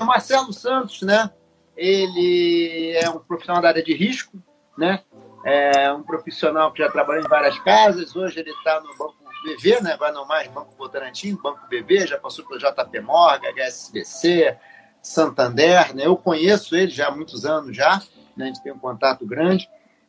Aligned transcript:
O 0.00 0.06
Marcelo 0.06 0.52
Santos, 0.52 1.02
né? 1.02 1.30
Ele 1.76 2.92
é 2.96 3.08
um 3.10 3.18
profissional 3.18 3.60
da 3.60 3.68
área 3.68 3.82
de 3.82 3.94
risco, 3.94 4.42
né? 4.76 5.02
É 5.44 5.92
um 5.92 6.02
profissional 6.02 6.72
que 6.72 6.82
já 6.82 6.90
trabalhou 6.90 7.22
em 7.22 7.28
várias 7.28 7.58
casas. 7.60 8.16
Hoje 8.16 8.40
ele 8.40 8.50
está 8.50 8.80
no 8.80 8.96
Banco 8.96 9.16
BV, 9.44 9.80
né? 9.80 9.96
Vai 9.96 10.10
não 10.10 10.26
mais 10.26 10.48
Banco 10.48 10.74
Votorantim, 10.76 11.36
Banco 11.36 11.60
BV, 11.68 12.06
já 12.06 12.18
passou 12.18 12.44
pelo 12.44 12.58
JP 12.58 13.00
Morgan, 13.00 13.48
HSBC, 13.50 14.56
Santander, 15.00 15.94
né? 15.94 16.06
Eu 16.06 16.16
conheço 16.16 16.74
ele 16.74 16.90
já 16.90 17.08
há 17.08 17.10
muitos 17.10 17.44
anos 17.44 17.76
já, 17.76 18.02
né? 18.36 18.44
a 18.44 18.48
gente 18.48 18.62
tem 18.62 18.72
um 18.72 18.78
contato 18.78 19.24
grande. 19.24 19.68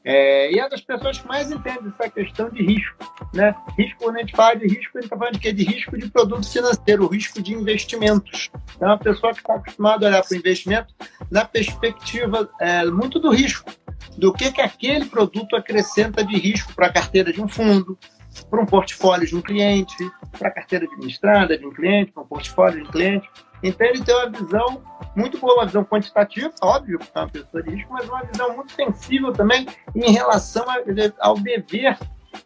É, 0.09 0.53
e 0.53 0.57
é 0.57 0.69
das 0.69 0.79
pessoas 0.79 1.19
que 1.19 1.27
mais 1.27 1.51
entendem 1.51 1.89
essa 1.89 2.09
questão 2.09 2.49
de 2.49 2.63
risco. 2.63 2.95
Né? 3.33 3.53
Risco, 3.77 3.99
quando 3.99 4.15
a 4.15 4.19
gente 4.19 4.33
fala 4.33 4.55
de 4.55 4.65
risco, 4.65 4.97
a 4.97 5.01
gente 5.01 5.03
está 5.03 5.17
falando 5.17 5.33
de 5.33 5.39
quê? 5.39 5.51
De 5.51 5.65
risco 5.65 5.97
de 5.97 6.09
produto 6.09 6.49
financeiro, 6.49 7.07
risco 7.07 7.41
de 7.41 7.53
investimentos. 7.53 8.49
Então, 8.73 8.87
é 8.87 8.91
uma 8.91 8.97
pessoa 8.97 9.33
que 9.33 9.39
está 9.39 9.55
acostumada 9.55 10.05
a 10.05 10.09
olhar 10.09 10.23
para 10.23 10.33
o 10.33 10.37
investimento 10.37 10.95
na 11.29 11.43
perspectiva 11.43 12.49
é, 12.61 12.85
muito 12.85 13.19
do 13.19 13.31
risco, 13.31 13.69
do 14.17 14.31
que, 14.31 14.49
que 14.49 14.61
aquele 14.61 15.07
produto 15.07 15.57
acrescenta 15.57 16.23
de 16.23 16.37
risco 16.37 16.73
para 16.73 16.87
a 16.87 16.93
carteira 16.93 17.33
de 17.33 17.41
um 17.41 17.47
fundo, 17.49 17.99
para 18.49 18.61
um 18.61 18.65
portfólio 18.65 19.27
de 19.27 19.35
um 19.35 19.41
cliente, 19.41 20.09
para 20.39 20.47
a 20.47 20.51
carteira 20.51 20.85
administrada 20.85 21.57
de 21.57 21.65
um 21.65 21.73
cliente, 21.73 22.13
para 22.13 22.23
um 22.23 22.27
portfólio 22.27 22.81
de 22.81 22.87
um 22.87 22.91
cliente. 22.91 23.29
Então 23.63 23.87
ele 23.87 24.03
tem 24.03 24.15
uma 24.15 24.29
visão 24.29 24.83
muito 25.15 25.39
boa, 25.39 25.55
uma 25.55 25.65
visão 25.65 25.83
quantitativa, 25.83 26.53
óbvio, 26.61 26.99
porque 26.99 27.11
é 27.15 27.21
uma 27.21 27.29
pessoa 27.29 27.63
de 27.63 27.71
risco, 27.71 27.91
mas 27.91 28.07
uma 28.07 28.23
visão 28.23 28.55
muito 28.55 28.71
sensível 28.71 29.33
também 29.33 29.65
em 29.95 30.11
relação 30.11 30.65
ao 31.19 31.35
dever 31.35 31.97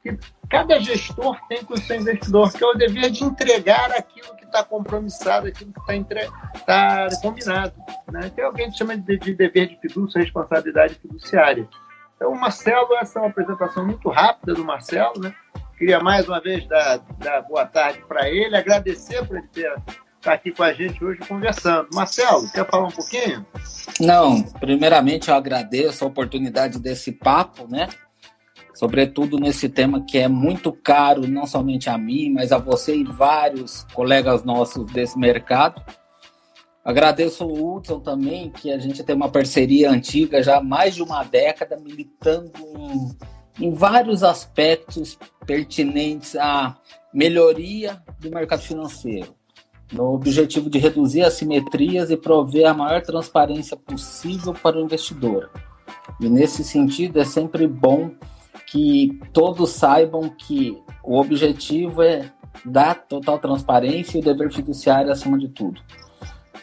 que 0.01 0.17
cada 0.49 0.79
gestor 0.79 1.37
tem 1.47 1.63
com 1.63 1.73
o 1.73 1.77
seu 1.77 1.97
investidor, 1.97 2.51
que 2.51 2.63
é 2.63 2.67
o 2.67 2.73
dever 2.73 3.09
de 3.09 3.23
entregar 3.23 3.91
aquilo 3.91 4.35
que 4.35 4.45
está 4.45 4.63
compromissado, 4.63 5.47
aquilo 5.47 5.71
que 5.71 5.79
está 5.79 5.95
entre... 5.95 6.29
tá 6.65 7.07
combinado. 7.21 7.73
Né? 8.11 8.29
Tem 8.35 8.43
alguém 8.43 8.69
que 8.69 8.77
chama 8.77 8.97
de, 8.97 9.17
de 9.17 9.33
dever 9.33 9.67
de 9.67 9.79
fidúcia, 9.79 10.21
responsabilidade 10.21 10.95
fiduciária. 10.95 11.67
Então, 12.15 12.31
o 12.31 12.39
Marcelo, 12.39 12.95
essa 12.97 13.19
é 13.19 13.21
uma 13.21 13.29
apresentação 13.29 13.85
muito 13.85 14.09
rápida 14.09 14.53
do 14.53 14.63
Marcelo, 14.63 15.19
né? 15.19 15.33
Queria 15.77 15.99
mais 15.99 16.27
uma 16.27 16.39
vez 16.39 16.67
dar, 16.67 16.99
dar 17.17 17.41
boa 17.41 17.65
tarde 17.65 18.03
para 18.07 18.29
ele, 18.29 18.55
agradecer 18.55 19.25
por 19.25 19.37
ele 19.37 19.47
ter 19.47 19.73
estar 20.21 20.33
aqui 20.33 20.51
com 20.51 20.63
a 20.63 20.71
gente 20.71 21.03
hoje 21.03 21.19
conversando. 21.27 21.87
Marcelo, 21.93 22.49
quer 22.51 22.69
falar 22.69 22.87
um 22.87 22.91
pouquinho? 22.91 23.45
Não, 23.99 24.43
primeiramente 24.43 25.29
eu 25.29 25.35
agradeço 25.35 26.03
a 26.03 26.07
oportunidade 26.07 26.79
desse 26.79 27.11
papo, 27.11 27.67
né? 27.67 27.89
Sobretudo 28.73 29.37
nesse 29.37 29.67
tema 29.67 30.05
que 30.05 30.17
é 30.17 30.27
muito 30.27 30.71
caro, 30.71 31.27
não 31.27 31.45
somente 31.45 31.89
a 31.89 31.97
mim, 31.97 32.31
mas 32.31 32.51
a 32.51 32.57
você 32.57 32.95
e 32.95 33.03
vários 33.03 33.83
colegas 33.93 34.43
nossos 34.43 34.85
desse 34.91 35.17
mercado. 35.17 35.83
Agradeço 36.83 37.45
o 37.45 37.75
Hudson 37.75 37.99
também, 37.99 38.49
que 38.49 38.71
a 38.71 38.79
gente 38.79 39.03
tem 39.03 39.15
uma 39.15 39.29
parceria 39.29 39.91
antiga, 39.91 40.41
já 40.41 40.57
há 40.57 40.63
mais 40.63 40.95
de 40.95 41.03
uma 41.03 41.23
década, 41.23 41.77
militando 41.77 42.51
em, 43.59 43.67
em 43.67 43.73
vários 43.73 44.23
aspectos 44.23 45.17
pertinentes 45.45 46.35
à 46.35 46.75
melhoria 47.13 48.01
do 48.19 48.31
mercado 48.31 48.61
financeiro 48.61 49.40
no 49.91 50.13
objetivo 50.13 50.69
de 50.69 50.79
reduzir 50.79 51.23
assimetrias 51.23 52.09
e 52.09 52.17
prover 52.17 52.69
a 52.69 52.73
maior 52.73 53.01
transparência 53.01 53.75
possível 53.75 54.53
para 54.53 54.77
o 54.77 54.81
investidor. 54.81 55.49
E 56.19 56.29
nesse 56.29 56.63
sentido, 56.63 57.19
é 57.19 57.25
sempre 57.25 57.67
bom 57.67 58.11
que 58.67 59.19
todos 59.33 59.71
saibam 59.71 60.29
que 60.29 60.81
o 61.03 61.19
objetivo 61.19 62.01
é 62.01 62.31
dar 62.63 62.95
total 62.95 63.39
transparência 63.39 64.17
e 64.17 64.21
o 64.21 64.23
dever 64.23 64.51
fiduciário 64.51 65.11
acima 65.11 65.37
de 65.37 65.49
tudo. 65.49 65.81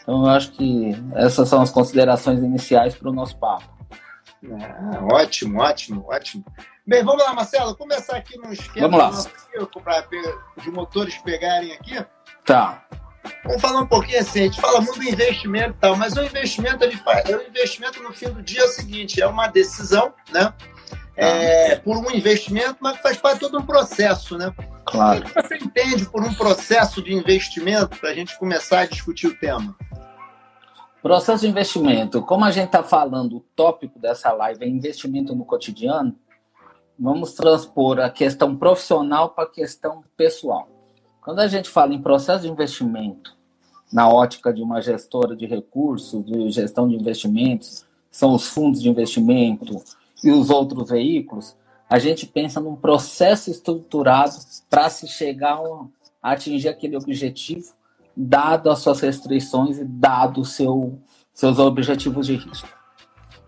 Então, 0.03 0.25
eu 0.25 0.31
acho 0.31 0.53
que 0.53 0.93
essas 1.15 1.49
são 1.49 1.61
as 1.61 1.71
considerações 1.71 2.43
iniciais 2.43 2.95
para 2.95 3.11
o 3.11 3.13
nosso 3.13 3.37
papo. 3.37 3.69
Ah, 4.45 5.01
ótimo, 5.13 5.61
ótimo, 5.61 6.07
ótimo. 6.09 6.45
Bem, 6.87 7.05
vamos 7.05 7.23
lá, 7.23 7.35
Marcelo, 7.35 7.77
começar 7.77 8.17
aqui 8.17 8.39
no 8.39 8.51
esquema 8.51 8.89
vamos 8.89 9.27
lá. 9.27 9.31
para 9.83 10.05
os 10.57 10.67
motores 10.69 11.19
pegarem 11.19 11.73
aqui. 11.73 12.03
Tá. 12.47 12.83
Vamos 13.45 13.61
falar 13.61 13.81
um 13.81 13.87
pouquinho 13.87 14.21
assim, 14.21 14.41
a 14.41 14.43
gente 14.45 14.61
fala 14.61 14.81
muito 14.81 14.99
do 14.99 15.09
investimento 15.09 15.71
e 15.71 15.81
tal, 15.81 15.97
mas 15.97 16.17
o 16.17 16.23
investimento 16.23 16.85
ele 16.85 16.97
faz, 16.97 17.29
o 17.29 17.43
investimento 17.43 18.03
no 18.03 18.13
fim 18.13 18.31
do 18.31 18.43
dia 18.43 18.63
é 18.63 18.65
o 18.65 18.69
seguinte, 18.69 19.21
é 19.21 19.27
uma 19.27 19.49
decisão, 19.49 20.13
né? 20.31 20.53
É, 21.17 21.77
por 21.77 21.97
um 21.97 22.11
investimento, 22.13 22.77
mas 22.81 22.99
faz 23.01 23.17
parte 23.17 23.35
de 23.35 23.41
todo 23.41 23.59
um 23.59 23.67
processo, 23.67 24.39
né? 24.39 24.55
Claro. 24.85 25.21
O 25.21 25.25
que 25.25 25.43
você 25.43 25.57
entende 25.57 26.07
por 26.07 26.23
um 26.23 26.33
processo 26.33 27.03
de 27.03 27.13
investimento 27.13 27.99
para 27.99 28.11
a 28.11 28.15
gente 28.15 28.39
começar 28.39 28.81
a 28.81 28.87
discutir 28.87 29.27
o 29.27 29.37
tema? 29.37 29.77
Processo 31.03 31.43
de 31.43 31.51
investimento. 31.51 32.23
Como 32.23 32.45
a 32.45 32.51
gente 32.51 32.67
está 32.67 32.83
falando, 32.83 33.39
o 33.39 33.41
tópico 33.55 33.99
dessa 33.99 34.33
live 34.33 34.65
é 34.65 34.69
investimento 34.69 35.35
no 35.35 35.45
cotidiano, 35.45 36.17
vamos 36.99 37.33
transpor 37.33 37.99
a 38.01 38.11
questão 38.11 38.57
profissional 38.57 39.31
para 39.31 39.45
a 39.45 39.51
questão 39.51 40.05
pessoal. 40.17 40.78
Quando 41.29 41.41
a 41.41 41.47
gente 41.47 41.69
fala 41.69 41.93
em 41.93 42.01
processo 42.01 42.45
de 42.45 42.49
investimento, 42.49 43.37
na 43.93 44.09
ótica 44.09 44.51
de 44.51 44.63
uma 44.63 44.81
gestora 44.81 45.37
de 45.37 45.45
recursos, 45.45 46.25
de 46.25 46.51
gestão 46.51 46.89
de 46.89 46.95
investimentos, 46.95 47.85
são 48.11 48.33
os 48.33 48.49
fundos 48.49 48.81
de 48.81 48.89
investimento 48.89 49.77
e 50.25 50.31
os 50.31 50.49
outros 50.49 50.89
veículos, 50.89 51.55
a 51.87 51.99
gente 51.99 52.25
pensa 52.25 52.61
num 52.61 52.75
processo 52.75 53.51
estruturado 53.51 54.37
para 54.71 54.89
se 54.89 55.07
chegar 55.07 55.61
a 56.23 56.31
atingir 56.33 56.69
aquele 56.69 56.97
objetivo, 56.97 57.75
dado 58.17 58.71
as 58.71 58.79
suas 58.79 59.01
restrições 59.01 59.77
e 59.77 59.85
dado 59.85 60.47
seu, 60.47 60.99
seus 61.31 61.59
objetivos 61.59 62.27
de 62.27 62.37
risco. 62.37 62.71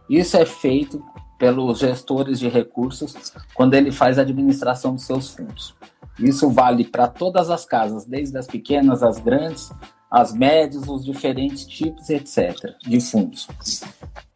Isso 0.06 0.36
é 0.36 0.44
feito 0.44 1.02
pelos 1.38 1.78
gestores 1.78 2.38
de 2.40 2.48
recursos 2.50 3.32
quando 3.54 3.72
ele 3.72 3.90
faz 3.90 4.18
a 4.18 4.20
administração 4.20 4.94
dos 4.94 5.04
seus 5.04 5.30
fundos. 5.30 5.74
Isso 6.18 6.50
vale 6.50 6.84
para 6.84 7.08
todas 7.08 7.50
as 7.50 7.64
casas, 7.64 8.04
desde 8.04 8.36
as 8.36 8.46
pequenas 8.46 9.02
às 9.02 9.18
grandes, 9.18 9.70
as 10.10 10.32
médias, 10.32 10.88
os 10.88 11.04
diferentes 11.04 11.64
tipos, 11.64 12.10
etc., 12.10 12.74
de 12.82 13.00
fundos. 13.00 13.48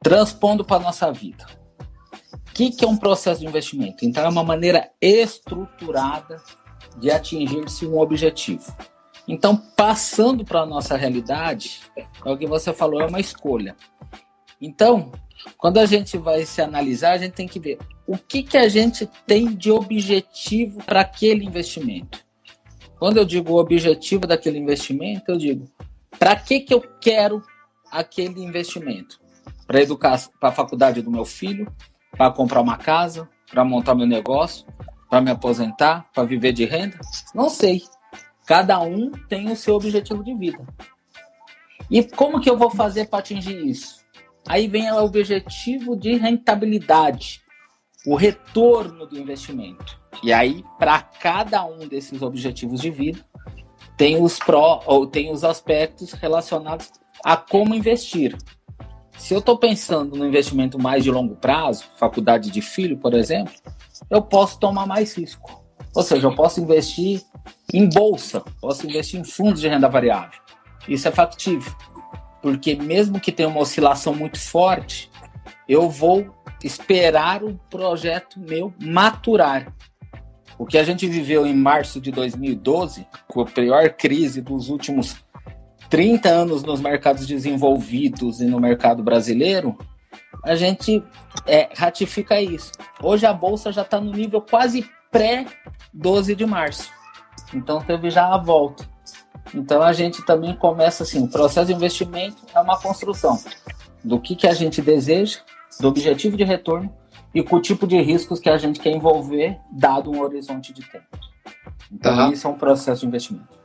Transpondo 0.03 0.65
para 0.65 0.77
a 0.77 0.81
nossa 0.81 1.13
vida. 1.13 1.45
O 2.49 2.53
que, 2.55 2.71
que 2.71 2.85
é 2.85 2.89
um 2.89 2.97
processo 2.97 3.41
de 3.41 3.47
investimento? 3.47 4.05
Então, 4.05 4.25
é 4.25 4.29
uma 4.29 4.45
maneira 4.45 4.91
estruturada 5.01 6.41
de 6.99 7.11
atingir-se 7.11 7.85
um 7.87 7.99
objetivo. 7.99 8.73
Então, 9.27 9.57
passando 9.57 10.45
para 10.45 10.61
a 10.61 10.67
nossa 10.67 10.97
realidade, 10.97 11.81
é 11.97 12.31
o 12.31 12.37
que 12.37 12.47
você 12.47 12.73
falou, 12.73 13.01
é 13.01 13.07
uma 13.07 13.21
escolha. 13.21 13.75
Então, 14.61 15.11
quando 15.57 15.79
a 15.79 15.87
gente 15.87 16.17
vai 16.17 16.45
se 16.45 16.61
analisar, 16.63 17.13
a 17.13 17.19
gente 17.19 17.33
tem 17.33 17.49
que 17.49 17.61
ver 17.61 17.79
o 18.07 18.17
que, 18.17 18.43
que 18.43 18.57
a 18.57 18.69
gente 18.69 19.09
tem 19.27 19.55
de 19.55 19.71
objetivo 19.71 20.83
para 20.85 21.01
aquele 21.01 21.45
investimento. 21.45 22.25
Quando 22.99 23.19
eu 23.19 23.25
digo 23.25 23.53
o 23.53 23.59
objetivo 23.59 24.27
daquele 24.27 24.59
investimento, 24.59 25.31
eu 25.31 25.37
digo 25.37 25.69
para 26.19 26.37
que, 26.37 26.61
que 26.61 26.73
eu 26.73 26.81
quero 27.01 27.43
aquele 27.91 28.43
investimento? 28.43 29.21
Para 29.67 29.83
educar 29.83 30.21
para 30.39 30.51
a 30.51 30.53
faculdade 30.53 31.03
do 31.03 31.11
meu 31.11 31.25
filho, 31.25 31.71
para 32.11 32.31
comprar 32.31 32.61
uma 32.61 32.77
casa, 32.77 33.29
para 33.51 33.65
montar 33.65 33.95
meu 33.95 34.07
negócio, 34.07 34.67
para 35.09 35.21
me 35.21 35.31
aposentar, 35.31 36.07
para 36.13 36.25
viver 36.25 36.53
de 36.53 36.65
renda? 36.65 36.99
Não 37.35 37.49
sei. 37.49 37.83
Cada 38.47 38.81
um 38.81 39.11
tem 39.29 39.51
o 39.51 39.57
seu 39.57 39.75
objetivo 39.75 40.23
de 40.23 40.35
vida. 40.35 40.65
E 41.91 42.03
como 42.03 42.41
que 42.41 42.49
eu 42.49 42.57
vou 42.57 42.71
fazer 42.71 43.09
para 43.09 43.21
atingir 43.21 43.67
isso? 43.67 44.04
Aí 44.47 44.69
vem 44.69 44.91
o 44.91 45.03
objetivo 45.03 45.97
de 45.97 46.17
rentabilidade, 46.17 47.41
o 48.07 48.15
retorno 48.15 49.07
do 49.07 49.19
investimento. 49.19 49.99
E 50.23 50.33
aí, 50.33 50.63
para 50.79 51.01
cada 51.01 51.65
um 51.65 51.89
desses 51.89 52.21
objetivos 52.21 52.81
de 52.81 52.91
vida, 52.91 53.25
tem 53.97 54.23
os 54.23 54.39
pró 54.39 54.83
ou 54.87 55.07
tem 55.07 55.33
os 55.33 55.45
aspectos 55.45 56.13
relacionados 56.13 56.91
a 57.25 57.37
como 57.37 57.75
investir. 57.75 58.37
Se 59.17 59.33
eu 59.33 59.39
estou 59.39 59.57
pensando 59.57 60.17
no 60.17 60.27
investimento 60.27 60.79
mais 60.79 61.05
de 61.05 61.11
longo 61.11 61.37
prazo, 61.37 61.85
faculdade 61.97 62.51
de 62.51 62.61
filho, 62.61 62.99
por 62.99 63.15
exemplo, 63.15 63.55
eu 64.11 64.21
posso 64.21 64.59
tomar 64.59 64.87
mais 64.87 65.17
risco. 65.17 65.65
Ou 65.95 66.03
seja, 66.03 66.27
eu 66.27 66.35
posso 66.35 66.61
investir 66.61 67.23
em 67.73 67.89
bolsa, 67.89 68.43
posso 68.61 68.87
investir 68.87 69.19
em 69.19 69.25
fundos 69.25 69.61
de 69.61 69.69
renda 69.69 69.89
variável. 69.89 70.41
Isso 70.89 71.09
é 71.09 71.11
factível 71.11 71.73
porque 72.45 72.75
mesmo 72.75 73.19
que 73.19 73.33
tenha 73.33 73.49
uma 73.49 73.61
oscilação 73.61 74.15
muito 74.15 74.39
forte, 74.39 75.11
eu 75.67 75.89
vou 75.89 76.31
esperar 76.63 77.43
o 77.43 77.59
projeto 77.71 78.39
meu 78.39 78.71
maturar. 78.79 79.75
O 80.59 80.67
que 80.67 80.77
a 80.77 80.85
gente 80.85 81.07
viveu 81.07 81.47
em 81.47 81.55
março 81.55 82.03
de 82.03 82.11
2012, 82.11 83.07
com 83.27 83.41
a 83.41 83.47
pior 83.47 83.89
crise 83.95 84.43
dos 84.43 84.69
últimos 84.69 85.17
30 85.89 86.29
anos 86.29 86.63
nos 86.63 86.83
mercados 86.83 87.27
desenvolvidos 87.27 88.43
e 88.43 88.45
no 88.45 88.61
mercado 88.61 89.03
brasileiro, 89.03 89.79
a 90.43 90.55
gente 90.55 91.03
é, 91.47 91.71
ratifica 91.75 92.43
isso. 92.43 92.73
Hoje 93.03 93.25
a 93.25 93.33
bolsa 93.33 93.73
já 93.73 93.81
está 93.81 93.99
no 93.99 94.13
nível 94.13 94.43
quase 94.43 94.85
pré-12 95.11 96.35
de 96.35 96.45
março. 96.45 96.91
Então 97.55 97.81
teve 97.81 98.11
já 98.11 98.35
a 98.35 98.37
volta. 98.37 98.93
Então 99.55 99.83
a 99.83 99.93
gente 99.93 100.25
também 100.25 100.55
começa 100.57 101.05
assim, 101.05 101.25
o 101.25 101.29
processo 101.29 101.69
de 101.69 101.73
investimento 101.73 102.43
é 102.55 102.61
uma 102.61 102.79
construção 102.79 103.39
do 104.03 104.21
que, 104.21 104.35
que 104.35 104.47
a 104.47 104.53
gente 104.53 104.83
deseja, 104.83 105.39
do 105.81 105.89
objetivo 105.89 106.37
de 106.37 106.45
retorno 106.45 106.95
e 107.33 107.43
com 107.43 107.57
o 107.57 107.63
tipo 107.63 107.87
de 107.87 108.01
riscos 108.01 108.39
que 108.39 108.51
a 108.51 108.59
gente 108.59 108.81
quer 108.81 108.91
envolver, 108.91 109.59
dado 109.71 110.11
um 110.11 110.21
horizonte 110.21 110.73
de 110.73 110.83
tempo. 110.89 111.07
Então, 111.91 112.33
isso 112.33 112.47
é 112.47 112.51
um 112.51 112.59
processo 112.59 113.01
de 113.03 113.07
investimento. 113.07 113.59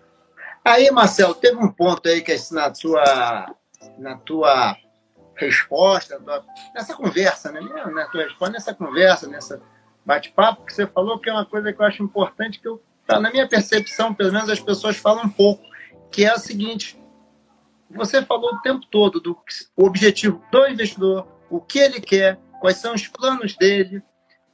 Aí, 0.64 0.90
Marcelo, 0.92 1.34
teve 1.34 1.58
um 1.58 1.72
ponto 1.72 2.08
aí 2.08 2.22
que 2.22 2.36
na 2.52 2.70
tua, 2.70 3.56
na 3.98 4.18
tua 4.18 4.76
resposta, 5.36 6.22
nessa 6.76 6.96
conversa, 6.96 7.52
né? 7.52 7.62
Na 7.62 8.06
tua 8.06 8.24
resposta, 8.24 8.54
nessa 8.54 8.74
conversa, 8.74 9.28
nessa 9.28 9.62
bate-papo, 10.06 10.66
que 10.66 10.74
você 10.74 10.88
falou 10.88 11.20
que 11.20 11.30
é 11.30 11.34
uma 11.34 11.46
coisa 11.46 11.72
que 11.72 11.82
eu 11.82 11.86
acho 11.86 12.04
importante, 12.04 12.60
que 12.60 12.68
eu, 12.68 12.82
tá, 13.06 13.20
na 13.20 13.32
minha 13.32 13.48
percepção, 13.48 14.14
pelo 14.14 14.32
menos 14.32 14.50
as 14.50 14.60
pessoas 14.60 14.98
falam 14.98 15.26
um 15.26 15.30
pouco, 15.30 15.64
que 16.12 16.26
é 16.26 16.34
o 16.34 16.40
seguinte: 16.40 17.00
você 17.90 18.24
falou 18.24 18.54
o 18.54 18.62
tempo 18.62 18.86
todo 18.92 19.20
do 19.20 19.38
objetivo 19.76 20.44
do 20.52 20.68
investidor, 20.68 21.28
o 21.50 21.60
que 21.60 21.80
ele 21.80 22.00
quer, 22.00 22.40
quais 22.60 22.78
são 22.78 22.94
os 22.94 23.08
planos 23.08 23.56
dele. 23.56 24.02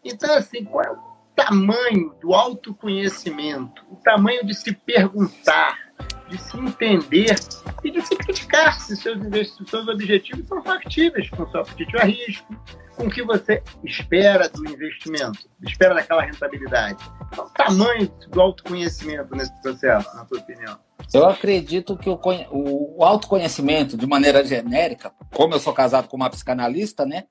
Então, 0.03 0.33
assim, 0.35 0.63
qual 0.63 0.83
é 0.83 0.91
o 0.91 1.15
tamanho 1.35 2.15
do 2.21 2.33
autoconhecimento, 2.33 3.85
o 3.91 3.97
tamanho 3.97 4.45
de 4.45 4.53
se 4.53 4.71
perguntar, 4.71 5.84
de 6.29 6.37
se 6.41 6.57
entender 6.57 7.35
e 7.83 7.91
de 7.91 8.01
se 8.01 8.15
criticar 8.15 8.79
se 8.79 8.95
seus, 8.95 9.19
se 9.49 9.65
seus 9.65 9.87
objetivos 9.87 10.47
são 10.47 10.61
factíveis 10.63 11.29
com 11.29 11.47
seu 11.47 11.61
apetite 11.61 11.97
a 11.97 12.03
risco, 12.03 12.55
com 12.95 13.07
o 13.07 13.09
que 13.09 13.23
você 13.23 13.61
espera 13.83 14.49
do 14.49 14.67
investimento, 14.69 15.39
espera 15.61 15.93
daquela 15.93 16.23
rentabilidade. 16.23 16.97
Qual 17.33 17.47
o 17.47 17.49
tamanho 17.51 18.11
do 18.29 18.41
autoconhecimento 18.41 19.35
nesse 19.35 19.53
processo, 19.61 20.15
na 20.15 20.25
sua 20.25 20.39
opinião? 20.39 20.79
Eu 21.13 21.25
acredito 21.25 21.97
que 21.97 22.09
o, 22.09 22.19
o 22.51 23.03
autoconhecimento, 23.03 23.97
de 23.97 24.07
maneira 24.07 24.43
genérica, 24.43 25.11
como 25.33 25.53
eu 25.53 25.59
sou 25.59 25.73
casado 25.73 26.07
com 26.07 26.15
uma 26.17 26.29
psicanalista, 26.29 27.05
né? 27.05 27.25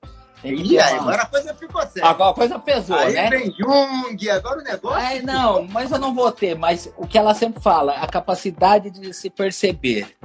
E 0.53 0.79
aí, 0.79 0.93
agora 0.95 1.23
a 1.23 1.25
coisa 1.25 1.53
ficou 1.55 1.81
séria. 1.87 2.09
Agora 2.09 2.31
a 2.31 2.33
coisa 2.33 2.59
pesou, 2.59 2.95
aí 2.95 3.13
né? 3.13 3.29
vem 3.29 3.51
Jung, 3.51 4.29
agora 4.29 4.59
o 4.59 4.63
negócio. 4.63 4.97
Ai, 4.97 5.21
não, 5.21 5.67
mas 5.67 5.91
eu 5.91 5.99
não 5.99 6.13
vou 6.13 6.31
ter. 6.31 6.55
Mas 6.55 6.91
o 6.97 7.07
que 7.07 7.17
ela 7.17 7.33
sempre 7.33 7.61
fala, 7.61 7.93
a 7.93 8.07
capacidade 8.07 8.89
de 8.89 9.13
se 9.13 9.29
perceber. 9.29 10.15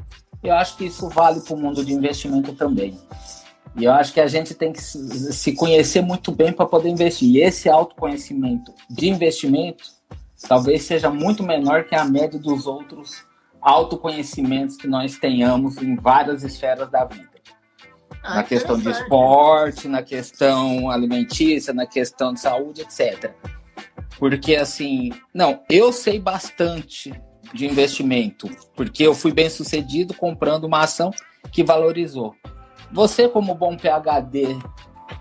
Eu 0.42 0.54
acho 0.54 0.76
que 0.76 0.86
isso 0.86 1.08
vale 1.08 1.40
para 1.40 1.54
o 1.54 1.58
mundo 1.58 1.84
de 1.84 1.92
investimento 1.92 2.52
também. 2.54 2.98
E 3.76 3.84
eu 3.84 3.92
acho 3.92 4.12
que 4.12 4.20
a 4.20 4.26
gente 4.26 4.54
tem 4.54 4.72
que 4.72 4.80
se 4.80 5.54
conhecer 5.54 6.02
muito 6.02 6.32
bem 6.32 6.52
para 6.52 6.66
poder 6.66 6.88
investir. 6.88 7.28
E 7.28 7.40
esse 7.40 7.68
autoconhecimento 7.68 8.74
de 8.88 9.08
investimento 9.08 9.84
talvez 10.48 10.82
seja 10.82 11.10
muito 11.10 11.42
menor 11.42 11.84
que 11.84 11.94
a 11.94 12.04
média 12.04 12.38
dos 12.38 12.66
outros 12.66 13.24
autoconhecimentos 13.60 14.76
que 14.76 14.86
nós 14.86 15.18
tenhamos 15.18 15.76
em 15.76 15.94
várias 15.94 16.42
esferas 16.42 16.90
da 16.90 17.04
vida. 17.04 17.28
Ah, 18.22 18.36
na 18.36 18.42
questão 18.42 18.78
de 18.78 18.88
esporte, 18.90 19.88
na 19.88 20.02
questão 20.02 20.90
alimentícia, 20.90 21.72
na 21.72 21.86
questão 21.86 22.32
de 22.32 22.40
saúde, 22.40 22.82
etc. 22.82 23.32
Porque 24.18 24.56
assim, 24.56 25.10
não, 25.32 25.62
eu 25.70 25.92
sei 25.92 26.18
bastante 26.18 27.12
de 27.54 27.66
investimento, 27.66 28.48
porque 28.76 29.02
eu 29.02 29.14
fui 29.14 29.32
bem 29.32 29.48
sucedido 29.48 30.14
comprando 30.14 30.64
uma 30.64 30.80
ação 30.80 31.10
que 31.50 31.64
valorizou. 31.64 32.34
Você, 32.92 33.28
como 33.28 33.54
bom 33.54 33.76
PhD 33.76 34.58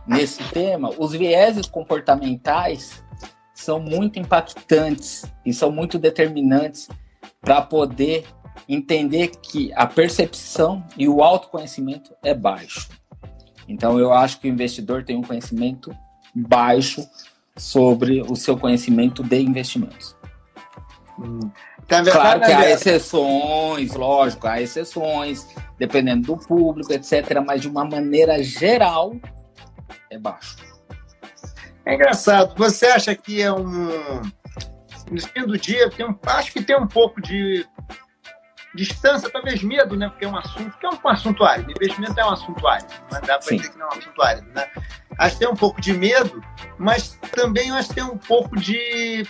nesse 0.06 0.44
tema, 0.46 0.92
os 0.98 1.12
vieses 1.12 1.68
comportamentais 1.68 3.04
são 3.54 3.80
muito 3.80 4.20
impactantes 4.20 5.26
e 5.46 5.54
são 5.54 5.72
muito 5.72 5.98
determinantes 6.00 6.90
para 7.42 7.62
poder 7.62 8.26
entender 8.68 9.30
que 9.42 9.72
a 9.74 9.86
percepção 9.86 10.86
e 10.98 11.08
o 11.08 11.24
autoconhecimento 11.24 12.14
é 12.24 12.34
baixo. 12.34 12.90
Então, 13.68 14.00
eu 14.00 14.12
acho 14.12 14.40
que 14.40 14.48
o 14.48 14.52
investidor 14.52 15.04
tem 15.04 15.16
um 15.16 15.22
conhecimento 15.22 15.96
baixo 16.34 17.08
sobre 17.56 18.22
o 18.22 18.36
seu 18.36 18.58
conhecimento 18.58 19.24
de 19.24 19.40
investimentos. 19.42 20.16
Hum. 21.20 21.52
Tá 21.88 22.04
claro 22.04 22.42
que 22.42 22.52
há 22.52 22.70
exceções, 22.70 23.94
lógico, 23.96 24.48
há 24.48 24.62
exceções, 24.62 25.48
dependendo 25.78 26.28
do 26.28 26.38
público, 26.38 26.94
etc. 26.94 27.42
Mas 27.46 27.62
de 27.62 27.68
uma 27.68 27.84
maneira 27.84 28.44
geral, 28.44 29.16
é 30.12 30.18
baixo. 30.20 30.58
É 31.86 31.96
engraçado. 31.96 32.56
Você 32.58 32.86
acha 32.86 33.16
que 33.16 33.42
é 33.42 33.52
um. 33.52 34.22
No 35.10 35.20
fim 35.20 35.48
do 35.48 35.58
dia, 35.58 35.90
tem 35.90 36.06
um... 36.06 36.16
acho 36.28 36.54
que 36.54 36.62
tem 36.62 36.78
um 36.78 36.88
pouco 36.88 37.20
de 37.20 37.66
distância, 38.74 39.30
talvez 39.30 39.64
medo, 39.64 39.96
né? 39.96 40.10
Porque 40.10 40.26
é 40.26 40.28
um 40.28 40.38
assunto 40.38 40.78
que 40.78 40.86
é 40.86 40.90
um 40.90 41.10
assunto 41.10 41.44
árido. 41.44 41.72
Investimento 41.72 42.20
é 42.20 42.26
um 42.26 42.30
assunto 42.30 42.68
árido. 42.68 42.94
Não 43.12 43.22
dá 43.22 43.40
para 43.40 43.56
dizer 43.56 43.70
que 43.70 43.78
não 43.78 43.88
é 43.88 43.90
um 43.90 43.98
assunto 43.98 44.22
árido, 44.22 44.48
né? 44.54 44.68
Acho 45.18 45.34
que 45.34 45.40
tem 45.40 45.50
um 45.50 45.56
pouco 45.56 45.82
de 45.82 45.94
medo, 45.94 46.42
mas 46.78 47.20
também 47.32 47.72
acho 47.72 47.90
que 47.90 47.96
tem 47.96 48.04
um 48.04 48.18
pouco 48.18 48.56
de 48.56 49.28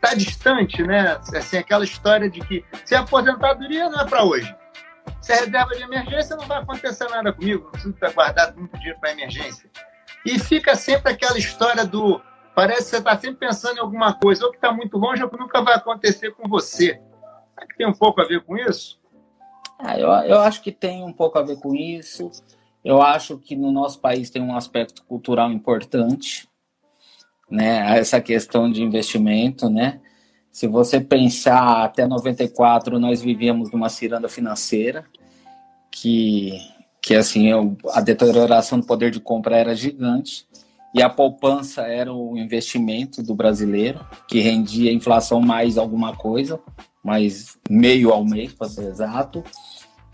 tá 0.00 0.14
distante, 0.14 0.82
né? 0.82 1.18
Assim, 1.34 1.58
aquela 1.58 1.84
história 1.84 2.30
de 2.30 2.40
que 2.40 2.64
se 2.84 2.94
a 2.94 3.00
aposentadoria 3.00 3.88
não 3.88 4.00
é 4.00 4.04
para 4.06 4.24
hoje. 4.24 4.54
Se 5.20 5.32
a 5.32 5.36
reserva 5.36 5.74
de 5.74 5.82
emergência 5.82 6.36
não 6.36 6.46
vai 6.46 6.58
acontecer 6.58 7.08
nada 7.08 7.32
comigo, 7.32 7.64
não 7.64 7.70
preciso 7.70 7.94
estar 7.94 8.12
guardado 8.12 8.56
muito 8.56 8.76
dinheiro 8.78 8.98
para 9.00 9.12
emergência. 9.12 9.68
E 10.24 10.38
fica 10.38 10.74
sempre 10.74 11.12
aquela 11.12 11.38
história 11.38 11.84
do 11.84 12.20
parece 12.54 12.84
que 12.84 12.90
você 12.90 12.96
está 12.96 13.18
sempre 13.18 13.36
pensando 13.36 13.76
em 13.76 13.80
alguma 13.80 14.14
coisa, 14.14 14.44
ou 14.44 14.50
que 14.50 14.56
está 14.56 14.72
muito 14.72 14.96
longe, 14.96 15.22
ou 15.22 15.28
que 15.28 15.36
nunca 15.36 15.60
vai 15.60 15.74
acontecer 15.74 16.30
com 16.32 16.48
você. 16.48 16.98
Tem 17.76 17.86
um 17.86 17.92
pouco 17.92 18.20
a 18.20 18.24
ver 18.24 18.42
com 18.42 18.56
isso? 18.56 18.98
Ah, 19.78 19.98
eu, 19.98 20.08
eu 20.08 20.40
acho 20.40 20.62
que 20.62 20.72
tem 20.72 21.04
um 21.04 21.12
pouco 21.12 21.38
a 21.38 21.42
ver 21.42 21.58
com 21.58 21.74
isso. 21.74 22.30
Eu 22.84 23.02
acho 23.02 23.38
que 23.38 23.54
no 23.56 23.70
nosso 23.72 24.00
país 24.00 24.30
tem 24.30 24.42
um 24.42 24.56
aspecto 24.56 25.04
cultural 25.04 25.50
importante, 25.52 26.48
né? 27.50 27.98
Essa 27.98 28.20
questão 28.20 28.70
de 28.70 28.82
investimento, 28.82 29.68
né? 29.68 30.00
Se 30.50 30.66
você 30.66 31.00
pensar 31.00 31.84
até 31.84 32.06
94, 32.06 32.98
nós 32.98 33.20
vivíamos 33.20 33.70
numa 33.70 33.88
ciranda 33.88 34.28
financeira 34.28 35.04
que 35.90 36.58
que 37.02 37.14
assim, 37.14 37.50
a 37.92 38.00
deterioração 38.00 38.80
do 38.80 38.86
poder 38.86 39.12
de 39.12 39.20
compra 39.20 39.56
era 39.56 39.76
gigante 39.76 40.44
e 40.92 41.00
a 41.00 41.08
poupança 41.08 41.82
era 41.82 42.12
o 42.12 42.36
investimento 42.36 43.22
do 43.22 43.32
brasileiro, 43.32 44.04
que 44.26 44.40
rendia 44.40 44.92
inflação 44.92 45.40
mais 45.40 45.78
alguma 45.78 46.16
coisa, 46.16 46.58
mais 47.06 47.56
meio 47.70 48.12
ao 48.12 48.24
mês, 48.24 48.52
para 48.52 48.68
ser 48.68 48.88
exato. 48.88 49.44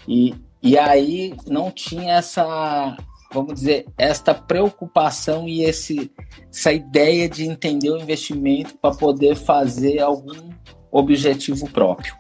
E, 0.07 0.35
e 0.63 0.77
aí 0.77 1.35
não 1.47 1.71
tinha 1.71 2.17
essa, 2.17 2.95
vamos 3.33 3.55
dizer, 3.55 3.87
esta 3.97 4.35
preocupação 4.35 5.49
e 5.49 5.65
esse, 5.65 6.13
essa 6.51 6.71
ideia 6.71 7.31
de 7.31 7.47
entender 7.47 7.89
o 7.89 7.97
investimento 7.97 8.77
para 8.77 8.95
poder 8.95 9.35
fazer 9.35 10.01
algum 10.01 10.51
objetivo 10.91 11.67
próprio. 11.71 12.15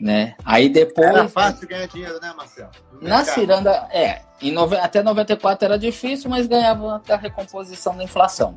Né? 0.00 0.36
Aí 0.44 0.68
depois. 0.68 1.08
Era 1.08 1.28
fácil 1.28 1.66
ganhar 1.66 1.88
dinheiro, 1.88 2.20
né, 2.20 2.32
Marcelo? 2.36 2.70
Na 3.00 3.24
ciranda, 3.24 3.88
é. 3.90 4.22
Em 4.40 4.54
até 4.76 5.02
94 5.02 5.64
era 5.64 5.78
difícil, 5.78 6.28
mas 6.30 6.46
ganhava 6.46 7.02
a 7.08 7.16
recomposição 7.16 7.96
da 7.96 8.04
inflação. 8.04 8.54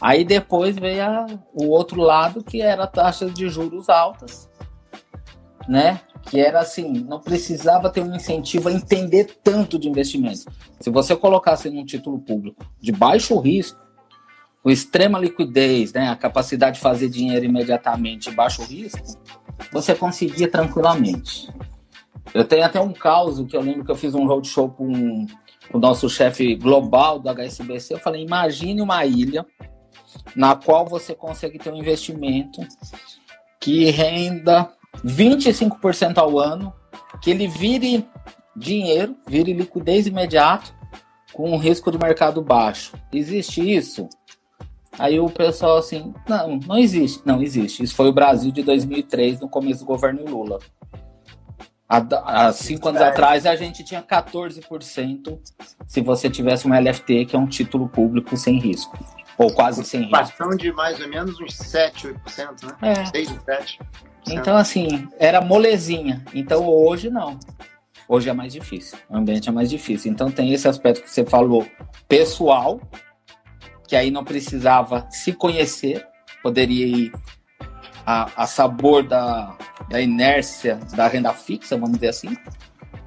Aí 0.00 0.24
depois 0.24 0.76
veio 0.76 1.02
a, 1.02 1.26
o 1.52 1.68
outro 1.68 2.00
lado, 2.00 2.42
que 2.42 2.60
era 2.60 2.86
taxas 2.86 3.32
de 3.32 3.48
juros 3.48 3.88
altas, 3.88 4.50
né? 5.68 6.00
Que 6.22 6.40
era 6.40 6.60
assim, 6.60 6.92
não 6.92 7.20
precisava 7.20 7.90
ter 7.90 8.00
um 8.00 8.14
incentivo 8.14 8.68
a 8.68 8.72
entender 8.72 9.38
tanto 9.42 9.78
de 9.78 9.88
investimento. 9.88 10.50
Se 10.80 10.90
você 10.90 11.14
colocasse 11.14 11.70
num 11.70 11.84
título 11.84 12.18
público 12.18 12.64
de 12.80 12.92
baixo 12.92 13.38
risco, 13.38 13.78
com 14.62 14.70
extrema 14.70 15.18
liquidez, 15.18 15.92
né, 15.92 16.08
a 16.08 16.16
capacidade 16.16 16.76
de 16.76 16.82
fazer 16.82 17.10
dinheiro 17.10 17.44
imediatamente 17.44 18.30
baixo 18.30 18.62
risco, 18.62 19.20
você 19.70 19.94
conseguia 19.94 20.48
tranquilamente. 20.48 21.52
Eu 22.32 22.44
tenho 22.44 22.64
até 22.64 22.80
um 22.80 22.92
caso 22.92 23.44
que 23.44 23.54
eu 23.54 23.60
lembro 23.60 23.84
que 23.84 23.90
eu 23.90 23.96
fiz 23.96 24.14
um 24.14 24.26
roadshow 24.26 24.70
com, 24.70 25.26
com 25.70 25.78
o 25.78 25.80
nosso 25.80 26.08
chefe 26.08 26.54
global 26.54 27.18
do 27.18 27.28
HSBC. 27.28 27.94
Eu 27.94 27.98
falei: 27.98 28.22
imagine 28.22 28.80
uma 28.80 29.04
ilha 29.04 29.44
na 30.34 30.54
qual 30.54 30.86
você 30.86 31.14
consegue 31.14 31.58
ter 31.58 31.70
um 31.70 31.76
investimento 31.76 32.60
que 33.60 33.90
renda 33.90 34.70
25% 35.04 36.18
ao 36.18 36.38
ano, 36.38 36.72
que 37.22 37.30
ele 37.30 37.48
vire 37.48 38.06
dinheiro, 38.56 39.16
vire 39.26 39.52
liquidez 39.52 40.06
imediato, 40.06 40.74
com 41.32 41.50
um 41.50 41.56
risco 41.56 41.90
de 41.90 41.98
mercado 41.98 42.40
baixo. 42.40 42.92
Existe 43.12 43.60
isso? 43.60 44.08
Aí 44.98 45.18
o 45.18 45.28
pessoal 45.28 45.78
assim, 45.78 46.14
não, 46.28 46.58
não 46.58 46.78
existe. 46.78 47.20
Não 47.24 47.42
existe. 47.42 47.82
Isso 47.82 47.94
foi 47.94 48.08
o 48.08 48.12
Brasil 48.12 48.52
de 48.52 48.62
2003, 48.62 49.40
no 49.40 49.48
começo 49.48 49.80
do 49.80 49.86
governo 49.86 50.24
Lula. 50.24 50.60
Há, 51.88 52.46
há 52.46 52.52
cinco 52.52 52.88
anos 52.88 53.02
atrás 53.02 53.44
a 53.44 53.56
gente 53.56 53.84
tinha 53.84 54.02
14% 54.02 55.38
se 55.86 56.00
você 56.00 56.30
tivesse 56.30 56.66
uma 56.66 56.78
LFT, 56.78 57.26
que 57.26 57.36
é 57.36 57.38
um 57.38 57.46
título 57.46 57.88
público 57.88 58.36
sem 58.36 58.58
risco. 58.58 58.96
Ou 59.36 59.52
quase 59.52 59.84
sem 59.84 60.02
risco. 60.02 60.56
de 60.56 60.72
mais 60.72 61.00
ou 61.00 61.08
menos 61.08 61.40
uns 61.40 61.54
7, 61.54 62.08
8%, 62.08 62.62
né? 62.62 62.76
É. 62.82 63.04
6, 63.06 63.28
7%. 63.30 63.78
Então, 64.28 64.56
assim, 64.56 65.08
era 65.18 65.40
molezinha. 65.40 66.24
Então, 66.32 66.66
hoje 66.66 67.10
não. 67.10 67.38
Hoje 68.08 68.28
é 68.28 68.32
mais 68.32 68.52
difícil. 68.52 68.98
O 69.08 69.16
ambiente 69.16 69.48
é 69.48 69.52
mais 69.52 69.68
difícil. 69.68 70.10
Então, 70.10 70.30
tem 70.30 70.52
esse 70.52 70.68
aspecto 70.68 71.02
que 71.02 71.10
você 71.10 71.24
falou, 71.24 71.66
pessoal, 72.08 72.80
que 73.86 73.96
aí 73.96 74.10
não 74.10 74.24
precisava 74.24 75.06
se 75.10 75.32
conhecer, 75.32 76.06
poderia 76.42 76.86
ir 76.86 77.12
a, 78.06 78.30
a 78.36 78.46
sabor 78.46 79.02
da, 79.02 79.56
da 79.88 80.00
inércia 80.00 80.76
da 80.94 81.06
renda 81.06 81.32
fixa, 81.32 81.76
vamos 81.76 81.94
dizer 81.94 82.08
assim, 82.08 82.36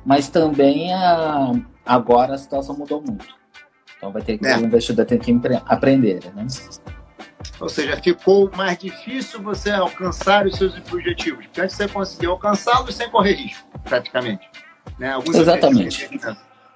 mas 0.05 0.29
também 0.29 0.93
a, 0.93 1.51
agora 1.85 2.35
a 2.35 2.37
situação 2.37 2.75
mudou 2.75 3.01
muito. 3.01 3.36
Então 3.97 4.11
vai 4.11 4.21
ter 4.21 4.37
que 4.37 4.45
é. 4.45 4.57
o 4.57 4.61
investidor 4.61 5.05
tem 5.05 5.17
que 5.17 5.39
aprender, 5.65 6.19
né? 6.35 6.45
Ou 7.59 7.69
seja, 7.69 7.97
ficou 7.97 8.51
mais 8.55 8.77
difícil 8.77 9.41
você 9.41 9.71
alcançar 9.71 10.45
os 10.45 10.55
seus 10.55 10.75
objetivos, 10.91 11.45
porque 11.45 11.61
antes 11.61 11.75
você 11.75 11.87
conseguia 11.87 12.29
alcançá-los 12.29 12.95
sem 12.95 13.09
correr 13.09 13.33
risco, 13.33 13.67
praticamente. 13.83 14.47
Né? 14.99 15.11
Alguns 15.11 15.35
Exatamente. 15.35 16.09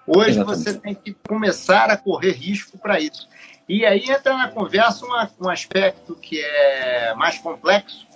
Hoje 0.07 0.31
Exatamente. 0.31 0.45
você 0.45 0.73
tem 0.73 0.95
que 0.95 1.13
começar 1.27 1.89
a 1.91 1.97
correr 1.97 2.31
risco 2.31 2.77
para 2.77 2.99
isso. 2.99 3.29
E 3.69 3.85
aí 3.85 4.09
entra 4.09 4.35
na 4.35 4.49
conversa 4.49 5.05
uma, 5.05 5.29
um 5.39 5.49
aspecto 5.49 6.15
que 6.15 6.41
é 6.43 7.13
mais 7.15 7.37
complexo, 7.37 8.07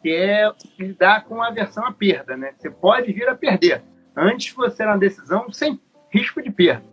que 0.00 0.10
é 0.10 0.50
lidar 0.78 1.24
com 1.24 1.42
a 1.42 1.48
aversão 1.48 1.84
à 1.84 1.92
perda. 1.92 2.36
Né? 2.36 2.52
Você 2.56 2.70
pode 2.70 3.12
vir 3.12 3.28
a 3.28 3.34
perder. 3.34 3.82
Antes 4.16 4.54
você 4.54 4.82
era 4.82 4.92
uma 4.92 4.98
decisão 4.98 5.50
sem 5.52 5.80
risco 6.10 6.40
de 6.40 6.50
perda. 6.50 6.91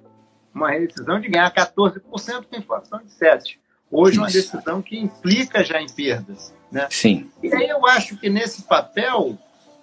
Uma 0.59 0.79
decisão 0.79 1.19
de 1.19 1.27
ganhar 1.29 1.53
14% 1.53 2.45
com 2.49 2.55
inflação 2.55 2.99
de 2.99 3.11
7%. 3.11 3.57
Hoje 3.91 4.11
Isso. 4.11 4.21
uma 4.21 4.27
decisão 4.27 4.81
que 4.81 4.99
implica 4.99 5.63
já 5.63 5.81
em 5.81 5.87
perdas. 5.87 6.55
Né? 6.71 6.87
Sim. 6.91 7.31
E 7.41 7.53
aí 7.53 7.67
eu 7.67 7.85
acho 7.87 8.15
que 8.17 8.29
nesse 8.29 8.63
papel, 8.63 9.37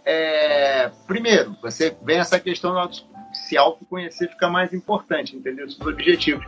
é... 0.04 0.90
primeiro, 1.06 1.56
você 1.61 1.97
vem 2.02 2.18
essa 2.18 2.38
questão 2.38 2.73
do 2.73 3.16
se 3.37 3.56
autoconhecer 3.56 4.30
fica 4.30 4.49
mais 4.49 4.73
importante, 4.73 5.37
entender 5.37 5.64
os 5.64 5.76
seus 5.76 5.88
objetivos. 5.88 6.45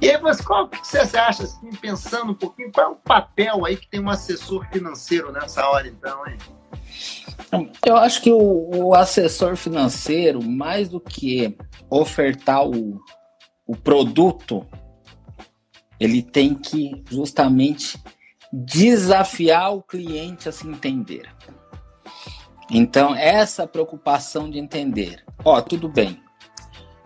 E 0.00 0.08
aí, 0.08 0.16
você, 0.18 0.42
qual 0.44 0.68
que 0.68 0.78
você 0.86 0.98
acha, 0.98 1.42
assim, 1.42 1.70
pensando 1.80 2.30
um 2.30 2.34
pouquinho, 2.34 2.70
qual 2.70 2.86
é 2.86 2.90
o 2.90 2.96
papel 2.96 3.64
aí 3.64 3.76
que 3.76 3.88
tem 3.88 3.98
um 3.98 4.08
assessor 4.08 4.64
financeiro 4.70 5.32
nessa 5.32 5.68
hora, 5.68 5.88
então, 5.88 6.24
hein? 6.26 6.38
Eu 7.84 7.96
acho 7.96 8.22
que 8.22 8.30
o, 8.30 8.86
o 8.86 8.94
assessor 8.94 9.56
financeiro, 9.56 10.42
mais 10.42 10.88
do 10.88 11.00
que 11.00 11.56
ofertar 11.90 12.64
o, 12.64 13.00
o 13.68 13.76
produto, 13.76 14.66
ele 16.00 16.22
tem 16.22 16.54
que 16.54 17.04
justamente 17.10 18.02
desafiar 18.50 19.74
o 19.74 19.82
cliente 19.82 20.48
a 20.48 20.52
se 20.52 20.66
entender. 20.66 21.28
Então, 22.70 23.14
essa 23.14 23.66
preocupação 23.66 24.50
de 24.50 24.58
entender, 24.58 25.22
ó, 25.44 25.60
tudo 25.60 25.86
bem, 25.86 26.18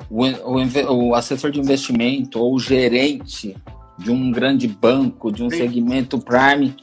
o, 0.09 0.25
o, 0.25 1.09
o, 1.09 1.15
assessor 1.15 1.51
de 1.51 1.59
investimento 1.59 2.39
ou 2.39 2.55
o 2.55 2.61
gerente 2.61 3.57
de 3.99 4.13
um 4.13 4.31
grande 4.31 4.69
banco, 4.69 5.33
de 5.33 5.43
um 5.43 5.51
Sim. 5.51 5.59
segmento 5.59 6.19
prime, 6.19 6.77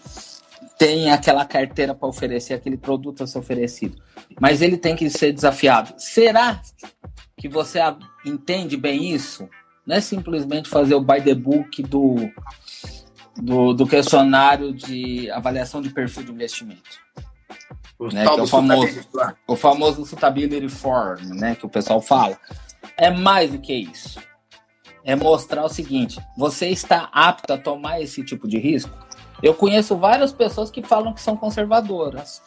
tem 0.77 1.11
aquela 1.11 1.45
carteira 1.45 1.93
para 1.93 2.07
oferecer, 2.07 2.53
aquele 2.53 2.77
produto 2.77 3.23
a 3.23 3.27
ser 3.27 3.39
oferecido. 3.39 4.01
Mas 4.39 4.61
ele 4.61 4.77
tem 4.77 4.95
que 4.95 5.09
ser 5.09 5.31
desafiado. 5.31 5.93
Será 5.97 6.61
que 7.37 7.47
você 7.47 7.79
entende 8.25 8.75
bem 8.75 9.13
isso? 9.13 9.49
Não 9.85 9.95
é 9.95 10.01
simplesmente 10.01 10.69
fazer 10.69 10.95
o 10.95 11.01
by 11.01 11.21
the 11.21 11.33
book 11.33 11.81
do, 11.83 12.15
do, 13.35 13.73
do 13.73 13.87
questionário 13.87 14.73
de 14.73 15.29
avaliação 15.31 15.81
de 15.81 15.89
perfil 15.89 16.23
de 16.23 16.31
investimento. 16.31 16.99
O, 17.97 18.07
né, 18.07 18.23
que 18.23 18.39
é 18.39 18.43
o 18.43 18.47
famoso, 18.47 18.99
o 19.47 19.55
famoso 19.55 20.05
Suitability 20.05 20.69
Form, 20.69 21.19
né, 21.35 21.55
que 21.55 21.65
o 21.65 21.69
pessoal 21.69 22.01
fala. 22.01 22.37
É 22.95 23.11
mais 23.11 23.51
do 23.51 23.59
que 23.59 23.73
isso. 23.73 24.19
É 25.03 25.15
mostrar 25.15 25.65
o 25.65 25.69
seguinte: 25.69 26.19
você 26.37 26.67
está 26.69 27.09
apto 27.11 27.51
a 27.51 27.57
tomar 27.57 28.01
esse 28.01 28.23
tipo 28.23 28.47
de 28.47 28.57
risco? 28.57 28.97
Eu 29.41 29.53
conheço 29.53 29.97
várias 29.97 30.31
pessoas 30.31 30.69
que 30.69 30.83
falam 30.83 31.13
que 31.13 31.21
são 31.21 31.35
conservadoras. 31.35 32.41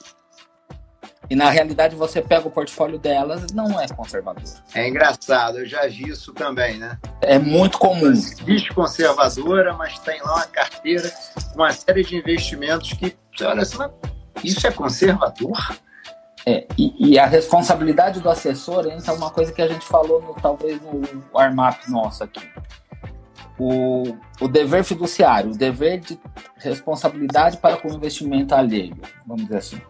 E 1.33 1.35
na 1.35 1.49
realidade 1.49 1.97
você 1.97 2.21
pega 2.21 2.47
o 2.47 2.51
portfólio 2.51 2.99
delas 2.99 3.47
não 3.55 3.81
é 3.81 3.89
conservador. 3.89 4.43
É 4.75 4.87
engraçado, 4.87 5.61
eu 5.61 5.67
já 5.67 5.87
vi 5.87 6.11
isso 6.11 6.31
também, 6.35 6.77
né? 6.77 6.99
É 7.23 7.39
muito 7.39 7.79
comum. 7.79 8.13
Diz 8.13 8.69
conservadora, 8.69 9.73
mas 9.73 9.99
tem 10.01 10.21
lá 10.21 10.35
uma 10.35 10.47
carteira, 10.47 11.11
uma 11.55 11.73
série 11.73 12.05
de 12.05 12.17
investimentos 12.17 12.93
que, 12.93 13.17
olha, 13.41 13.63
isso 14.45 14.67
é 14.67 14.71
conservador? 14.71 15.57
É, 16.45 16.67
e, 16.77 17.13
e, 17.13 17.19
a 17.19 17.25
responsabilidade 17.25 18.21
do 18.21 18.29
assessor 18.29 18.87
entra 18.89 19.15
uma 19.15 19.31
coisa 19.31 19.51
que 19.51 19.63
a 19.63 19.69
gente 19.69 19.87
falou 19.87 20.21
no, 20.21 20.35
talvez 20.35 20.79
no 20.83 21.03
armap 21.35 21.89
nosso 21.89 22.25
aqui. 22.25 22.47
O, 23.59 24.19
o 24.39 24.49
dever 24.49 24.85
fiduciário, 24.85 25.53
o 25.53 25.57
dever 25.57 25.99
de 26.01 26.21
responsabilidade 26.59 27.57
para 27.57 27.79
com 27.79 27.89
o 27.89 27.95
investimento 27.95 28.55
alheio, 28.55 28.99
vamos 29.27 29.45
dizer 29.45 29.57
assim. 29.57 29.81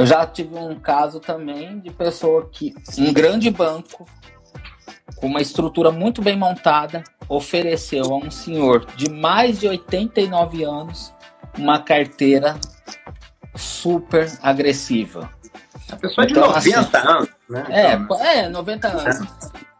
Eu 0.00 0.06
já 0.06 0.26
tive 0.26 0.56
um 0.56 0.80
caso 0.80 1.20
também 1.20 1.78
de 1.78 1.90
pessoa 1.90 2.48
que, 2.50 2.74
um 2.96 3.12
grande 3.12 3.50
banco, 3.50 4.08
com 5.14 5.26
uma 5.26 5.42
estrutura 5.42 5.90
muito 5.90 6.22
bem 6.22 6.38
montada, 6.38 7.04
ofereceu 7.28 8.04
a 8.06 8.16
um 8.16 8.30
senhor 8.30 8.86
de 8.96 9.10
mais 9.10 9.60
de 9.60 9.68
89 9.68 10.64
anos 10.64 11.12
uma 11.58 11.80
carteira 11.80 12.58
super 13.54 14.26
agressiva 14.40 15.30
a 15.92 15.96
pessoa 15.96 16.24
então, 16.24 16.44
de 16.44 16.48
90 16.48 16.98
assim, 16.98 17.08
anos, 17.08 17.28
né? 17.46 17.66
É, 17.68 17.92
então, 17.92 18.24
é, 18.24 18.48
90 18.48 18.88
anos. 18.88 19.28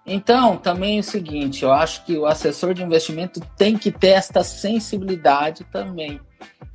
Então, 0.05 0.57
também 0.59 0.99
é 0.99 1.01
o 1.01 1.05
seguinte, 1.05 1.63
eu 1.63 1.73
acho 1.73 2.05
que 2.05 2.19
o 2.19 2.27
assessor 2.27 2.75
de 2.75 2.83
investimento 2.83 3.41
tem 3.57 3.79
que 3.79 3.91
ter 3.91 4.09
esta 4.09 4.45
sensibilidade 4.45 5.65
também 5.65 6.21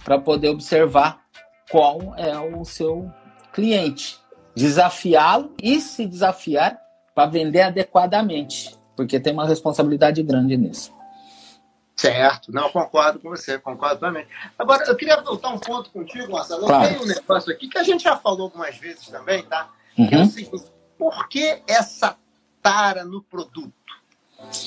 para 0.04 0.18
poder 0.18 0.50
observar 0.50 1.20
qual 1.70 2.16
é 2.18 2.40
o 2.40 2.66
seu 2.66 3.12
cliente, 3.56 4.20
desafiá-lo 4.54 5.56
e 5.64 5.80
se 5.80 6.06
desafiar 6.06 6.78
para 7.16 7.30
vender 7.30 7.62
adequadamente, 7.62 8.78
porque 8.98 9.18
tem 9.18 9.32
uma 9.32 9.48
responsabilidade 9.48 10.22
grande 10.22 10.58
nisso. 10.58 10.94
Certo, 11.96 12.52
não, 12.52 12.70
concordo 12.70 13.20
com 13.20 13.30
você, 13.30 13.58
concordo 13.58 14.02
também. 14.02 14.28
Agora, 14.60 14.84
eu 14.84 14.96
queria 14.98 15.22
voltar 15.22 15.48
um 15.48 15.58
ponto 15.58 15.90
contigo, 15.90 16.34
Marcelo. 16.34 16.66
Claro. 16.66 16.90
Tem 16.90 17.02
um 17.02 17.06
negócio 17.06 17.54
aqui 17.54 17.70
que 17.70 17.78
a 17.78 17.84
gente 17.84 18.04
já 18.04 18.18
falou 18.18 18.44
algumas 18.44 18.76
vezes 18.76 19.08
também, 19.08 19.44
tá? 19.44 19.70
Uhum. 19.98 20.08
Que 20.10 20.16
é 20.16 20.22
o 20.22 20.26
seguinte: 20.26 20.66
por 20.98 21.30
que 21.30 21.62
essa 21.66 22.18
tara 22.62 23.06
no 23.06 23.24
produto? 23.24 23.74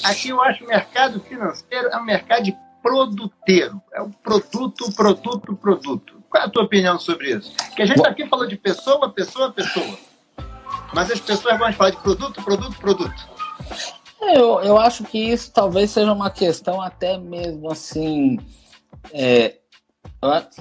Aqui 0.03 0.31
eu 0.31 0.43
acho 0.43 0.61
que 0.61 0.65
o 0.65 0.69
mercado 0.69 1.21
financeiro 1.21 1.89
é 1.89 1.99
um 1.99 2.05
mercado 2.05 2.45
de 2.45 2.57
produteiro. 2.83 3.83
É 3.93 4.01
o 4.01 4.09
produto, 4.09 4.91
produto, 4.95 5.55
produto. 5.55 6.18
Qual 6.31 6.43
é 6.43 6.47
a 6.47 6.51
tua 6.51 6.65
opinião 6.65 6.99
sobre 6.99 7.35
isso? 7.35 7.53
Que 7.75 7.83
a 7.83 7.87
gente 7.87 8.07
aqui 8.07 8.27
falou 8.27 8.47
de 8.47 8.57
pessoa, 8.57 9.11
pessoa, 9.11 9.51
pessoa. 9.53 9.99
Mas 10.93 11.11
as 11.11 11.21
pessoas 11.21 11.59
vão 11.59 11.73
falar 11.73 11.91
de 11.91 11.97
produto, 11.99 12.43
produto, 12.43 12.79
produto. 12.79 13.29
Eu, 14.21 14.61
eu 14.61 14.79
acho 14.79 15.05
que 15.05 15.19
isso 15.19 15.53
talvez 15.53 15.91
seja 15.91 16.13
uma 16.13 16.31
questão 16.31 16.81
até 16.81 17.17
mesmo 17.17 17.71
assim. 17.71 18.39
É, 19.13 19.59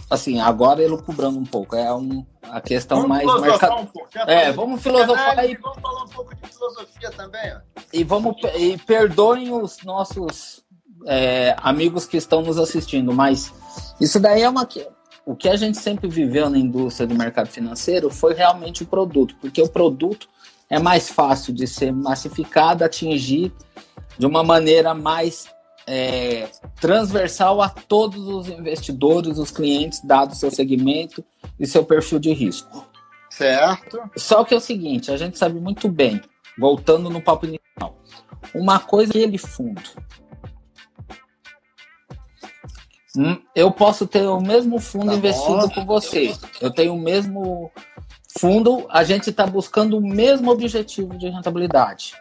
assim, 0.09 0.39
agora 0.39 0.81
ele 0.81 0.97
cobrando 1.01 1.39
um 1.39 1.45
pouco. 1.45 1.75
É 1.75 1.93
um, 1.93 2.25
a 2.43 2.61
questão 2.61 3.01
vamos 3.01 3.25
mais 3.25 3.25
marcada. 3.25 3.75
Um 3.75 3.87
é, 4.27 4.51
vamos 4.51 4.81
filosofar 4.81 5.39
aí. 5.39 5.55
Vamos 5.55 5.81
falar 5.81 6.03
um 6.03 6.09
pouco 6.09 6.35
de 6.35 6.47
filosofia 6.47 7.11
também. 7.11 7.53
Ó. 7.53 7.81
E 7.91 8.03
vamos 8.03 8.35
e 8.55 8.77
perdoem 8.77 9.51
os 9.51 9.83
nossos 9.83 10.63
é, 11.05 11.55
amigos 11.61 12.05
que 12.05 12.17
estão 12.17 12.41
nos 12.41 12.57
assistindo, 12.57 13.13
mas 13.13 13.53
isso 13.99 14.19
daí 14.19 14.41
é 14.41 14.49
uma 14.49 14.65
o 15.27 15.35
que 15.35 15.49
a 15.49 15.57
gente 15.57 15.77
sempre 15.77 16.07
viveu 16.07 16.49
na 16.49 16.57
indústria 16.57 17.05
do 17.05 17.13
mercado 17.13 17.49
financeiro 17.49 18.09
foi 18.09 18.33
realmente 18.33 18.83
o 18.83 18.87
produto, 18.87 19.35
porque 19.41 19.61
o 19.61 19.67
produto 19.67 20.29
é 20.69 20.79
mais 20.79 21.09
fácil 21.09 21.53
de 21.53 21.67
ser 21.67 21.91
massificado, 21.91 22.85
atingir 22.85 23.51
de 24.17 24.25
uma 24.25 24.41
maneira 24.41 24.93
mais 24.93 25.49
é, 25.85 26.47
transversal 26.79 27.61
a 27.61 27.67
todos 27.67 28.25
os 28.25 28.47
investidores, 28.47 29.37
os 29.37 29.51
clientes, 29.51 29.99
dado 30.01 30.33
seu 30.33 30.49
segmento 30.49 31.21
e 31.59 31.67
seu 31.67 31.83
perfil 31.83 32.19
de 32.19 32.31
risco. 32.31 32.87
Certo. 33.29 33.99
Só 34.15 34.45
que 34.45 34.53
é 34.53 34.57
o 34.57 34.61
seguinte, 34.61 35.11
a 35.11 35.17
gente 35.17 35.37
sabe 35.37 35.59
muito 35.59 35.89
bem, 35.89 36.21
voltando 36.57 37.09
no 37.09 37.21
papo 37.21 37.45
inicial, 37.45 37.97
uma 38.55 38.79
coisa 38.79 39.11
é 39.17 39.23
ele 39.23 39.37
fundo. 39.37 39.81
Hum, 43.17 43.37
eu 43.55 43.71
posso 43.71 44.05
ter 44.05 44.27
o 44.27 44.39
mesmo 44.39 44.79
fundo 44.79 45.07
tá 45.07 45.15
investido 45.15 45.69
com 45.71 45.85
você. 45.85 46.35
Eu 46.61 46.71
tenho 46.71 46.93
o 46.93 47.01
mesmo 47.01 47.71
fundo, 48.39 48.85
a 48.89 49.03
gente 49.03 49.31
está 49.31 49.47
buscando 49.47 49.97
o 49.97 50.01
mesmo 50.01 50.51
objetivo 50.51 51.17
de 51.17 51.27
rentabilidade. 51.29 52.13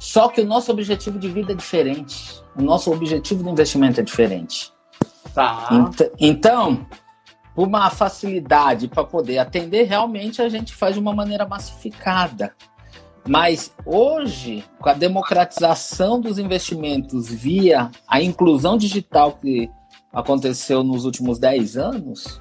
Só 0.00 0.28
que 0.28 0.40
o 0.40 0.46
nosso 0.46 0.72
objetivo 0.72 1.18
de 1.18 1.28
vida 1.28 1.52
é 1.52 1.54
diferente. 1.54 2.42
O 2.56 2.62
nosso 2.62 2.90
objetivo 2.90 3.44
de 3.44 3.50
investimento 3.50 4.00
é 4.00 4.02
diferente. 4.02 4.72
Tá. 5.34 5.90
Então, 6.18 6.86
por 7.54 7.68
uma 7.68 7.90
facilidade 7.90 8.88
para 8.88 9.04
poder 9.04 9.38
atender, 9.38 9.84
realmente 9.84 10.40
a 10.40 10.48
gente 10.48 10.74
faz 10.74 10.94
de 10.94 11.00
uma 11.00 11.14
maneira 11.14 11.46
massificada. 11.46 12.54
Mas 13.28 13.72
hoje, 13.84 14.64
com 14.80 14.88
a 14.88 14.94
democratização 14.94 16.20
dos 16.20 16.38
investimentos 16.38 17.28
via 17.28 17.90
a 18.08 18.20
inclusão 18.20 18.76
digital 18.76 19.32
que 19.32 19.70
aconteceu 20.12 20.82
nos 20.82 21.04
últimos 21.04 21.38
10 21.38 21.76
anos, 21.76 22.40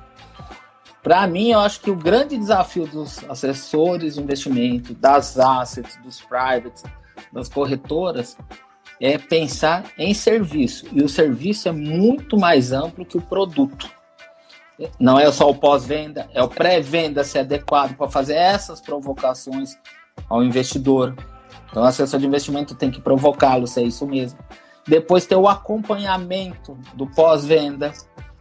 para 1.04 1.26
mim, 1.26 1.50
eu 1.50 1.60
acho 1.60 1.82
que 1.82 1.90
o 1.90 1.96
grande 1.96 2.38
desafio 2.38 2.86
dos 2.86 3.24
assessores 3.28 4.16
de 4.16 4.22
investimento, 4.22 4.94
das 4.94 5.38
assets, 5.38 5.98
dos 6.04 6.22
privates, 6.22 6.84
das 7.34 7.50
corretoras, 7.50 8.38
é 9.00 9.18
pensar 9.18 9.86
em 9.98 10.14
serviço. 10.14 10.86
E 10.92 11.02
o 11.02 11.10
serviço 11.10 11.68
é 11.68 11.72
muito 11.72 12.38
mais 12.38 12.72
amplo 12.72 13.04
que 13.04 13.18
o 13.18 13.22
produto. 13.22 13.90
Não 15.00 15.20
é 15.20 15.32
só 15.32 15.50
o 15.50 15.56
pós-venda, 15.56 16.30
é 16.34 16.42
o 16.42 16.48
pré-venda 16.48 17.24
ser 17.24 17.40
adequado 17.40 17.96
para 17.96 18.10
fazer 18.10 18.36
essas 18.36 18.80
provocações 18.80 19.76
ao 20.30 20.44
investidor. 20.44 21.16
Então, 21.70 21.82
o 21.82 21.86
assessor 21.86 22.20
de 22.20 22.28
investimento 22.28 22.76
tem 22.76 22.92
que 22.92 23.02
provocá-lo, 23.02 23.66
se 23.66 23.80
é 23.80 23.84
isso 23.84 24.06
mesmo. 24.06 24.38
Depois 24.88 25.26
ter 25.26 25.36
o 25.36 25.48
acompanhamento 25.48 26.78
do 26.94 27.08
pós-venda, 27.08 27.94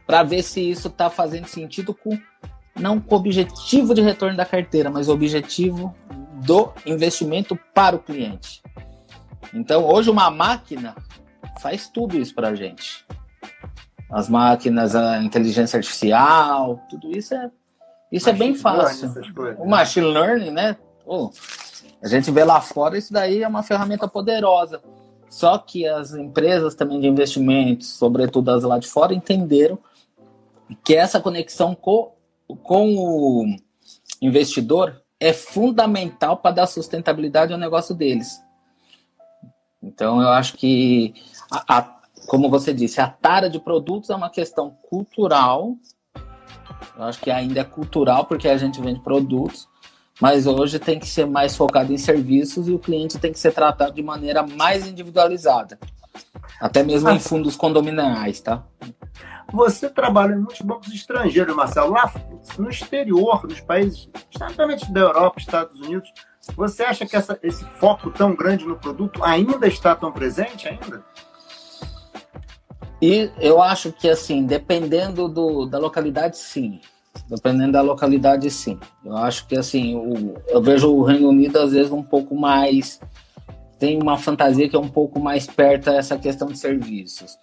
para 0.07 0.23
ver 0.23 0.43
se 0.43 0.61
isso 0.61 0.89
está 0.89 1.09
fazendo 1.09 1.47
sentido 1.47 1.95
com 1.95 2.19
não 2.75 3.01
com 3.01 3.15
o 3.15 3.19
objetivo 3.19 3.95
de 3.95 4.01
retorno 4.01 4.37
da 4.37 4.45
carteira, 4.45 4.91
mas 4.91 5.09
o 5.09 5.13
objetivo 5.13 5.95
do 6.45 6.73
investimento 6.87 7.59
para 7.75 7.95
o 7.95 7.99
cliente. 7.99 8.63
Então, 9.53 9.85
hoje 9.85 10.11
uma 10.11 10.31
máquina 10.31 10.97
faz 11.61 11.89
tudo 11.89 12.17
isso 12.17 12.35
para 12.35 12.49
a 12.49 12.55
gente. 12.55 13.05
As 14.11 14.29
máquinas, 14.29 14.97
a 14.97 15.23
inteligência 15.23 15.77
artificial, 15.77 16.81
tudo 16.89 17.17
isso 17.17 17.35
é 17.35 17.51
isso 18.11 18.29
é 18.29 18.33
bem 18.33 18.55
fácil. 18.57 19.13
O 19.59 19.69
machine 19.69 20.07
learning, 20.07 20.51
né? 20.51 20.77
Oh, 21.07 21.31
a 22.03 22.09
gente 22.09 22.31
vê 22.31 22.43
lá 22.43 22.61
fora, 22.61 22.99
isso 22.99 23.13
daí 23.13 23.43
é 23.43 23.47
uma 23.47 23.63
ferramenta 23.63 24.09
poderosa. 24.09 24.83
Só 25.31 25.57
que 25.57 25.87
as 25.87 26.13
empresas 26.13 26.75
também 26.75 27.01
de 27.01 27.07
investimentos, 27.07 27.89
sobretudo 27.89 28.51
as 28.51 28.65
lá 28.65 28.81
de 28.81 28.89
fora, 28.89 29.15
entenderam 29.15 29.79
que 30.85 30.97
essa 30.97 31.21
conexão 31.21 31.73
com, 31.73 32.13
com 32.65 32.97
o 32.97 33.57
investidor 34.21 35.01
é 35.21 35.33
fundamental 35.33 36.39
para 36.39 36.57
dar 36.57 36.67
sustentabilidade 36.67 37.53
ao 37.53 37.59
negócio 37.59 37.95
deles. 37.95 38.43
Então, 39.81 40.21
eu 40.21 40.29
acho 40.31 40.57
que, 40.57 41.15
a, 41.49 41.79
a, 41.79 42.01
como 42.27 42.51
você 42.51 42.75
disse, 42.75 43.01
a 43.01 43.07
tara 43.07 43.49
de 43.49 43.61
produtos 43.61 44.11
é 44.11 44.17
uma 44.17 44.31
questão 44.31 44.71
cultural. 44.83 45.77
Eu 46.97 47.05
acho 47.05 47.21
que 47.21 47.31
ainda 47.31 47.61
é 47.61 47.65
cultural 47.65 48.25
porque 48.25 48.49
a 48.49 48.59
gente 48.59 48.81
vende 48.81 49.01
produtos, 49.01 49.69
mas 50.21 50.47
hoje 50.47 50.79
tem 50.79 50.99
que 50.99 51.09
ser 51.09 51.27
mais 51.27 51.57
focado 51.57 51.93
em 51.93 51.99
serviços 51.99 52.69
e 52.69 52.73
o 52.73 52.79
cliente 52.79 53.19
tem 53.19 53.33
que 53.33 53.39
ser 53.39 53.53
tratado 53.53 53.95
de 53.95 54.03
maneira 54.03 54.43
mais 54.43 54.87
individualizada. 54.87 55.79
Até 56.61 56.83
mesmo 56.83 57.09
em 57.11 57.19
fundos 57.19 57.57
condominiais, 57.57 58.41
tá? 58.41 58.63
Você 59.53 59.89
trabalha 59.89 60.35
em 60.35 60.39
muitos 60.39 60.61
bancos 60.61 60.93
estrangeiros, 60.93 61.57
Marcelo. 61.57 61.93
Lá 61.93 62.13
no 62.59 62.71
exterior, 62.71 63.45
nos 63.45 63.61
países, 63.61 64.09
exatamente 64.35 64.93
da 64.93 65.01
Europa, 65.01 65.41
Estados 65.41 65.81
Unidos, 65.81 66.13
você 66.57 66.85
acha 66.85 67.07
que 67.07 67.17
essa, 67.17 67.39
esse 67.43 67.65
foco 67.65 68.11
tão 68.11 68.35
grande 68.35 68.65
no 68.65 68.77
produto 68.77 69.25
ainda 69.25 69.67
está 69.67 69.95
tão 69.95 70.13
presente 70.13 70.69
ainda? 70.69 71.05
E 73.03 73.31
eu 73.39 73.63
acho 73.63 73.93
que 73.93 74.09
assim, 74.09 74.45
dependendo 74.45 75.27
do, 75.27 75.67
da 75.67 75.79
localidade, 75.79 76.37
sim. 76.37 76.81
Dependendo 77.29 77.73
da 77.73 77.81
localidade, 77.81 78.51
sim. 78.51 78.79
Eu 79.05 79.17
acho 79.17 79.47
que 79.47 79.57
assim, 79.57 79.95
o, 79.95 80.35
eu 80.49 80.61
vejo 80.63 80.91
o 80.91 81.03
Reino 81.03 81.29
Unido 81.29 81.59
às 81.59 81.73
vezes 81.73 81.93
um 81.93 82.03
pouco 82.03 82.35
mais. 82.35 83.01
Tem 83.79 84.01
uma 84.01 84.19
fantasia 84.19 84.69
que 84.69 84.77
é 84.77 84.79
um 84.79 84.89
pouco 84.89 85.19
mais 85.21 85.47
perto 85.47 85.89
a 85.91 85.95
essa 85.95 86.19
questão 86.19 86.49
de 86.49 86.59
serviços. 86.59 87.39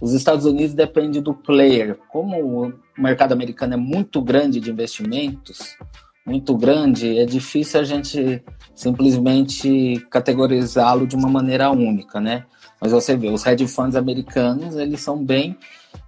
Os 0.00 0.12
Estados 0.14 0.46
Unidos 0.46 0.74
depende 0.74 1.20
do 1.20 1.34
player. 1.34 1.98
Como 2.08 2.66
o 2.66 2.72
mercado 2.98 3.32
americano 3.32 3.74
é 3.74 3.76
muito 3.76 4.22
grande 4.22 4.58
de 4.58 4.70
investimentos, 4.70 5.76
muito 6.24 6.56
grande, 6.56 7.18
é 7.18 7.26
difícil 7.26 7.80
a 7.80 7.84
gente 7.84 8.42
simplesmente 8.74 10.04
categorizá-lo 10.10 11.06
de 11.06 11.14
uma 11.14 11.28
maneira 11.28 11.70
única, 11.70 12.20
né? 12.20 12.46
Mas 12.80 12.92
você 12.92 13.16
vê, 13.16 13.28
os 13.28 13.44
hedge 13.44 13.66
funds 13.68 13.94
americanos, 13.94 14.76
eles 14.76 15.00
são 15.00 15.22
bem 15.22 15.56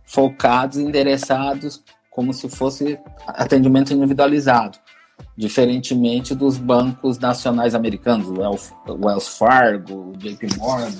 focados, 0.05 0.79
endereçados 0.79 1.83
como 2.15 2.33
se 2.33 2.49
fosse 2.49 2.99
atendimento 3.27 3.93
individualizado, 3.93 4.79
diferentemente 5.37 6.33
dos 6.33 6.57
bancos 6.57 7.19
nacionais 7.19 7.75
americanos, 7.75 8.29
Wells 8.29 9.29
Fargo, 9.37 10.13
JP 10.17 10.57
Morgan, 10.57 10.93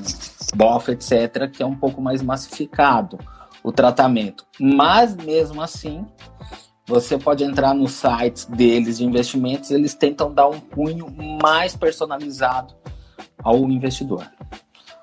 BOF, 0.57 0.91
etc., 0.91 1.49
que 1.51 1.63
é 1.63 1.67
um 1.67 1.77
pouco 1.77 2.03
mais 2.03 2.21
massificado 2.21 3.17
o 3.63 3.71
tratamento. 3.71 4.45
Mas, 4.59 5.15
mesmo 5.15 5.63
assim, 5.63 6.05
você 6.85 7.17
pode 7.17 7.45
entrar 7.45 7.75
nos 7.75 7.93
sites 7.93 8.45
deles 8.47 8.99
de 8.99 9.05
investimentos, 9.05 9.71
eles 9.71 9.95
tentam 9.95 10.35
dar 10.35 10.49
um 10.49 10.59
cunho 10.59 11.07
mais 11.41 11.77
personalizado 11.77 12.75
ao 13.43 13.59
investidor. 13.71 14.29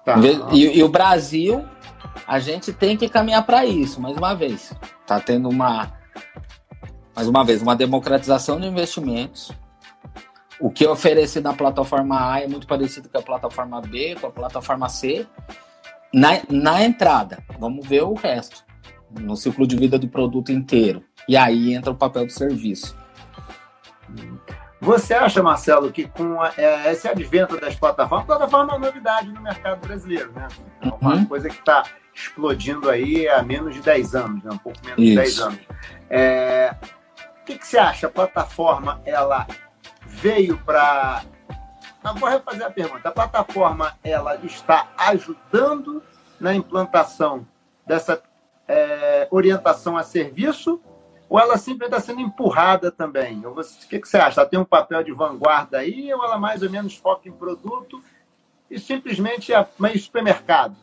Tá. 0.03 0.17
E, 0.51 0.77
e, 0.77 0.83
o 0.83 0.89
Brasil, 0.89 1.63
a 2.27 2.37
gente 2.37 2.73
tem 2.73 2.97
que 2.97 3.07
caminhar 3.07 3.45
para 3.45 3.65
isso, 3.65 4.01
mais 4.01 4.17
uma 4.17 4.33
vez. 4.33 4.73
Está 5.01 5.19
tendo 5.21 5.47
uma 5.47 6.00
mais 7.15 7.27
uma 7.27 7.43
vez, 7.43 7.61
uma 7.61 7.75
democratização 7.75 8.59
de 8.59 8.67
investimentos. 8.67 9.51
O 10.59 10.69
que 10.69 10.85
é 10.85 10.89
oferecido 10.89 11.43
na 11.43 11.53
plataforma 11.53 12.33
A 12.33 12.41
é 12.41 12.47
muito 12.47 12.67
parecido 12.67 13.09
com 13.09 13.17
a 13.17 13.21
plataforma 13.21 13.81
B, 13.81 14.15
com 14.19 14.27
a 14.27 14.31
plataforma 14.31 14.87
C. 14.87 15.27
Na, 16.13 16.41
na 16.49 16.83
entrada, 16.83 17.43
vamos 17.59 17.87
ver 17.87 18.03
o 18.03 18.13
resto, 18.13 18.63
no 19.09 19.35
ciclo 19.35 19.65
de 19.65 19.75
vida 19.75 19.97
do 19.97 20.07
produto 20.07 20.51
inteiro. 20.51 21.03
E 21.27 21.35
aí 21.35 21.73
entra 21.73 21.91
o 21.91 21.95
papel 21.95 22.25
do 22.25 22.31
serviço. 22.31 22.95
Você 24.79 25.13
acha, 25.13 25.43
Marcelo, 25.43 25.91
que 25.91 26.07
com 26.07 26.41
a, 26.41 26.51
é, 26.57 26.91
esse 26.91 27.07
advento 27.07 27.59
das 27.59 27.75
plataformas, 27.75 28.25
plataforma 28.25 28.73
é 28.73 28.77
uma 28.77 28.87
novidade 28.87 29.31
no 29.31 29.41
mercado 29.41 29.85
brasileiro, 29.85 30.31
né? 30.33 30.47
É 30.81 30.87
uma 30.87 31.15
uhum. 31.15 31.25
coisa 31.25 31.49
que 31.49 31.59
está 31.59 31.83
explodindo 32.21 32.89
aí 32.89 33.27
há 33.27 33.41
menos 33.43 33.73
de 33.73 33.81
10 33.81 34.15
anos, 34.15 34.43
né? 34.43 34.51
um 34.51 34.57
pouco 34.57 34.79
menos 34.83 34.99
Isso. 34.99 35.09
de 35.09 35.15
10 35.15 35.39
anos. 35.39 35.59
É, 36.09 36.75
o 37.41 37.45
que, 37.45 37.57
que 37.57 37.67
você 37.67 37.77
acha? 37.77 38.07
A 38.07 38.09
plataforma 38.09 39.01
ela 39.05 39.47
veio 40.05 40.57
para. 40.59 41.23
vou 42.17 42.29
refazer 42.29 42.65
a 42.65 42.71
pergunta. 42.71 43.09
A 43.09 43.11
plataforma 43.11 43.97
ela 44.03 44.35
está 44.43 44.89
ajudando 44.97 46.03
na 46.39 46.53
implantação 46.53 47.47
dessa 47.85 48.21
é, 48.67 49.27
orientação 49.31 49.97
a 49.97 50.03
serviço 50.03 50.81
ou 51.29 51.39
ela 51.39 51.57
simplesmente 51.57 51.97
está 51.97 52.13
sendo 52.13 52.21
empurrada 52.21 52.91
também? 52.91 53.45
o 53.45 53.55
que, 53.87 53.99
que 53.99 54.07
você 54.07 54.17
acha? 54.17 54.41
Ela 54.41 54.49
tem 54.49 54.59
um 54.59 54.65
papel 54.65 55.01
de 55.01 55.13
vanguarda 55.13 55.77
aí 55.77 56.13
ou 56.13 56.23
ela 56.23 56.37
mais 56.37 56.61
ou 56.61 56.69
menos 56.69 56.95
foca 56.95 57.29
em 57.29 57.31
produto 57.31 58.03
e 58.69 58.77
simplesmente 58.77 59.53
é 59.53 59.65
meio 59.79 59.97
supermercado? 59.97 60.75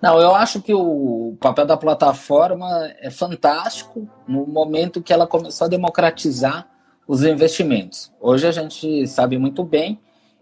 Não, 0.00 0.20
eu 0.20 0.34
acho 0.34 0.60
que 0.62 0.72
o 0.72 1.36
papel 1.40 1.66
da 1.66 1.76
plataforma 1.76 2.68
é 3.00 3.10
fantástico 3.10 4.08
no 4.26 4.46
momento 4.46 5.02
que 5.02 5.12
ela 5.12 5.26
começou 5.26 5.66
a 5.66 5.68
democratizar 5.68 6.68
os 7.06 7.22
investimentos. 7.24 8.12
Hoje 8.20 8.46
a 8.46 8.52
gente 8.52 9.06
sabe 9.06 9.38
muito 9.38 9.64
bem 9.64 10.00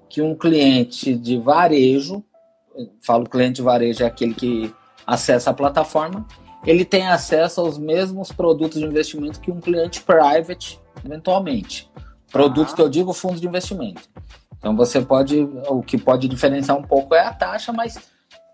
que 0.08 0.20
um 0.22 0.34
cliente 0.34 1.14
de 1.14 1.38
varejo, 1.38 2.24
falo 3.00 3.28
cliente 3.28 3.56
de 3.56 3.62
varejo 3.62 4.02
é 4.02 4.06
aquele 4.06 4.34
que 4.34 4.74
acessa 5.06 5.50
a 5.50 5.54
plataforma, 5.54 6.26
ele 6.64 6.84
tem 6.84 7.06
acesso 7.06 7.60
aos 7.60 7.78
mesmos 7.78 8.32
produtos 8.32 8.80
de 8.80 8.84
investimento 8.84 9.40
que 9.40 9.52
um 9.52 9.60
cliente 9.60 10.02
private, 10.02 10.80
eventualmente. 11.04 11.88
Produtos 12.32 12.72
ah. 12.72 12.76
que 12.76 12.82
eu 12.82 12.88
digo 12.88 13.12
fundos 13.12 13.40
de 13.40 13.46
investimento. 13.46 14.02
Então 14.58 14.76
você 14.76 15.00
pode, 15.00 15.48
o 15.68 15.80
que 15.82 15.96
pode 15.96 16.26
diferenciar 16.26 16.76
um 16.76 16.82
pouco 16.82 17.14
é 17.14 17.20
a 17.20 17.32
taxa, 17.32 17.72
mas 17.72 17.96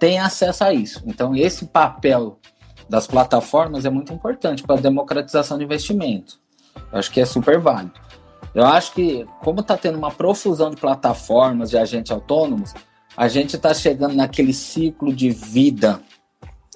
tem 0.02 0.18
acesso 0.18 0.64
a 0.64 0.74
isso. 0.74 1.00
Então, 1.06 1.36
esse 1.36 1.64
papel 1.66 2.40
das 2.88 3.06
plataformas 3.06 3.84
é 3.84 3.90
muito 3.90 4.12
importante 4.12 4.64
para 4.64 4.74
a 4.74 4.80
democratização 4.80 5.56
de 5.56 5.62
investimento. 5.62 6.40
Eu 6.90 6.98
acho 6.98 7.08
que 7.12 7.20
é 7.20 7.24
super 7.24 7.60
válido. 7.60 7.92
Eu 8.52 8.66
acho 8.66 8.94
que, 8.94 9.24
como 9.44 9.60
está 9.60 9.76
tendo 9.76 9.96
uma 9.96 10.10
profusão 10.10 10.70
de 10.70 10.76
plataformas, 10.76 11.70
de 11.70 11.78
agentes 11.78 12.10
autônomos, 12.10 12.74
a 13.16 13.28
gente 13.28 13.54
está 13.54 13.72
chegando 13.72 14.16
naquele 14.16 14.52
ciclo 14.52 15.14
de 15.14 15.30
vida 15.30 16.02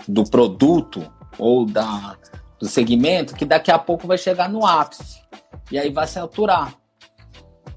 do 0.06 0.22
produto 0.22 1.02
ou 1.36 1.66
da, 1.66 2.16
do 2.60 2.66
segmento 2.68 3.34
que 3.34 3.44
daqui 3.44 3.72
a 3.72 3.78
pouco 3.78 4.06
vai 4.06 4.18
chegar 4.18 4.48
no 4.48 4.64
ápice. 4.64 5.20
E 5.72 5.76
aí 5.76 5.90
vai 5.90 6.06
se 6.06 6.20
aturar. 6.20 6.76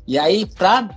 E 0.05 0.19
aí, 0.19 0.45
para 0.45 0.89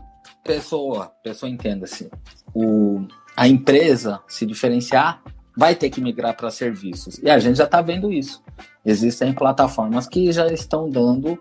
pessoa, 0.44 1.10
pessoa 1.24 1.48
entenda-se, 1.48 2.10
o 2.54 3.06
a 3.36 3.48
empresa 3.48 4.20
se 4.26 4.44
diferenciar, 4.46 5.22
vai 5.56 5.74
ter 5.74 5.90
que 5.90 6.00
migrar 6.00 6.36
para 6.36 6.50
serviços. 6.50 7.18
E 7.18 7.30
a 7.30 7.38
gente 7.38 7.56
já 7.56 7.64
está 7.64 7.80
vendo 7.80 8.12
isso. 8.12 8.42
Existem 8.84 9.32
plataformas 9.32 10.06
que 10.06 10.32
já 10.32 10.46
estão 10.48 10.88
dando, 10.88 11.38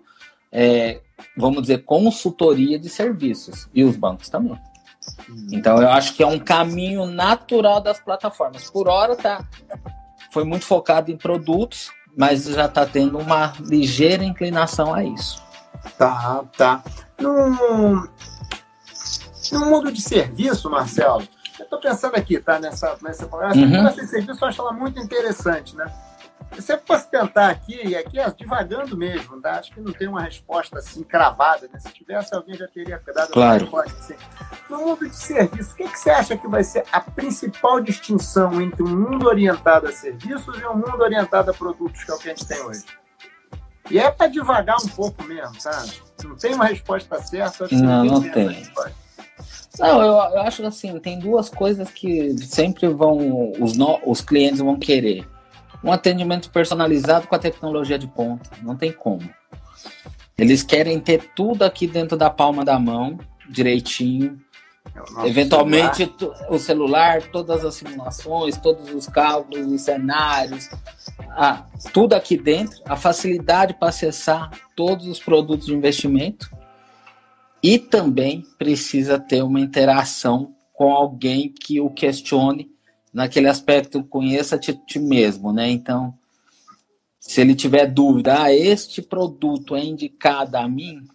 é, 0.50 1.00
vamos 1.36 1.62
dizer, 1.62 1.84
consultoria 1.84 2.78
de 2.78 2.88
serviços. 2.88 3.68
E 3.74 3.84
os 3.84 3.96
bancos 3.96 4.28
também. 4.28 4.58
Hum. 5.28 5.48
Então 5.52 5.80
eu 5.80 5.88
acho 5.88 6.14
que 6.14 6.22
é 6.22 6.26
um 6.26 6.38
caminho 6.38 7.06
natural 7.06 7.80
das 7.80 8.00
plataformas. 8.00 8.70
Por 8.70 8.88
hora 8.88 9.16
tá, 9.16 9.46
foi 10.30 10.44
muito 10.44 10.64
focado 10.64 11.10
em 11.10 11.16
produtos, 11.16 11.90
mas 12.16 12.44
já 12.44 12.66
está 12.66 12.86
tendo 12.86 13.18
uma 13.18 13.52
ligeira 13.60 14.24
inclinação 14.24 14.94
a 14.94 15.04
isso. 15.04 15.42
Tá, 15.98 16.44
tá. 16.56 16.84
No, 17.18 18.08
no 19.52 19.66
mundo 19.66 19.90
de 19.90 20.00
serviço, 20.00 20.70
Marcelo, 20.70 21.26
estou 21.74 21.80
pensando 21.80 22.16
aqui, 22.16 22.38
tá? 22.38 22.58
Nessa, 22.58 22.96
nessa 23.02 23.26
uhum. 23.26 23.86
essa 23.86 24.06
serviço 24.06 24.44
eu 24.44 24.48
acho 24.48 24.60
ela 24.60 24.72
muito 24.72 24.98
interessante, 25.00 25.76
né? 25.76 25.90
Se 26.52 26.60
você 26.60 26.76
fosse 26.76 27.10
tentar 27.10 27.48
aqui, 27.48 27.80
e 27.82 27.96
aqui 27.96 28.18
é 28.18 28.30
devagando 28.30 28.94
mesmo, 28.94 29.40
tá? 29.40 29.52
acho 29.52 29.72
que 29.72 29.80
não 29.80 29.90
tem 29.90 30.06
uma 30.06 30.20
resposta 30.20 30.80
assim 30.80 31.02
cravada, 31.02 31.66
né? 31.72 31.78
Se 31.80 31.88
tivesse, 31.90 32.34
alguém 32.34 32.54
já 32.54 32.68
teria 32.68 33.00
dado 33.14 33.32
claro. 33.32 33.66
uma 33.66 33.82
resposta 33.82 33.98
assim. 33.98 34.14
No 34.68 34.78
mundo 34.78 35.08
de 35.08 35.16
serviço, 35.16 35.72
o 35.72 35.76
que, 35.76 35.88
que 35.88 35.98
você 35.98 36.10
acha 36.10 36.36
que 36.36 36.46
vai 36.46 36.62
ser 36.62 36.84
a 36.92 37.00
principal 37.00 37.80
distinção 37.80 38.60
entre 38.60 38.82
um 38.82 38.94
mundo 38.94 39.26
orientado 39.26 39.88
a 39.88 39.92
serviços 39.92 40.60
e 40.60 40.66
um 40.66 40.74
mundo 40.74 41.00
orientado 41.00 41.50
a 41.50 41.54
produtos, 41.54 42.04
que 42.04 42.10
é 42.10 42.14
o 42.14 42.18
que 42.18 42.28
a 42.28 42.34
gente 42.34 42.46
tem 42.46 42.60
hoje? 42.62 42.84
E 43.90 43.98
é 43.98 44.10
para 44.10 44.26
devagar 44.26 44.76
um 44.76 44.88
pouco 44.88 45.24
mesmo, 45.24 45.58
sabe? 45.58 46.02
Não 46.22 46.36
tem 46.36 46.54
uma 46.54 46.66
resposta 46.66 47.20
certa. 47.22 47.66
não, 47.72 48.04
não 48.04 48.30
tem. 48.30 48.62
Não, 49.78 50.02
eu, 50.02 50.12
eu, 50.12 50.40
acho 50.40 50.64
assim, 50.66 50.98
tem 50.98 51.18
duas 51.18 51.48
coisas 51.48 51.90
que 51.90 52.36
sempre 52.38 52.88
vão, 52.88 53.52
os, 53.58 53.76
no, 53.76 53.98
os 54.04 54.20
clientes 54.20 54.60
vão 54.60 54.78
querer. 54.78 55.26
Um 55.82 55.90
atendimento 55.90 56.50
personalizado 56.50 57.26
com 57.26 57.34
a 57.34 57.38
tecnologia 57.38 57.98
de 57.98 58.06
ponta. 58.06 58.50
Não 58.62 58.76
tem 58.76 58.92
como. 58.92 59.28
Eles 60.36 60.62
querem 60.62 61.00
ter 61.00 61.32
tudo 61.34 61.64
aqui 61.64 61.86
dentro 61.86 62.16
da 62.16 62.30
palma 62.30 62.64
da 62.64 62.78
mão, 62.78 63.18
direitinho. 63.48 64.38
É 65.18 65.28
Eventualmente 65.28 66.04
celular. 66.18 66.46
o 66.50 66.58
celular, 66.58 67.22
todas 67.22 67.64
as 67.64 67.74
simulações, 67.74 68.56
todos 68.58 68.92
os 68.92 69.06
cálculos, 69.06 69.66
os 69.66 69.80
cenários, 69.80 70.68
tudo 71.92 72.14
aqui 72.14 72.36
dentro, 72.36 72.80
a 72.84 72.96
facilidade 72.96 73.74
para 73.74 73.88
acessar 73.88 74.50
todos 74.76 75.06
os 75.06 75.18
produtos 75.18 75.66
de 75.66 75.74
investimento 75.74 76.50
e 77.62 77.78
também 77.78 78.44
precisa 78.58 79.18
ter 79.18 79.42
uma 79.42 79.60
interação 79.60 80.54
com 80.72 80.92
alguém 80.92 81.48
que 81.48 81.80
o 81.80 81.90
questione 81.90 82.70
naquele 83.12 83.46
aspecto 83.46 84.02
conheça-te 84.02 84.74
ti 84.74 84.98
mesmo, 84.98 85.52
né? 85.52 85.70
Então, 85.70 86.14
se 87.20 87.40
ele 87.40 87.54
tiver 87.54 87.86
dúvida, 87.86 88.42
ah, 88.42 88.52
este 88.52 89.00
produto 89.00 89.76
é 89.76 89.84
indicado 89.84 90.56
a 90.56 90.68
mim, 90.68 91.06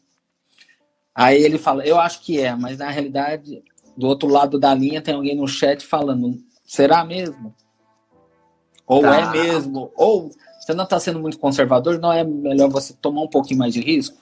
aí 1.14 1.44
ele 1.44 1.58
fala, 1.58 1.86
eu 1.86 2.00
acho 2.00 2.22
que 2.22 2.40
é, 2.40 2.56
mas 2.56 2.78
na 2.78 2.90
realidade, 2.90 3.62
do 3.98 4.08
outro 4.08 4.30
lado 4.30 4.58
da 4.60 4.74
linha 4.74 5.02
tem 5.02 5.16
alguém 5.16 5.36
no 5.36 5.48
chat 5.48 5.86
falando, 5.86 6.42
será 6.64 7.04
mesmo? 7.04 7.54
Ou 8.86 9.02
tá. 9.02 9.18
é 9.18 9.32
mesmo? 9.32 9.92
Ou 9.96 10.32
você 10.60 10.74
não 10.74 10.86
está 10.86 11.00
sendo 11.00 11.20
muito 11.20 11.40
conservador, 11.40 12.00
não 12.00 12.14
é 12.14 12.24
melhor 12.24 12.70
você 12.70 12.94
tomar 12.94 13.24
um 13.24 13.28
pouquinho 13.28 13.60
mais 13.60 13.74
de 13.74 13.82
risco? 13.82 14.18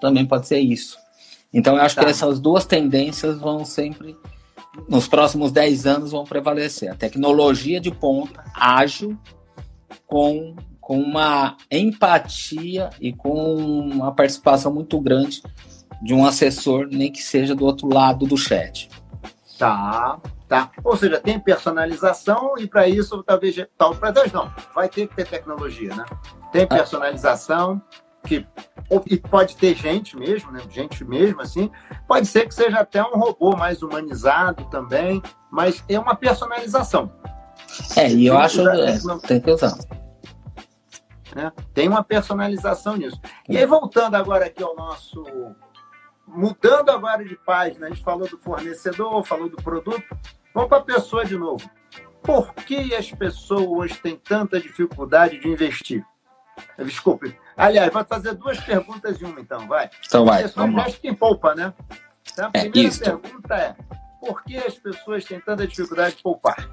Também 0.00 0.26
pode 0.26 0.48
ser 0.48 0.58
isso. 0.58 1.01
Então, 1.52 1.76
eu 1.76 1.82
acho 1.82 1.94
tá. 1.94 2.04
que 2.04 2.10
essas 2.10 2.40
duas 2.40 2.64
tendências 2.64 3.38
vão 3.38 3.64
sempre, 3.64 4.16
nos 4.88 5.06
próximos 5.06 5.52
10 5.52 5.86
anos, 5.86 6.12
vão 6.12 6.24
prevalecer. 6.24 6.90
A 6.90 6.94
tecnologia 6.94 7.80
de 7.80 7.90
ponta, 7.90 8.42
ágil, 8.54 9.18
com, 10.06 10.56
com 10.80 10.98
uma 10.98 11.56
empatia 11.70 12.90
e 13.00 13.12
com 13.12 13.56
uma 13.56 14.14
participação 14.14 14.72
muito 14.72 15.00
grande 15.00 15.42
de 16.02 16.14
um 16.14 16.26
assessor, 16.26 16.88
nem 16.90 17.12
que 17.12 17.22
seja 17.22 17.54
do 17.54 17.64
outro 17.64 17.88
lado 17.88 18.26
do 18.26 18.36
chat. 18.36 18.88
Tá, 19.58 20.18
tá. 20.48 20.70
Ou 20.82 20.96
seja, 20.96 21.20
tem 21.20 21.38
personalização 21.38 22.54
e 22.58 22.66
para 22.66 22.88
isso 22.88 23.22
talvez, 23.22 23.64
talvez 23.78 24.32
não, 24.32 24.52
vai 24.74 24.88
ter 24.88 25.06
que 25.06 25.14
ter 25.14 25.28
tecnologia, 25.28 25.94
né? 25.94 26.04
Tem 26.50 26.64
ah. 26.64 27.80
Que 28.24 28.46
e 29.06 29.16
pode 29.16 29.56
ter 29.56 29.74
gente 29.74 30.16
mesmo, 30.16 30.52
né? 30.52 30.60
Gente 30.70 31.04
mesmo 31.04 31.40
assim. 31.40 31.70
Pode 32.06 32.26
ser 32.26 32.46
que 32.46 32.54
seja 32.54 32.80
até 32.80 33.02
um 33.02 33.18
robô 33.18 33.56
mais 33.56 33.82
humanizado 33.82 34.64
também, 34.66 35.22
mas 35.50 35.82
é 35.88 35.98
uma 35.98 36.14
personalização. 36.14 37.10
É, 37.96 38.10
e 38.10 38.26
eu 38.26 38.36
acho 38.36 38.68
é, 38.68 38.98
tem 39.26 39.40
que 39.40 39.50
usar. 39.50 39.74
Né? 41.34 41.50
Tem 41.72 41.88
uma 41.88 42.04
personalização 42.04 42.96
nisso. 42.96 43.20
E 43.48 43.56
aí, 43.56 43.64
voltando 43.64 44.14
agora 44.14 44.46
aqui 44.46 44.62
ao 44.62 44.76
nosso. 44.76 45.24
Mudando 46.26 46.90
agora 46.90 47.24
de 47.24 47.36
página, 47.36 47.86
a 47.86 47.88
gente 47.90 48.02
falou 48.02 48.28
do 48.28 48.38
fornecedor, 48.38 49.24
falou 49.24 49.48
do 49.48 49.56
produto. 49.56 50.02
Vamos 50.54 50.68
para 50.68 50.78
a 50.78 50.82
pessoa 50.82 51.24
de 51.24 51.36
novo. 51.36 51.68
Por 52.22 52.54
que 52.54 52.94
as 52.94 53.10
pessoas 53.10 53.96
têm 53.98 54.16
tanta 54.16 54.60
dificuldade 54.60 55.40
de 55.40 55.48
investir? 55.48 56.04
Desculpe. 56.78 57.38
Aliás, 57.56 57.92
vou 57.92 58.04
fazer 58.04 58.34
duas 58.34 58.58
perguntas 58.60 59.20
em 59.20 59.24
uma, 59.24 59.40
então, 59.40 59.66
vai. 59.66 59.90
Então 60.06 60.24
vai. 60.24 60.46
Vamos 60.48 60.76
lá. 60.76 60.90
quem 60.90 61.14
poupa, 61.14 61.54
né? 61.54 61.72
Então, 62.32 62.50
a 62.54 62.58
é 62.58 62.68
primeira 62.68 62.94
é, 62.94 62.98
pergunta 62.98 63.54
é: 63.54 63.76
por 64.20 64.44
que 64.44 64.56
as 64.56 64.74
pessoas 64.74 65.24
têm 65.24 65.40
tanta 65.40 65.66
dificuldade 65.66 66.16
de 66.16 66.22
poupar? 66.22 66.68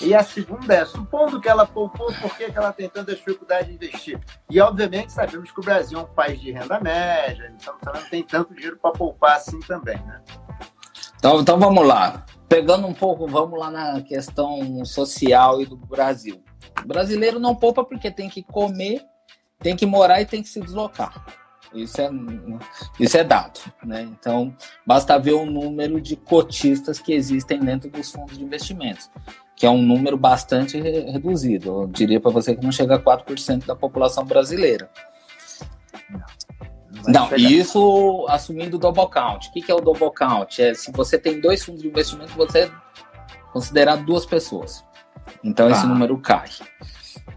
E 0.00 0.14
a 0.14 0.22
segunda 0.22 0.74
é: 0.74 0.84
supondo 0.84 1.40
que 1.40 1.48
ela 1.48 1.66
poupou, 1.66 2.12
por 2.14 2.36
que, 2.36 2.50
que 2.50 2.58
ela 2.58 2.72
tem 2.72 2.88
tanta 2.88 3.14
dificuldade 3.14 3.68
de 3.68 3.74
investir? 3.74 4.20
E, 4.50 4.60
obviamente, 4.60 5.10
sabemos 5.12 5.50
que 5.50 5.60
o 5.60 5.62
Brasil 5.62 5.98
é 5.98 6.02
um 6.02 6.06
país 6.06 6.40
de 6.40 6.52
renda 6.52 6.78
média, 6.80 7.52
então 7.54 7.74
não 7.92 8.02
tem 8.08 8.22
tanto 8.22 8.54
dinheiro 8.54 8.78
para 8.80 8.92
poupar 8.92 9.36
assim 9.36 9.58
também, 9.60 9.96
né? 10.04 10.20
Então, 11.16 11.40
então 11.40 11.58
vamos 11.58 11.86
lá. 11.86 12.24
Pegando 12.48 12.86
um 12.86 12.92
pouco, 12.92 13.26
vamos 13.26 13.58
lá 13.58 13.70
na 13.70 14.02
questão 14.02 14.84
social 14.84 15.62
e 15.62 15.66
do 15.66 15.76
Brasil. 15.76 16.42
O 16.82 16.86
brasileiro 16.86 17.38
não 17.38 17.54
poupa 17.54 17.84
porque 17.84 18.10
tem 18.10 18.28
que 18.28 18.42
comer 18.42 19.04
tem 19.62 19.76
que 19.76 19.86
morar 19.86 20.20
e 20.20 20.26
tem 20.26 20.42
que 20.42 20.48
se 20.48 20.60
deslocar. 20.60 21.24
Isso 21.72 22.00
é, 22.02 22.10
isso 23.00 23.16
é 23.16 23.24
dado. 23.24 23.60
Né? 23.82 24.02
Então, 24.02 24.54
basta 24.86 25.18
ver 25.18 25.32
o 25.32 25.46
número 25.46 26.00
de 26.00 26.16
cotistas 26.16 26.98
que 26.98 27.14
existem 27.14 27.60
dentro 27.60 27.88
dos 27.88 28.10
fundos 28.10 28.36
de 28.36 28.44
investimentos, 28.44 29.08
que 29.56 29.64
é 29.64 29.70
um 29.70 29.80
número 29.80 30.18
bastante 30.18 30.78
reduzido. 30.78 31.82
Eu 31.82 31.86
diria 31.86 32.20
para 32.20 32.30
você 32.30 32.54
que 32.54 32.62
não 32.62 32.72
chega 32.72 32.96
a 32.96 33.00
4% 33.00 33.64
da 33.64 33.74
população 33.74 34.24
brasileira. 34.24 34.90
Não, 37.06 37.30
não 37.30 37.36
isso 37.36 38.26
assumindo 38.28 38.76
o 38.76 38.80
double 38.80 39.08
count. 39.08 39.48
O 39.48 39.52
que, 39.52 39.62
que 39.62 39.72
é 39.72 39.74
o 39.74 39.80
double 39.80 40.10
count? 40.10 40.60
É 40.60 40.74
se 40.74 40.92
você 40.92 41.18
tem 41.18 41.40
dois 41.40 41.64
fundos 41.64 41.80
de 41.80 41.88
investimento, 41.88 42.34
você 42.34 42.64
é 42.64 42.70
considerado 43.50 44.04
duas 44.04 44.26
pessoas. 44.26 44.84
Então, 45.42 45.70
esse 45.70 45.86
número 45.86 46.16
cai. 46.18 46.48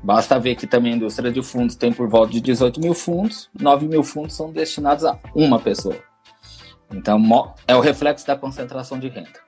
Basta 0.03 0.39
ver 0.39 0.55
que 0.55 0.67
também 0.67 0.93
a 0.93 0.95
indústria 0.95 1.31
de 1.31 1.41
fundos 1.41 1.75
tem 1.75 1.91
por 1.91 2.08
volta 2.08 2.31
de 2.31 2.41
18 2.41 2.79
mil 2.79 2.93
fundos, 2.93 3.49
9 3.60 3.88
mil 3.88 4.03
fundos 4.03 4.36
são 4.36 4.51
destinados 4.51 5.03
a 5.03 5.19
uma 5.34 5.60
pessoa. 5.60 5.97
Então, 6.91 7.19
é 7.67 7.75
o 7.75 7.79
reflexo 7.79 8.25
da 8.25 8.36
concentração 8.36 8.99
de 8.99 9.08
renda. 9.08 9.39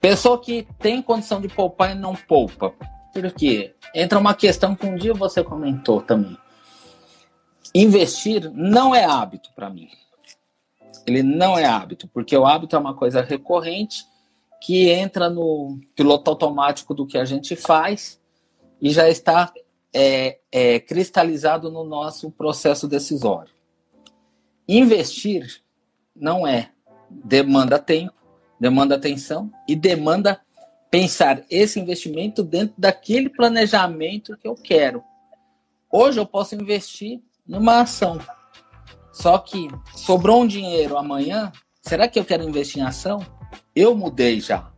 Pessoa 0.00 0.40
que 0.40 0.66
tem 0.80 1.00
condição 1.00 1.40
de 1.40 1.48
poupar 1.48 1.92
e 1.92 1.94
não 1.94 2.14
poupa. 2.14 2.74
Por 3.12 3.30
quê? 3.32 3.74
Entra 3.94 4.18
uma 4.18 4.34
questão 4.34 4.74
que 4.74 4.84
um 4.86 4.96
dia 4.96 5.14
você 5.14 5.44
comentou 5.44 6.00
também. 6.00 6.36
Investir 7.74 8.50
não 8.52 8.94
é 8.94 9.04
hábito 9.04 9.50
para 9.54 9.70
mim. 9.70 9.88
Ele 11.06 11.22
não 11.22 11.58
é 11.58 11.64
hábito, 11.64 12.08
porque 12.08 12.36
o 12.36 12.44
hábito 12.44 12.74
é 12.74 12.78
uma 12.78 12.94
coisa 12.94 13.22
recorrente 13.22 14.04
que 14.64 14.88
entra 14.88 15.28
no 15.28 15.80
piloto 15.96 16.30
automático 16.30 16.94
do 16.94 17.04
que 17.04 17.18
a 17.18 17.24
gente 17.24 17.56
faz 17.56 18.20
e 18.80 18.90
já 18.90 19.08
está 19.08 19.52
é, 19.92 20.38
é, 20.52 20.78
cristalizado 20.78 21.68
no 21.68 21.82
nosso 21.82 22.30
processo 22.30 22.86
decisório. 22.86 23.52
Investir 24.68 25.60
não 26.14 26.46
é 26.46 26.70
demanda 27.10 27.76
tempo, 27.76 28.14
demanda 28.58 28.94
atenção 28.94 29.50
e 29.66 29.74
demanda 29.74 30.40
pensar 30.88 31.42
esse 31.50 31.80
investimento 31.80 32.44
dentro 32.44 32.76
daquele 32.78 33.28
planejamento 33.28 34.36
que 34.36 34.46
eu 34.46 34.54
quero. 34.54 35.02
Hoje 35.90 36.20
eu 36.20 36.26
posso 36.26 36.54
investir 36.54 37.20
numa 37.44 37.80
ação. 37.80 38.20
Só 39.12 39.38
que 39.38 39.68
sobrou 39.96 40.42
um 40.42 40.46
dinheiro 40.46 40.96
amanhã, 40.96 41.50
será 41.80 42.06
que 42.06 42.18
eu 42.18 42.24
quero 42.24 42.44
investir 42.44 42.80
em 42.80 42.86
ação? 42.86 43.41
Eu 43.74 43.96
mudei 43.96 44.40
já 44.40 44.72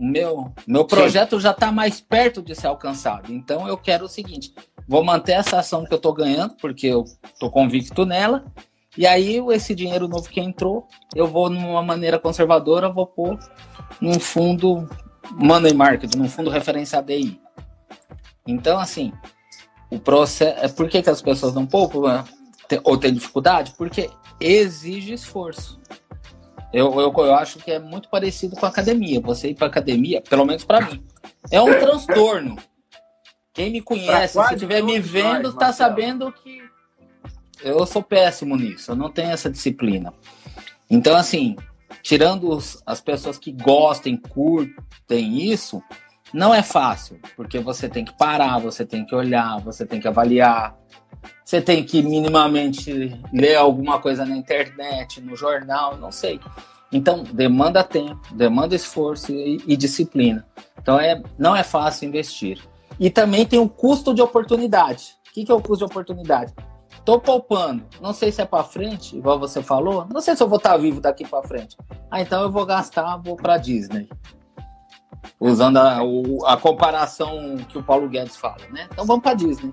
meu, 0.00 0.50
meu 0.66 0.86
projeto 0.86 1.36
Sim. 1.36 1.42
já 1.42 1.50
está 1.50 1.70
mais 1.70 2.00
perto 2.00 2.40
de 2.40 2.54
ser 2.54 2.68
alcançado. 2.68 3.32
Então 3.32 3.68
eu 3.68 3.76
quero 3.76 4.06
o 4.06 4.08
seguinte: 4.08 4.54
vou 4.88 5.04
manter 5.04 5.32
essa 5.32 5.58
ação 5.58 5.84
que 5.84 5.92
eu 5.92 5.96
estou 5.96 6.14
ganhando, 6.14 6.54
porque 6.56 6.86
eu 6.86 7.04
estou 7.32 7.50
convicto 7.50 8.06
nela. 8.06 8.44
E 8.96 9.06
aí, 9.06 9.38
esse 9.52 9.72
dinheiro 9.72 10.08
novo 10.08 10.28
que 10.28 10.40
entrou, 10.40 10.88
eu 11.14 11.26
vou, 11.26 11.48
numa 11.48 11.82
maneira 11.82 12.18
conservadora, 12.18 12.88
vou 12.88 13.06
pôr 13.06 13.38
num 14.00 14.18
fundo 14.18 14.88
money 15.32 15.72
market, 15.72 16.16
num 16.16 16.28
fundo 16.28 16.50
referência 16.50 17.00
DI. 17.00 17.40
Então, 18.48 18.80
assim, 18.80 19.12
o 19.90 19.98
processo. 19.98 20.58
É, 20.64 20.68
por 20.68 20.88
que, 20.88 21.02
que 21.02 21.10
as 21.10 21.22
pessoas 21.22 21.54
não 21.54 21.66
poupam 21.66 22.12
né? 22.12 22.24
ou 22.82 22.96
têm 22.96 23.14
dificuldade? 23.14 23.74
Porque 23.76 24.10
exige 24.40 25.12
esforço. 25.12 25.78
Eu, 26.72 27.00
eu, 27.00 27.12
eu 27.12 27.34
acho 27.34 27.58
que 27.58 27.70
é 27.70 27.78
muito 27.78 28.08
parecido 28.08 28.56
com 28.56 28.64
a 28.64 28.68
academia. 28.68 29.20
Você 29.20 29.50
ir 29.50 29.54
para 29.54 29.66
academia, 29.66 30.22
pelo 30.22 30.44
menos 30.44 30.64
para 30.64 30.80
mim, 30.80 31.04
é 31.50 31.60
um 31.60 31.78
transtorno. 31.78 32.56
Quem 33.52 33.70
me 33.72 33.82
conhece, 33.82 34.40
se 34.40 34.54
estiver 34.54 34.82
me 34.82 35.00
vendo, 35.00 35.48
está 35.48 35.72
sabendo 35.72 36.32
que 36.32 36.62
eu 37.62 37.84
sou 37.86 38.02
péssimo 38.02 38.56
nisso. 38.56 38.92
Eu 38.92 38.96
não 38.96 39.10
tenho 39.10 39.30
essa 39.30 39.50
disciplina. 39.50 40.14
Então, 40.88 41.16
assim, 41.16 41.56
tirando 42.02 42.48
os, 42.48 42.80
as 42.86 43.00
pessoas 43.00 43.38
que 43.38 43.52
gostem, 43.52 44.16
curtem 44.16 45.50
isso, 45.50 45.82
não 46.32 46.54
é 46.54 46.62
fácil, 46.62 47.18
porque 47.36 47.58
você 47.58 47.88
tem 47.88 48.04
que 48.04 48.16
parar, 48.16 48.58
você 48.58 48.84
tem 48.84 49.04
que 49.04 49.14
olhar, 49.14 49.60
você 49.60 49.84
tem 49.84 50.00
que 50.00 50.08
avaliar, 50.08 50.76
você 51.44 51.60
tem 51.60 51.84
que 51.84 52.02
minimamente 52.02 53.20
ler 53.32 53.56
alguma 53.56 53.98
coisa 54.00 54.24
na 54.24 54.36
internet, 54.36 55.20
no 55.20 55.36
jornal, 55.36 55.96
não 55.96 56.12
sei. 56.12 56.40
Então, 56.92 57.22
demanda 57.22 57.84
tempo, 57.84 58.20
demanda 58.34 58.74
esforço 58.74 59.32
e, 59.32 59.62
e 59.66 59.76
disciplina. 59.76 60.46
Então, 60.80 60.98
é, 60.98 61.22
não 61.38 61.54
é 61.54 61.62
fácil 61.62 62.08
investir. 62.08 62.58
E 62.98 63.10
também 63.10 63.46
tem 63.46 63.58
o 63.58 63.68
custo 63.68 64.12
de 64.12 64.20
oportunidade. 64.20 65.14
O 65.28 65.32
que, 65.32 65.44
que 65.44 65.52
é 65.52 65.54
o 65.54 65.60
custo 65.60 65.86
de 65.86 65.92
oportunidade? 65.92 66.52
Tô 67.04 67.18
poupando. 67.18 67.84
Não 68.00 68.12
sei 68.12 68.30
se 68.30 68.42
é 68.42 68.44
para 68.44 68.64
frente, 68.64 69.16
igual 69.16 69.38
você 69.38 69.62
falou. 69.62 70.06
Não 70.12 70.20
sei 70.20 70.36
se 70.36 70.42
eu 70.42 70.48
vou 70.48 70.58
estar 70.58 70.70
tá 70.70 70.76
vivo 70.76 71.00
daqui 71.00 71.26
para 71.26 71.46
frente. 71.46 71.76
Ah, 72.10 72.20
então 72.20 72.42
eu 72.42 72.50
vou 72.50 72.66
gastar, 72.66 73.16
vou 73.16 73.36
para 73.36 73.56
Disney. 73.56 74.08
Usando 75.38 75.78
a, 75.78 76.02
o, 76.02 76.44
a 76.46 76.56
comparação 76.56 77.56
que 77.68 77.78
o 77.78 77.82
Paulo 77.82 78.08
Guedes 78.08 78.36
fala, 78.36 78.66
né? 78.70 78.88
Então 78.90 79.04
vamos 79.04 79.22
para 79.22 79.34
Disney. 79.34 79.72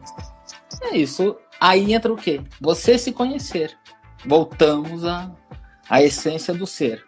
É 0.81 0.97
isso. 0.97 1.35
Aí 1.59 1.93
entra 1.93 2.11
o 2.11 2.17
quê? 2.17 2.41
Você 2.61 2.97
se 2.97 3.11
conhecer. 3.11 3.77
Voltamos 4.25 5.05
à, 5.05 5.31
à 5.89 6.01
essência 6.01 6.53
do 6.53 6.67
ser. 6.67 7.03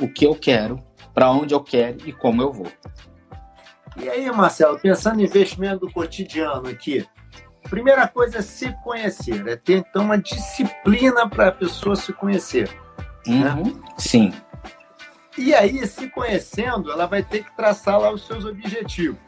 O 0.00 0.08
que 0.08 0.26
eu 0.26 0.34
quero, 0.34 0.78
para 1.12 1.30
onde 1.30 1.54
eu 1.54 1.60
quero 1.60 1.98
e 2.06 2.12
como 2.12 2.42
eu 2.42 2.52
vou. 2.52 2.66
E 3.96 4.08
aí, 4.08 4.30
Marcelo, 4.32 4.78
pensando 4.78 5.20
em 5.20 5.24
investimento 5.24 5.86
do 5.86 5.92
cotidiano 5.92 6.68
aqui, 6.68 7.06
primeira 7.70 8.06
coisa 8.08 8.38
é 8.38 8.42
se 8.42 8.72
conhecer, 8.82 9.46
é 9.46 9.56
ter 9.56 9.78
então 9.78 10.04
uma 10.04 10.18
disciplina 10.18 11.28
para 11.28 11.48
a 11.48 11.52
pessoa 11.52 11.94
se 11.94 12.12
conhecer. 12.12 12.68
Né? 13.26 13.50
Uhum. 13.50 13.62
Né? 13.64 13.72
Sim. 13.96 14.32
E 15.36 15.54
aí, 15.54 15.86
se 15.86 16.08
conhecendo, 16.08 16.90
ela 16.92 17.06
vai 17.06 17.22
ter 17.22 17.44
que 17.44 17.56
traçar 17.56 17.98
lá 17.98 18.10
os 18.10 18.26
seus 18.26 18.44
objetivos. 18.44 19.18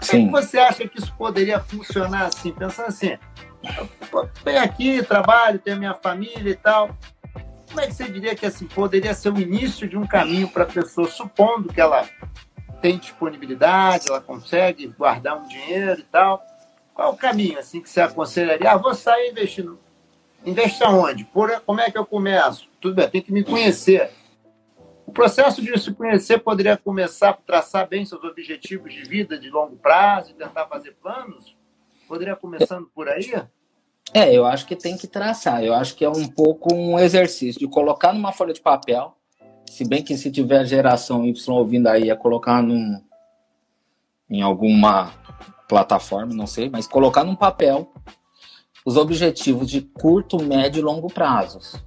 Sim. 0.00 0.26
Como 0.26 0.42
você 0.42 0.58
acha 0.58 0.86
que 0.86 0.98
isso 0.98 1.14
poderia 1.16 1.60
funcionar 1.60 2.26
assim? 2.26 2.52
Pensando 2.52 2.88
assim, 2.88 3.18
venho 4.44 4.62
aqui, 4.62 5.02
trabalho, 5.02 5.58
tenho 5.58 5.78
minha 5.78 5.94
família 5.94 6.50
e 6.50 6.56
tal. 6.56 6.90
Como 7.68 7.80
é 7.80 7.86
que 7.86 7.94
você 7.94 8.04
diria 8.08 8.34
que 8.34 8.46
assim 8.46 8.66
poderia 8.66 9.12
ser 9.14 9.32
o 9.32 9.40
início 9.40 9.88
de 9.88 9.96
um 9.96 10.06
caminho 10.06 10.48
para 10.48 10.64
a 10.64 10.66
pessoa, 10.66 11.08
supondo 11.08 11.72
que 11.72 11.80
ela 11.80 12.08
tem 12.80 12.98
disponibilidade, 12.98 14.08
ela 14.08 14.20
consegue 14.20 14.86
guardar 14.86 15.36
um 15.36 15.46
dinheiro 15.46 16.00
e 16.00 16.04
tal? 16.04 16.42
Qual 16.94 17.08
é 17.08 17.12
o 17.12 17.16
caminho 17.16 17.58
assim 17.58 17.80
que 17.80 17.90
você 17.90 18.00
aconselharia? 18.00 18.72
Ah, 18.72 18.76
vou 18.76 18.94
sair 18.94 19.30
investindo. 19.30 19.78
Investe 20.44 20.82
aonde? 20.82 21.24
Por, 21.24 21.60
como 21.60 21.80
é 21.80 21.90
que 21.90 21.98
eu 21.98 22.06
começo? 22.06 22.68
Tudo 22.80 22.94
bem, 22.94 23.08
tem 23.08 23.22
que 23.22 23.32
me 23.32 23.44
conhecer. 23.44 24.10
O 25.08 25.10
processo 25.10 25.62
de 25.62 25.76
se 25.80 25.90
conhecer 25.94 26.38
poderia 26.38 26.76
começar 26.76 27.32
por 27.32 27.42
traçar 27.42 27.88
bem 27.88 28.04
seus 28.04 28.22
objetivos 28.22 28.92
de 28.92 29.04
vida 29.04 29.38
de 29.38 29.48
longo 29.48 29.74
prazo 29.74 30.32
e 30.32 30.34
tentar 30.34 30.66
fazer 30.66 30.98
planos? 31.02 31.56
Poderia 32.06 32.36
começando 32.36 32.90
por 32.94 33.08
aí? 33.08 33.32
É, 34.12 34.30
eu 34.30 34.44
acho 34.44 34.66
que 34.66 34.76
tem 34.76 34.98
que 34.98 35.06
traçar. 35.06 35.64
Eu 35.64 35.72
acho 35.72 35.96
que 35.96 36.04
é 36.04 36.10
um 36.10 36.28
pouco 36.28 36.74
um 36.74 36.98
exercício 36.98 37.58
de 37.58 37.66
colocar 37.66 38.12
numa 38.12 38.32
folha 38.32 38.52
de 38.52 38.60
papel. 38.60 39.16
Se 39.64 39.88
bem 39.88 40.04
que 40.04 40.14
se 40.14 40.30
tiver 40.30 40.66
geração 40.66 41.24
Y 41.24 41.50
ouvindo 41.50 41.86
aí, 41.86 42.10
é 42.10 42.14
colocar 42.14 42.62
num, 42.62 43.02
em 44.28 44.42
alguma 44.42 45.14
plataforma, 45.66 46.34
não 46.34 46.46
sei, 46.46 46.68
mas 46.68 46.86
colocar 46.86 47.24
num 47.24 47.34
papel 47.34 47.90
os 48.84 48.98
objetivos 48.98 49.70
de 49.70 49.80
curto, 49.80 50.42
médio 50.42 50.80
e 50.80 50.82
longo 50.82 51.08
prazos. 51.08 51.82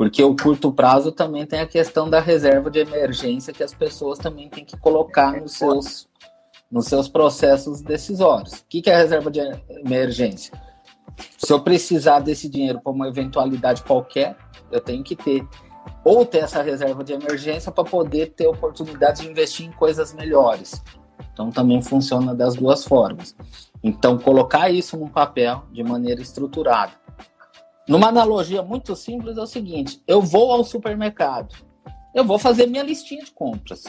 Porque 0.00 0.24
o 0.24 0.34
curto 0.34 0.72
prazo 0.72 1.12
também 1.12 1.44
tem 1.44 1.60
a 1.60 1.66
questão 1.66 2.08
da 2.08 2.20
reserva 2.20 2.70
de 2.70 2.78
emergência 2.78 3.52
que 3.52 3.62
as 3.62 3.74
pessoas 3.74 4.18
também 4.18 4.48
têm 4.48 4.64
que 4.64 4.74
colocar 4.78 5.38
nos 5.38 5.52
seus, 5.52 6.08
nos 6.72 6.86
seus 6.86 7.06
processos 7.06 7.82
decisórios. 7.82 8.54
O 8.54 8.64
que 8.66 8.88
é 8.88 8.94
a 8.94 8.96
reserva 8.96 9.30
de 9.30 9.40
emergência? 9.68 10.58
Se 11.36 11.52
eu 11.52 11.60
precisar 11.60 12.20
desse 12.20 12.48
dinheiro 12.48 12.80
para 12.80 12.90
uma 12.90 13.08
eventualidade 13.08 13.82
qualquer, 13.82 14.38
eu 14.72 14.80
tenho 14.80 15.04
que 15.04 15.14
ter. 15.14 15.46
Ou 16.02 16.24
ter 16.24 16.38
essa 16.38 16.62
reserva 16.62 17.04
de 17.04 17.12
emergência 17.12 17.70
para 17.70 17.84
poder 17.84 18.32
ter 18.32 18.46
oportunidade 18.46 19.20
de 19.20 19.28
investir 19.28 19.66
em 19.66 19.72
coisas 19.72 20.14
melhores. 20.14 20.82
Então 21.30 21.50
também 21.50 21.82
funciona 21.82 22.34
das 22.34 22.54
duas 22.54 22.86
formas. 22.86 23.36
Então 23.84 24.16
colocar 24.16 24.70
isso 24.70 24.96
num 24.96 25.08
papel 25.08 25.62
de 25.70 25.82
maneira 25.84 26.22
estruturada. 26.22 26.92
Numa 27.88 28.08
analogia 28.08 28.62
muito 28.62 28.94
simples 28.94 29.36
é 29.36 29.40
o 29.40 29.46
seguinte: 29.46 30.02
eu 30.06 30.20
vou 30.20 30.52
ao 30.52 30.64
supermercado, 30.64 31.54
eu 32.14 32.24
vou 32.24 32.38
fazer 32.38 32.66
minha 32.66 32.82
listinha 32.82 33.24
de 33.24 33.30
compras. 33.30 33.84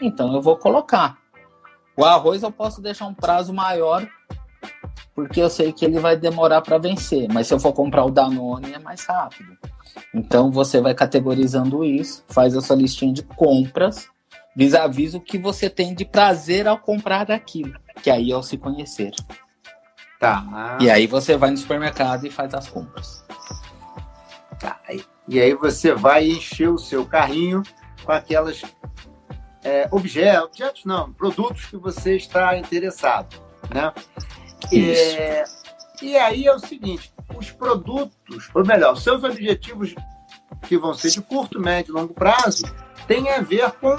Então 0.00 0.32
eu 0.32 0.42
vou 0.42 0.56
colocar. 0.56 1.18
O 1.96 2.04
arroz 2.04 2.42
eu 2.42 2.50
posso 2.50 2.80
deixar 2.80 3.06
um 3.06 3.14
prazo 3.14 3.52
maior 3.52 4.08
porque 5.14 5.40
eu 5.40 5.48
sei 5.48 5.72
que 5.72 5.84
ele 5.84 6.00
vai 6.00 6.16
demorar 6.16 6.60
para 6.60 6.76
vencer, 6.76 7.28
mas 7.32 7.46
se 7.46 7.54
eu 7.54 7.60
for 7.60 7.72
comprar 7.72 8.04
o 8.04 8.10
Danone 8.10 8.72
é 8.72 8.78
mais 8.78 9.04
rápido. 9.04 9.56
Então 10.12 10.50
você 10.50 10.80
vai 10.80 10.94
categorizando 10.94 11.84
isso, 11.84 12.24
faz 12.28 12.54
essa 12.54 12.74
listinha 12.74 13.12
de 13.12 13.22
compras 13.22 14.08
vis-a-vis 14.56 15.14
o 15.14 15.20
que 15.20 15.38
você 15.38 15.68
tem 15.68 15.94
de 15.94 16.04
prazer 16.04 16.66
ao 16.66 16.78
comprar 16.78 17.30
aquilo, 17.30 17.74
que 18.02 18.10
aí 18.10 18.30
é 18.30 18.36
o 18.36 18.42
se 18.42 18.56
conhecer. 18.56 19.12
Tá. 20.24 20.78
E 20.80 20.90
aí 20.90 21.06
você 21.06 21.36
vai 21.36 21.50
no 21.50 21.56
supermercado 21.56 22.26
e 22.26 22.30
faz 22.30 22.54
as 22.54 22.68
compras. 22.68 23.24
Tá. 24.58 24.80
E 25.28 25.40
aí 25.40 25.54
você 25.54 25.94
vai 25.94 26.26
encher 26.26 26.68
o 26.68 26.78
seu 26.78 27.04
carrinho 27.04 27.62
com 28.04 28.12
aquelas 28.12 28.62
é, 29.62 29.88
objetos, 29.90 30.44
objetos 30.44 30.84
não, 30.84 31.12
produtos 31.12 31.64
que 31.66 31.76
você 31.76 32.16
está 32.16 32.56
interessado, 32.56 33.36
né? 33.72 33.92
É, 34.72 35.44
e 36.02 36.16
aí 36.16 36.46
é 36.46 36.54
o 36.54 36.58
seguinte, 36.58 37.12
os 37.36 37.50
produtos, 37.50 38.50
ou 38.54 38.64
melhor, 38.64 38.92
os 38.92 39.02
seus 39.02 39.24
objetivos 39.24 39.94
que 40.62 40.76
vão 40.76 40.94
ser 40.94 41.10
de 41.10 41.20
curto, 41.22 41.60
médio 41.60 41.92
e 41.92 41.94
longo 41.94 42.14
prazo, 42.14 42.64
têm 43.06 43.30
a 43.30 43.40
ver 43.40 43.70
com 43.72 43.96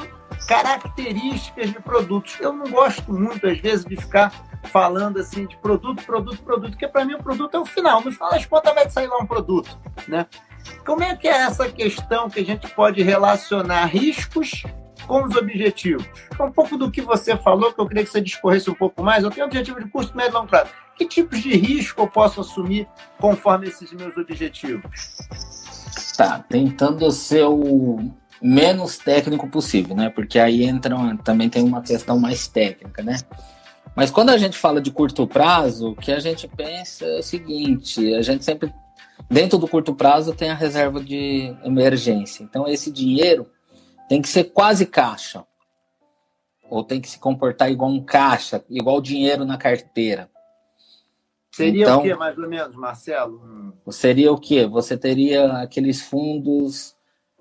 características 0.48 1.72
de 1.72 1.80
produtos. 1.80 2.38
Eu 2.40 2.54
não 2.54 2.70
gosto 2.70 3.12
muito, 3.12 3.48
às 3.48 3.60
vezes, 3.60 3.86
de 3.86 3.96
ficar 3.96 4.55
falando 4.66 5.20
assim 5.20 5.46
de 5.46 5.58
produto, 5.58 6.04
produto, 6.04 6.42
produto, 6.42 6.72
porque 6.72 6.88
para 6.88 7.06
mim 7.06 7.14
o 7.14 7.24
produto 7.24 7.56
é 7.56 7.60
o 7.60 7.66
final. 7.66 8.02
No 8.02 8.12
final 8.12 8.32
das 8.32 8.46
contas 8.46 8.74
vai 8.74 8.90
sair 8.90 9.08
lá 9.08 9.18
um 9.18 9.26
produto, 9.26 9.78
né? 10.08 10.26
Como 10.86 11.04
é 11.04 11.16
que 11.16 11.28
é 11.28 11.44
essa 11.44 11.70
questão 11.72 12.30
que 12.30 12.40
a 12.40 12.46
gente 12.46 12.68
pode 12.70 13.02
relacionar 13.04 13.86
riscos 13.86 14.64
com 15.08 15.24
os 15.24 15.36
objetivos? 15.36 16.06
É 16.38 16.44
um 16.44 16.52
pouco 16.52 16.78
do 16.78 16.90
que 16.90 17.02
você 17.02 17.38
falou, 17.38 17.72
que 17.72 17.80
eu 17.80 17.88
queria 17.88 18.04
que 18.04 18.10
você 18.10 18.22
discorresse 18.22 18.70
um 18.70 18.76
pouco 18.76 19.04
mais. 19.04 19.24
Eu 19.24 19.32
tenho 19.32 19.46
objetivo 19.46 19.84
de 19.84 19.90
curto, 19.90 20.16
médio 20.16 20.32
e 20.32 20.34
longo 20.34 20.48
prazo. 20.48 20.72
Que 20.96 21.06
tipos 21.06 21.42
de 21.42 21.56
risco 21.56 22.02
eu 22.02 22.08
posso 22.08 22.42
assumir 22.42 22.88
conforme 23.20 23.68
esses 23.68 23.92
meus 23.92 24.16
objetivos? 24.18 25.18
Tá, 26.18 26.44
tentando 26.50 27.12
ser 27.12 27.44
o 27.44 28.00
menos 28.42 28.98
técnico 28.98 29.48
possível, 29.48 29.96
né? 29.96 30.10
Porque 30.10 30.40
aí 30.40 30.64
entra 30.64 30.96
também 31.24 31.50
tem 31.50 31.64
uma 31.64 31.82
questão 31.82 32.20
mais 32.20 32.48
técnica, 32.48 33.02
né? 33.02 33.18
Mas 33.96 34.12
quando 34.12 34.30
a 34.30 34.38
gente 34.38 34.58
fala 34.58 34.82
de 34.82 34.92
curto 34.92 35.26
prazo, 35.26 35.92
o 35.92 35.96
que 35.96 36.12
a 36.12 36.20
gente 36.20 36.48
pensa 36.48 37.06
é 37.06 37.20
o 37.20 37.24
seguinte: 37.24 38.14
a 38.14 38.22
gente 38.22 38.44
sempre, 38.44 38.74
dentro 39.30 39.58
do 39.58 39.68
curto 39.68 39.96
prazo, 39.96 40.36
tem 40.36 40.50
a 40.50 40.56
reserva 40.56 41.02
de 41.02 41.56
emergência. 41.64 42.44
Então, 42.44 42.68
esse 42.68 42.92
dinheiro 42.92 43.50
tem 44.10 44.22
que 44.22 44.28
ser 44.28 44.46
quase 44.46 44.86
caixa. 44.86 45.46
Ou 46.70 46.84
tem 46.84 47.00
que 47.00 47.10
se 47.10 47.20
comportar 47.20 47.72
igual 47.72 47.90
um 47.90 48.04
caixa, 48.04 48.64
igual 48.70 49.00
dinheiro 49.00 49.46
na 49.46 49.58
carteira. 49.58 50.30
Seria 51.52 51.84
então, 51.84 52.00
o 52.00 52.04
que, 52.04 52.14
mais 52.16 52.38
ou 52.38 52.50
menos, 52.50 52.76
Marcelo? 52.76 53.74
Seria 53.90 54.30
o 54.30 54.38
que? 54.38 54.66
Você 54.66 54.98
teria 54.98 55.62
aqueles 55.62 56.02
fundos 56.02 56.96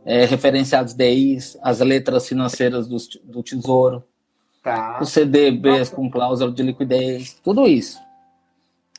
é, 0.04 0.24
referenciados 0.24 0.94
DIs, 0.94 1.58
as 1.60 1.80
letras 1.80 2.28
financeiras 2.28 2.86
do, 2.86 2.96
do 3.24 3.42
Tesouro, 3.42 4.04
tá. 4.64 4.98
os 5.00 5.10
CDBs 5.10 5.90
com 5.90 6.10
cláusula 6.10 6.50
de 6.50 6.62
liquidez, 6.62 7.34
tudo 7.44 7.68
isso. 7.68 8.00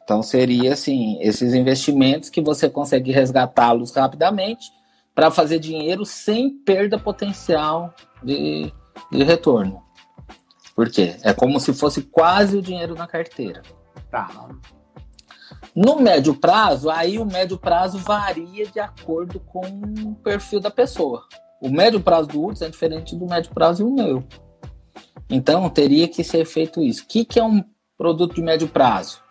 Então 0.03 0.21
seria 0.21 0.73
assim, 0.73 1.17
esses 1.19 1.53
investimentos 1.55 2.29
que 2.29 2.39
você 2.39 2.69
consegue 2.69 3.11
resgatá-los 3.11 3.91
rapidamente 3.91 4.71
para 5.15 5.31
fazer 5.31 5.57
dinheiro 5.57 6.05
sem 6.05 6.49
perda 6.49 6.99
potencial 6.99 7.93
de, 8.23 8.71
de 9.11 9.23
retorno. 9.23 9.83
Por 10.75 10.89
quê? 10.89 11.15
É 11.23 11.33
como 11.33 11.59
se 11.59 11.73
fosse 11.73 12.03
quase 12.03 12.57
o 12.57 12.61
dinheiro 12.61 12.93
na 12.93 13.07
carteira. 13.07 13.63
Tá. 14.11 14.29
No 15.73 15.99
médio 15.99 16.35
prazo, 16.35 16.89
aí 16.89 17.17
o 17.17 17.25
médio 17.25 17.57
prazo 17.57 17.97
varia 17.97 18.67
de 18.67 18.79
acordo 18.79 19.39
com 19.39 19.65
o 19.65 20.15
perfil 20.15 20.59
da 20.59 20.69
pessoa. 20.69 21.25
O 21.61 21.69
médio 21.69 21.99
prazo 21.99 22.27
do 22.27 22.41
Urso 22.41 22.63
é 22.63 22.69
diferente 22.69 23.15
do 23.15 23.25
médio 23.25 23.51
prazo 23.53 23.83
do 23.85 23.91
meu. 23.91 24.23
Então, 25.29 25.69
teria 25.69 26.07
que 26.07 26.23
ser 26.23 26.45
feito 26.45 26.81
isso. 26.81 27.03
O 27.03 27.07
que, 27.07 27.25
que 27.25 27.39
é 27.39 27.43
um 27.43 27.63
produto 27.97 28.35
de 28.35 28.41
médio 28.41 28.67
prazo? 28.67 29.23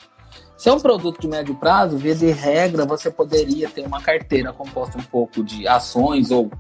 Se 0.57 0.69
é 0.69 0.73
um 0.73 0.81
produto 0.81 1.21
de 1.21 1.29
médio 1.29 1.55
prazo, 1.55 1.97
via 1.97 2.15
de 2.15 2.31
regra, 2.31 2.87
você 2.87 3.11
poderia 3.11 3.69
ter 3.69 3.87
uma 3.87 4.01
carteira 4.01 4.53
composta 4.53 4.99
um 4.99 5.03
pouco 5.03 5.43
de 5.43 5.67
ações 5.67 6.31
ou 6.31 6.51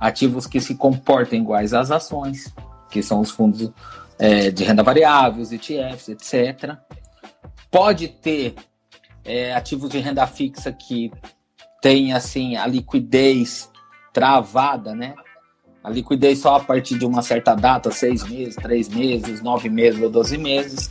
ativos 0.00 0.46
que 0.46 0.60
se 0.60 0.74
comportem 0.74 1.40
iguais 1.40 1.72
às 1.72 1.90
ações, 1.90 2.52
que 2.90 3.02
são 3.02 3.20
os 3.20 3.30
fundos 3.30 3.70
é, 4.18 4.50
de 4.50 4.64
renda 4.64 4.82
variável, 4.82 5.42
os 5.42 5.52
ETFs, 5.52 6.08
etc. 6.08 6.76
Pode 7.70 8.08
ter 8.08 8.54
é, 9.24 9.54
ativos 9.54 9.90
de 9.90 9.98
renda 9.98 10.26
fixa 10.26 10.72
que 10.72 11.10
tem 11.80 12.12
assim 12.12 12.56
a 12.56 12.66
liquidez 12.66 13.70
travada, 14.12 14.94
né? 14.94 15.14
A 15.86 15.90
liquidez 15.90 16.40
só 16.40 16.56
a 16.56 16.60
partir 16.60 16.98
de 16.98 17.06
uma 17.06 17.22
certa 17.22 17.54
data, 17.54 17.92
seis 17.92 18.24
meses, 18.24 18.56
três 18.56 18.88
meses, 18.88 19.40
nove 19.40 19.68
meses 19.68 20.02
ou 20.02 20.10
doze 20.10 20.36
meses. 20.36 20.90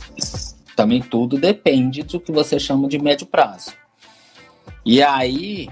Também 0.74 1.02
tudo 1.02 1.36
depende 1.36 2.02
do 2.02 2.18
que 2.18 2.32
você 2.32 2.58
chama 2.58 2.88
de 2.88 2.98
médio 2.98 3.26
prazo. 3.26 3.74
E 4.86 5.02
aí 5.02 5.68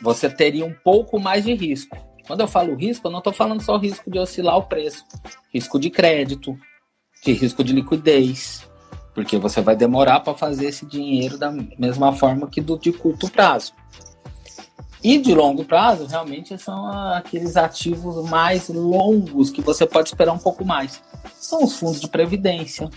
você 0.00 0.30
teria 0.30 0.64
um 0.64 0.72
pouco 0.72 1.18
mais 1.18 1.42
de 1.42 1.52
risco. 1.52 1.98
Quando 2.28 2.42
eu 2.42 2.46
falo 2.46 2.76
risco, 2.76 3.08
eu 3.08 3.10
não 3.10 3.18
estou 3.18 3.32
falando 3.32 3.60
só 3.60 3.76
risco 3.76 4.08
de 4.08 4.20
oscilar 4.20 4.56
o 4.56 4.62
preço, 4.62 5.04
risco 5.52 5.76
de 5.76 5.90
crédito, 5.90 6.56
de 7.24 7.32
risco 7.32 7.64
de 7.64 7.72
liquidez, 7.72 8.70
porque 9.12 9.36
você 9.36 9.60
vai 9.62 9.74
demorar 9.74 10.20
para 10.20 10.38
fazer 10.38 10.66
esse 10.66 10.86
dinheiro 10.86 11.36
da 11.36 11.50
mesma 11.50 12.12
forma 12.12 12.46
que 12.46 12.60
do 12.60 12.78
de 12.78 12.92
curto 12.92 13.28
prazo. 13.28 13.72
E 15.04 15.18
de 15.18 15.34
longo 15.34 15.66
prazo, 15.66 16.06
realmente 16.06 16.56
são 16.56 16.86
aqueles 17.12 17.58
ativos 17.58 18.26
mais 18.30 18.70
longos 18.70 19.50
que 19.50 19.60
você 19.60 19.84
pode 19.84 20.08
esperar 20.08 20.32
um 20.32 20.38
pouco 20.38 20.64
mais. 20.64 21.02
São 21.38 21.62
os 21.62 21.76
fundos 21.76 22.00
de 22.00 22.08
previdência, 22.08 22.88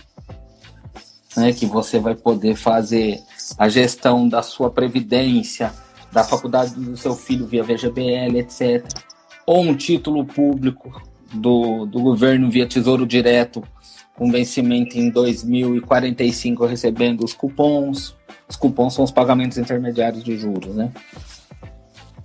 né, 1.36 1.52
que 1.52 1.66
você 1.66 2.00
vai 2.00 2.14
poder 2.14 2.56
fazer 2.56 3.20
a 3.58 3.68
gestão 3.68 4.26
da 4.26 4.42
sua 4.42 4.70
previdência, 4.70 5.70
da 6.10 6.24
faculdade 6.24 6.74
do 6.76 6.96
seu 6.96 7.14
filho 7.14 7.46
via 7.46 7.62
VGBL, 7.62 8.38
etc. 8.38 8.86
Ou 9.44 9.60
um 9.60 9.76
título 9.76 10.24
público 10.24 11.02
do, 11.30 11.84
do 11.84 12.00
governo 12.00 12.50
via 12.50 12.66
Tesouro 12.66 13.06
Direto, 13.06 13.62
com 14.16 14.32
vencimento 14.32 14.98
em 14.98 15.10
2045, 15.10 16.64
recebendo 16.64 17.22
os 17.22 17.34
cupons. 17.34 18.16
Os 18.48 18.56
cupons 18.56 18.94
são 18.94 19.04
os 19.04 19.12
pagamentos 19.12 19.58
intermediários 19.58 20.24
de 20.24 20.38
juros, 20.38 20.74
né? 20.74 20.90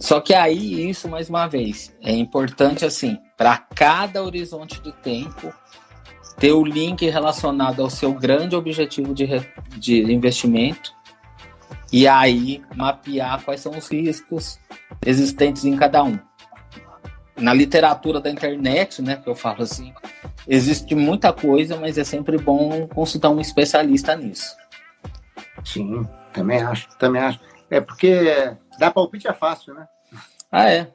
Só 0.04 0.20
que 0.20 0.34
aí, 0.34 0.90
isso, 0.90 1.08
mais 1.08 1.30
uma 1.30 1.48
vez, 1.48 1.96
é 2.02 2.12
importante, 2.12 2.84
assim, 2.84 3.18
para 3.38 3.58
cada 3.58 4.22
horizonte 4.22 4.82
de 4.82 4.92
tempo, 4.92 5.54
ter 6.38 6.52
o 6.52 6.66
link 6.66 7.10
relacionado 7.10 7.82
ao 7.82 7.90
seu 7.90 8.12
grande 8.12 8.54
objetivo 8.54 9.14
de, 9.14 9.26
de 9.78 10.02
investimento 10.12 10.94
e 11.90 12.06
aí 12.06 12.62
mapear 12.76 13.46
quais 13.46 13.62
são 13.62 13.78
os 13.78 13.88
riscos 13.88 14.60
existentes 15.06 15.64
em 15.64 15.78
cada 15.78 16.04
um. 16.04 16.20
Na 17.38 17.54
literatura 17.54 18.20
da 18.20 18.30
internet, 18.30 19.02
né, 19.02 19.16
que 19.16 19.30
eu 19.30 19.36
falo 19.36 19.64
assim, 19.64 19.94
existe 20.46 20.94
muita 20.96 21.32
coisa, 21.32 21.78
mas 21.78 21.98
é 21.98 22.04
sempre 22.04 22.38
bom 22.38 22.90
consultar 22.90 23.30
um 23.30 23.40
especialista 23.40 24.18
nisso. 24.18 24.54
Sim, 25.64 26.06
também 26.34 26.62
acho, 26.62 26.90
também 26.98 27.22
acho. 27.22 27.40
É 27.70 27.80
porque 27.80 28.54
dar 28.78 28.92
palpite 28.92 29.30
é 29.30 29.34
fácil, 29.34 29.74
né? 29.74 29.88
Ah, 30.56 30.70
é. 30.70 30.94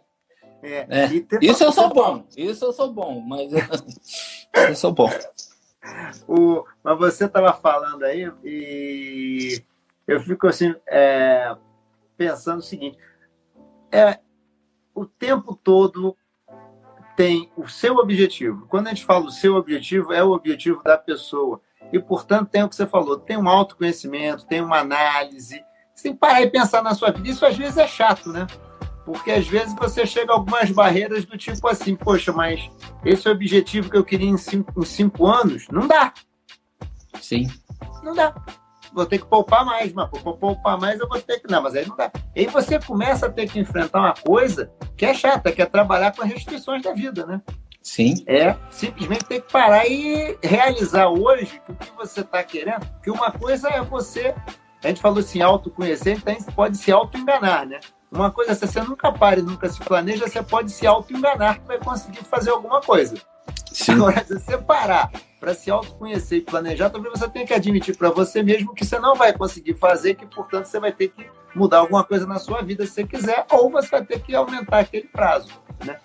é. 0.63 0.87
é. 0.89 1.09
Isso 1.43 1.65
eu 1.65 1.73
sou 1.73 1.93
bom, 1.93 2.25
isso 2.37 2.65
eu 2.65 2.73
sou 2.73 2.93
bom, 2.93 3.21
mas 3.21 3.51
eu 3.53 4.75
sou 4.77 4.93
bom. 4.93 5.11
O, 6.29 6.67
mas 6.83 6.99
você 6.99 7.25
estava 7.25 7.51
falando 7.55 8.03
aí 8.03 8.31
e 8.45 9.63
eu 10.07 10.21
fico 10.21 10.47
assim 10.47 10.75
é, 10.87 11.57
pensando 12.15 12.59
o 12.59 12.63
seguinte: 12.63 12.99
é 13.91 14.19
o 14.95 15.07
tempo 15.07 15.55
todo 15.55 16.15
tem 17.17 17.51
o 17.57 17.67
seu 17.69 17.97
objetivo. 17.97 18.67
Quando 18.67 18.89
a 18.89 18.91
gente 18.91 19.07
fala 19.07 19.25
o 19.25 19.31
seu 19.31 19.55
objetivo, 19.55 20.13
é 20.13 20.23
o 20.23 20.33
objetivo 20.33 20.83
da 20.83 20.99
pessoa. 20.99 21.61
E, 21.91 21.99
portanto, 21.99 22.51
tem 22.51 22.65
o 22.65 22.69
que 22.69 22.77
você 22.77 22.87
falou: 22.87 23.19
tem 23.19 23.39
um 23.39 23.49
autoconhecimento, 23.49 24.47
tem 24.47 24.61
uma 24.61 24.81
análise. 24.81 25.65
Você 25.95 26.03
tem 26.03 26.13
que 26.13 26.19
parar 26.19 26.43
e 26.43 26.51
pensar 26.51 26.83
na 26.83 26.95
sua 26.95 27.13
vida. 27.13 27.29
Isso 27.29 27.47
às 27.47 27.57
vezes 27.57 27.79
é 27.79 27.87
chato, 27.87 28.31
né? 28.31 28.47
Porque 29.09 29.31
às 29.31 29.49
vezes 29.49 29.75
você 29.75 30.05
chega 30.05 30.33
a 30.33 30.35
algumas 30.35 30.71
barreiras 30.71 31.25
do 31.25 31.39
tipo 31.39 31.67
assim, 31.67 31.97
poxa, 31.97 32.31
mas 32.31 32.71
esse 33.03 33.27
é 33.27 33.31
o 33.31 33.35
objetivo 33.35 33.89
que 33.89 33.97
eu 33.97 34.05
queria 34.05 34.29
em 34.29 34.37
cinco, 34.37 34.83
em 34.83 34.85
cinco 34.85 35.27
anos, 35.27 35.67
não 35.73 35.89
dá. 35.89 36.13
Sim. 37.19 37.49
Não 38.03 38.15
dá. 38.15 38.35
Vou 38.93 39.07
ter 39.07 39.17
que 39.17 39.25
poupar 39.25 39.65
mais, 39.65 39.95
mas 39.95 40.11
para 40.11 40.21
poupar 40.21 40.79
mais 40.79 41.01
eu 41.01 41.09
vou 41.09 41.19
ter 41.23 41.41
que. 41.41 41.51
Não, 41.51 41.63
mas 41.63 41.75
aí 41.75 41.87
não 41.87 41.97
dá. 41.97 42.13
E 42.37 42.41
aí 42.41 42.47
você 42.49 42.79
começa 42.79 43.25
a 43.25 43.33
ter 43.33 43.49
que 43.49 43.59
enfrentar 43.59 43.99
uma 43.99 44.13
coisa 44.13 44.71
que 44.95 45.07
é 45.07 45.15
chata, 45.15 45.53
que 45.53 45.63
é 45.63 45.67
trabalhar 45.67 46.15
com 46.15 46.23
as 46.23 46.29
restrições 46.29 46.83
da 46.83 46.93
vida, 46.93 47.25
né? 47.25 47.41
Sim. 47.83 48.13
É 48.27 48.55
simplesmente 48.71 49.25
ter 49.25 49.41
que 49.41 49.51
parar 49.51 49.87
e 49.87 50.37
realizar 50.43 51.09
hoje 51.09 51.63
o 51.67 51.75
que 51.75 51.91
você 51.97 52.21
está 52.21 52.45
querendo. 52.45 52.87
Que 53.03 53.11
uma 53.11 53.33
coisa 53.33 53.71
é 53.71 53.81
você. 53.81 54.35
A 54.85 54.89
gente 54.89 55.01
falou 55.01 55.21
assim, 55.21 55.41
autoconhecer, 55.41 56.19
então 56.19 56.35
a 56.35 56.39
gente 56.39 56.53
pode 56.53 56.77
se 56.77 56.93
auto-enganar, 56.93 57.67
né? 57.67 57.81
Uma 58.11 58.31
coisa, 58.31 58.55
se 58.55 58.67
você 58.67 58.81
nunca 58.83 59.13
para 59.13 59.41
e 59.41 59.43
nunca 59.43 59.69
se 59.69 59.81
planeja, 59.81 60.27
você 60.27 60.43
pode 60.43 60.71
se 60.71 60.87
auto-enganar 60.87 61.61
que 61.61 61.67
vai 61.67 61.79
conseguir 61.79 62.25
fazer 62.25 62.51
alguma 62.51 62.81
coisa. 62.81 63.17
Sim. 63.73 63.93
Agora, 63.93 64.25
se 64.25 64.39
você 64.39 64.57
parar 64.57 65.11
para 65.39 65.55
se 65.55 65.71
autoconhecer 65.71 66.39
e 66.39 66.43
planejar, 66.43 66.91
talvez 66.91 67.19
você 67.19 67.29
tenha 67.29 67.47
que 67.47 67.55
admitir 67.55 67.97
para 67.97 68.11
você 68.11 68.43
mesmo 68.43 68.75
que 68.75 68.85
você 68.85 68.99
não 68.99 69.15
vai 69.15 69.33
conseguir 69.33 69.75
fazer, 69.75 70.15
que, 70.15 70.27
portanto, 70.27 70.65
você 70.65 70.81
vai 70.81 70.91
ter 70.91 71.09
que 71.09 71.27
mudar 71.55 71.79
alguma 71.79 72.03
coisa 72.03 72.27
na 72.27 72.39
sua 72.39 72.63
vida 72.63 72.85
se 72.87 72.93
você 72.93 73.05
quiser, 73.05 73.47
ou 73.51 73.71
você 73.71 73.89
vai 73.89 74.05
ter 74.05 74.21
que 74.21 74.35
aumentar 74.35 74.81
aquele 74.81 75.07
prazo. 75.07 75.51
Né? 75.85 75.99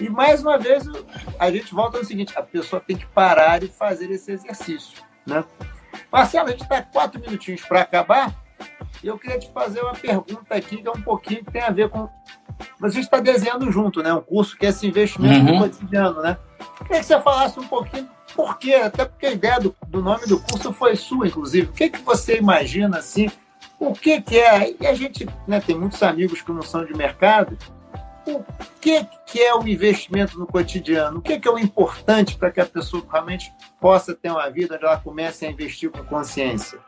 E, 0.00 0.08
mais 0.10 0.42
uma 0.42 0.58
vez, 0.58 0.84
a 1.38 1.50
gente 1.50 1.72
volta 1.72 1.98
no 1.98 2.04
seguinte, 2.04 2.36
a 2.36 2.42
pessoa 2.42 2.80
tem 2.80 2.96
que 2.96 3.06
parar 3.06 3.62
e 3.62 3.68
fazer 3.68 4.10
esse 4.10 4.32
exercício. 4.32 5.02
Né? 5.24 5.44
Marcelo, 6.10 6.48
a 6.48 6.50
gente 6.50 6.62
está 6.62 6.82
quatro 6.82 7.20
minutinhos 7.20 7.62
para 7.62 7.80
acabar, 7.80 8.34
e 9.02 9.06
eu 9.06 9.18
queria 9.18 9.38
te 9.38 9.50
fazer 9.52 9.80
uma 9.82 9.92
pergunta 9.92 10.54
aqui 10.54 10.78
que 10.78 10.88
é 10.88 10.90
um 10.90 11.02
pouquinho 11.02 11.44
que 11.44 11.52
tem 11.52 11.62
a 11.62 11.70
ver 11.70 11.90
com. 11.90 12.08
Você 12.80 13.00
está 13.00 13.20
desenhando 13.20 13.70
junto, 13.70 14.02
né? 14.02 14.12
Um 14.14 14.20
curso 14.20 14.56
que 14.56 14.64
é 14.64 14.70
esse 14.70 14.86
investimento 14.86 15.50
uhum. 15.50 15.58
cotidiano, 15.58 16.22
né? 16.22 16.38
Eu 16.80 16.86
queria 16.86 17.00
que 17.00 17.06
você 17.06 17.20
falasse 17.20 17.60
um 17.60 17.68
pouquinho 17.68 18.08
por 18.34 18.58
quê, 18.58 18.74
até 18.74 19.04
porque 19.04 19.26
a 19.26 19.32
ideia 19.32 19.60
do, 19.60 19.74
do 19.86 20.02
nome 20.02 20.26
do 20.26 20.40
curso 20.40 20.72
foi 20.72 20.96
sua, 20.96 21.26
inclusive. 21.26 21.68
O 21.68 21.72
que, 21.72 21.90
que 21.90 22.00
você 22.00 22.38
imagina 22.38 22.98
assim? 22.98 23.30
O 23.78 23.92
que, 23.92 24.22
que 24.22 24.38
é? 24.38 24.74
E 24.80 24.86
a 24.86 24.94
gente 24.94 25.28
né, 25.46 25.60
tem 25.60 25.78
muitos 25.78 26.02
amigos 26.02 26.40
que 26.40 26.50
não 26.50 26.62
são 26.62 26.84
de 26.84 26.94
mercado. 26.94 27.58
O 28.26 28.42
que, 28.80 29.06
que 29.26 29.42
é 29.42 29.54
o 29.54 29.68
investimento 29.68 30.38
no 30.38 30.46
cotidiano? 30.46 31.18
O 31.18 31.22
que, 31.22 31.38
que 31.38 31.46
é 31.46 31.50
o 31.50 31.58
importante 31.58 32.38
para 32.38 32.50
que 32.50 32.60
a 32.60 32.64
pessoa 32.64 33.04
realmente 33.10 33.52
possa 33.78 34.14
ter 34.14 34.30
uma 34.30 34.48
vida 34.48 34.76
onde 34.76 34.84
ela 34.84 34.98
comece 34.98 35.44
a 35.44 35.50
investir 35.50 35.90
com 35.90 36.02
consciência? 36.04 36.78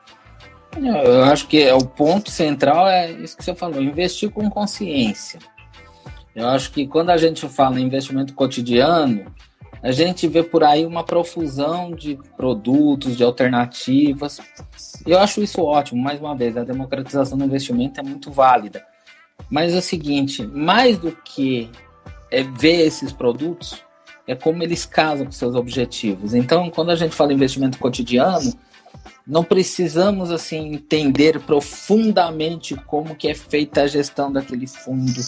Eu 0.79 1.25
acho 1.25 1.47
que 1.49 1.63
é 1.63 1.75
o 1.75 1.85
ponto 1.85 2.31
central 2.31 2.89
é 2.89 3.11
isso 3.11 3.37
que 3.37 3.45
você 3.45 3.55
falou, 3.55 3.83
investir 3.83 4.31
com 4.31 4.49
consciência. 4.51 5.39
Eu 6.35 6.49
acho 6.49 6.71
que 6.71 6.87
quando 6.87 7.11
a 7.11 7.17
gente 7.17 7.49
fala 7.49 7.81
em 7.81 7.85
investimento 7.85 8.35
cotidiano, 8.35 9.33
a 9.83 9.91
gente 9.93 10.27
vê 10.29 10.43
por 10.43 10.65
aí 10.65 10.85
uma 10.85 11.05
profusão 11.05 11.93
de 11.93 12.19
produtos, 12.37 13.17
de 13.17 13.23
alternativas. 13.23 14.41
Eu 15.07 15.19
acho 15.19 15.43
isso 15.43 15.63
ótimo, 15.63 16.03
mais 16.03 16.21
uma 16.21 16.35
vez, 16.35 16.57
a 16.57 16.65
democratização 16.65 17.39
do 17.39 17.45
investimento 17.45 18.01
é 18.01 18.03
muito 18.03 18.31
válida. 18.31 18.85
Mas 19.49 19.73
é 19.75 19.79
o 19.79 19.83
seguinte, 19.83 20.47
mais 20.47 20.99
do 20.99 21.13
que 21.13 21.71
é 22.31 22.43
ver 22.43 22.87
esses 22.87 23.13
produtos, 23.13 23.83
é 24.27 24.35
como 24.35 24.63
eles 24.63 24.85
casam 24.85 25.27
com 25.27 25.33
seus 25.33 25.55
objetivos. 25.55 26.35
Então, 26.35 26.69
quando 26.71 26.91
a 26.91 26.97
gente 26.97 27.15
fala 27.15 27.33
investimento 27.33 27.79
cotidiano, 27.79 28.53
não 29.27 29.43
precisamos 29.43 30.31
assim 30.31 30.75
entender 30.75 31.41
profundamente 31.41 32.77
como 32.77 33.17
que 33.17 33.29
é 33.29 33.35
feita 33.35 33.83
a 33.83 33.87
gestão 33.87 34.33
daquele 34.33 34.67
fundo, 34.69 35.21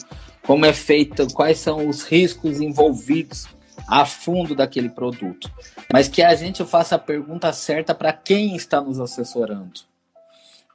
como 0.46 0.64
é 0.64 0.72
feita, 0.72 1.26
quais 1.26 1.58
são 1.58 1.88
os 1.88 2.04
riscos 2.04 2.60
envolvidos 2.60 3.48
a 3.88 4.04
fundo 4.06 4.54
daquele 4.54 4.88
produto, 4.88 5.50
mas 5.92 6.08
que 6.08 6.22
a 6.22 6.34
gente 6.34 6.64
faça 6.64 6.94
a 6.94 6.98
pergunta 6.98 7.52
certa 7.52 7.94
para 7.94 8.12
quem 8.12 8.54
está 8.54 8.80
nos 8.80 9.00
assessorando, 9.00 9.80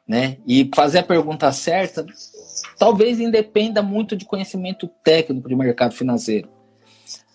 né? 0.08 0.38
E 0.46 0.70
fazer 0.76 1.00
a 1.00 1.04
pergunta 1.04 1.52
certa 1.52 2.06
talvez 2.78 3.20
independa 3.20 3.82
muito 3.82 4.16
de 4.16 4.26
conhecimento 4.26 4.90
técnico 5.04 5.48
de 5.48 5.56
mercado 5.56 5.94
financeiro. 5.94 6.50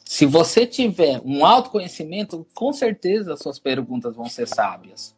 Se 0.05 0.27
você 0.27 0.67
tiver 0.67 1.21
um 1.25 1.45
autoconhecimento, 1.45 2.47
com 2.55 2.73
certeza 2.73 3.35
as 3.35 3.41
suas 3.41 3.59
perguntas 3.59 4.17
vão 4.17 4.27
ser 4.27 4.49
sábias. 4.49 5.18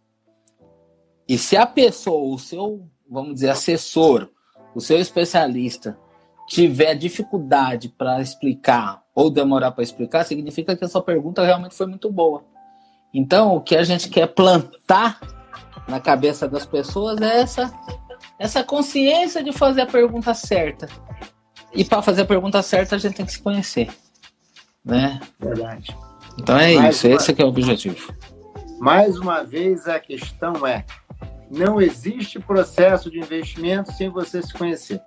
E 1.30 1.38
se 1.38 1.56
a 1.56 1.64
pessoa, 1.64 2.34
o 2.34 2.36
seu, 2.40 2.88
vamos 3.08 3.34
dizer, 3.34 3.50
assessor, 3.50 4.28
o 4.74 4.80
seu 4.80 4.98
especialista, 4.98 5.96
tiver 6.48 6.96
dificuldade 6.96 7.88
para 7.88 8.20
explicar 8.20 9.00
ou 9.14 9.30
demorar 9.30 9.70
para 9.70 9.84
explicar, 9.84 10.24
significa 10.24 10.74
que 10.74 10.84
a 10.84 10.88
sua 10.88 11.00
pergunta 11.00 11.44
realmente 11.44 11.76
foi 11.76 11.86
muito 11.86 12.10
boa. 12.10 12.42
Então, 13.14 13.54
o 13.54 13.60
que 13.60 13.76
a 13.76 13.84
gente 13.84 14.08
quer 14.08 14.26
plantar 14.26 15.20
na 15.86 16.00
cabeça 16.00 16.48
das 16.48 16.66
pessoas 16.66 17.20
é 17.20 17.42
essa, 17.42 17.72
essa 18.36 18.64
consciência 18.64 19.40
de 19.40 19.52
fazer 19.52 19.82
a 19.82 19.86
pergunta 19.86 20.34
certa. 20.34 20.88
E 21.72 21.84
para 21.84 22.02
fazer 22.02 22.22
a 22.22 22.26
pergunta 22.26 22.60
certa, 22.60 22.96
a 22.96 22.98
gente 22.98 23.14
tem 23.14 23.24
que 23.24 23.30
se 23.30 23.40
conhecer. 23.40 23.88
Né? 24.84 25.20
Verdade. 25.38 25.96
Então 26.40 26.58
é 26.58 26.74
mais 26.74 26.96
isso, 26.96 27.06
uma... 27.06 27.14
esse 27.14 27.40
é 27.40 27.44
o 27.44 27.48
objetivo. 27.48 28.12
Mais 28.80 29.16
uma 29.16 29.44
vez, 29.44 29.86
a 29.86 30.00
questão 30.00 30.66
é: 30.66 30.84
não 31.50 31.80
existe 31.80 32.38
processo 32.38 33.10
de 33.10 33.18
investimento 33.18 33.92
sem 33.92 34.08
você 34.08 34.40
se 34.40 34.52
conhecer. 34.52 35.02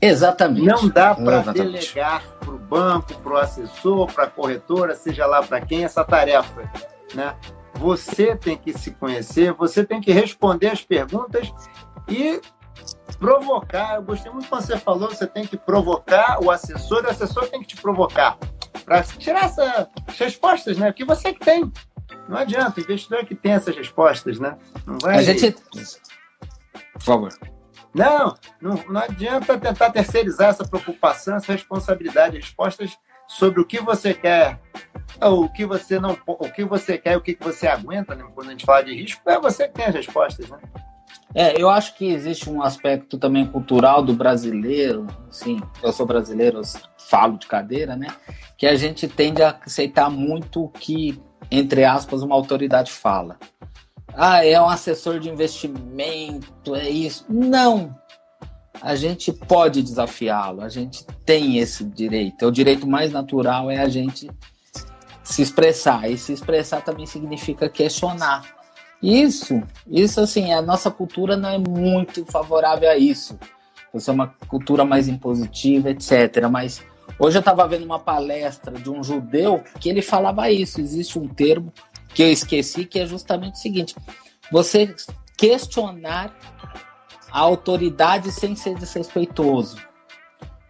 Exatamente. 0.00 0.66
Não 0.66 0.88
dá 0.88 1.14
para 1.14 1.52
delegar 1.52 2.22
para 2.40 2.50
o 2.50 2.58
banco, 2.58 3.14
para 3.20 3.32
o 3.32 3.36
assessor, 3.36 4.10
para 4.12 4.24
a 4.24 4.30
corretora, 4.30 4.94
seja 4.94 5.26
lá 5.26 5.42
para 5.42 5.60
quem, 5.60 5.84
essa 5.84 6.02
tarefa. 6.02 6.70
Né? 7.14 7.36
Você 7.74 8.34
tem 8.34 8.56
que 8.56 8.76
se 8.76 8.92
conhecer, 8.92 9.52
você 9.52 9.84
tem 9.84 10.00
que 10.00 10.10
responder 10.10 10.68
as 10.68 10.82
perguntas 10.82 11.52
e 12.08 12.40
provocar. 13.18 13.96
Eu 13.96 14.02
gostei 14.02 14.32
muito 14.32 14.48
quando 14.48 14.62
você 14.62 14.78
falou, 14.78 15.10
você 15.10 15.26
tem 15.26 15.46
que 15.46 15.56
provocar 15.56 16.42
o 16.42 16.50
assessor, 16.50 17.04
o 17.04 17.10
assessor 17.10 17.48
tem 17.48 17.60
que 17.60 17.68
te 17.68 17.76
provocar 17.76 18.38
para 18.84 19.02
tirar 19.02 19.44
essas 19.44 19.86
respostas, 20.18 20.78
né? 20.78 20.92
Que 20.92 21.04
você 21.04 21.32
que 21.32 21.40
tem. 21.40 21.70
Não 22.30 22.38
adianta, 22.38 22.78
o 22.78 22.82
investidor 22.84 23.24
que 23.26 23.34
tem 23.34 23.52
essas 23.52 23.74
respostas, 23.74 24.38
né? 24.38 24.56
Não 24.86 24.98
vai. 24.98 25.16
A 25.16 25.22
gente. 25.22 25.50
Por 26.92 27.02
favor. 27.02 27.28
Não, 27.92 28.36
não, 28.62 28.84
não 28.88 29.00
adianta 29.00 29.58
tentar 29.58 29.90
terceirizar 29.90 30.50
essa 30.50 30.64
preocupação, 30.64 31.34
essa 31.34 31.52
responsabilidade, 31.52 32.36
respostas 32.36 32.96
sobre 33.26 33.60
o 33.60 33.66
que 33.66 33.80
você 33.80 34.14
quer, 34.14 34.60
ou 35.20 35.44
o 35.44 35.52
que 35.52 35.66
você 35.66 35.98
não, 35.98 36.16
o 36.24 36.48
que 36.48 36.64
você 36.64 36.96
quer, 36.96 37.16
o 37.16 37.20
que 37.20 37.36
você 37.40 37.66
aguenta, 37.66 38.14
né? 38.14 38.24
quando 38.32 38.46
a 38.46 38.50
gente 38.52 38.64
fala 38.64 38.84
de 38.84 38.94
risco, 38.94 39.28
é 39.28 39.40
você 39.40 39.66
que 39.66 39.74
tem 39.74 39.86
as 39.86 39.94
respostas, 39.94 40.48
né? 40.48 40.58
É, 41.34 41.60
eu 41.60 41.68
acho 41.68 41.96
que 41.96 42.06
existe 42.06 42.48
um 42.48 42.62
aspecto 42.62 43.18
também 43.18 43.44
cultural 43.44 44.02
do 44.02 44.12
brasileiro, 44.12 45.06
sim, 45.30 45.60
eu 45.82 45.92
sou 45.92 46.06
brasileiro, 46.06 46.58
eu 46.58 46.62
falo 46.96 47.38
de 47.38 47.48
cadeira, 47.48 47.96
né? 47.96 48.08
Que 48.56 48.66
a 48.68 48.76
gente 48.76 49.08
tende 49.08 49.42
a 49.42 49.56
aceitar 49.64 50.08
muito 50.10 50.64
o 50.64 50.68
que, 50.68 51.20
entre 51.50 51.84
aspas, 51.84 52.22
uma 52.22 52.34
autoridade 52.34 52.90
fala 52.90 53.38
ah, 54.14 54.44
é 54.44 54.60
um 54.60 54.68
assessor 54.68 55.18
de 55.18 55.28
investimento, 55.28 56.74
é 56.74 56.88
isso. 56.88 57.24
Não. 57.28 57.94
A 58.80 58.94
gente 58.94 59.32
pode 59.32 59.82
desafiá-lo, 59.82 60.62
a 60.62 60.68
gente 60.68 61.04
tem 61.24 61.58
esse 61.58 61.84
direito. 61.84 62.46
O 62.46 62.52
direito 62.52 62.86
mais 62.86 63.12
natural 63.12 63.70
é 63.70 63.78
a 63.78 63.88
gente 63.88 64.30
se 65.22 65.42
expressar. 65.42 66.10
E 66.10 66.16
se 66.16 66.32
expressar 66.32 66.82
também 66.82 67.06
significa 67.06 67.68
questionar. 67.68 68.44
Isso, 69.02 69.62
isso 69.86 70.20
assim, 70.20 70.52
a 70.52 70.60
nossa 70.60 70.90
cultura 70.90 71.36
não 71.36 71.48
é 71.48 71.58
muito 71.58 72.24
favorável 72.26 72.90
a 72.90 72.96
isso. 72.96 73.38
Você 73.92 74.10
é 74.10 74.12
uma 74.12 74.28
cultura 74.48 74.84
mais 74.84 75.08
impositiva, 75.08 75.90
etc. 75.90 76.48
Mas 76.50 76.82
hoje 77.18 77.36
eu 77.36 77.40
estava 77.40 77.66
vendo 77.66 77.84
uma 77.84 77.98
palestra 77.98 78.78
de 78.78 78.90
um 78.90 79.02
judeu 79.02 79.62
que 79.78 79.88
ele 79.88 80.02
falava 80.02 80.50
isso. 80.50 80.80
Existe 80.80 81.18
um 81.18 81.28
termo 81.28 81.72
que 82.14 82.22
eu 82.22 82.30
esqueci, 82.30 82.84
que 82.84 82.98
é 82.98 83.06
justamente 83.06 83.54
o 83.54 83.58
seguinte: 83.58 83.94
você 84.50 84.94
questionar 85.36 86.34
a 87.30 87.38
autoridade 87.38 88.30
sem 88.32 88.54
ser 88.56 88.74
desrespeitoso. 88.74 89.78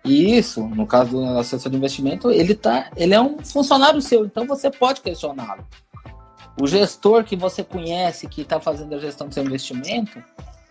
E 0.05 0.37
isso, 0.37 0.63
no 0.67 0.87
caso 0.87 1.11
do 1.11 1.25
assessor 1.39 1.71
de 1.71 1.77
investimento, 1.77 2.31
ele, 2.31 2.55
tá, 2.55 2.91
ele 2.97 3.15
é 3.15 3.21
um 3.21 3.39
funcionário 3.41 4.01
seu, 4.01 4.25
então 4.25 4.47
você 4.47 4.71
pode 4.71 5.01
questioná-lo. 5.01 5.67
O 6.61 6.67
gestor 6.67 7.25
que 7.25 7.37
você 7.37 7.63
conhece, 7.63 8.27
que 8.27 8.43
está 8.43 8.59
fazendo 8.59 8.95
a 8.95 8.99
gestão 8.99 9.29
do 9.29 9.35
seu 9.35 9.45
investimento, 9.45 10.23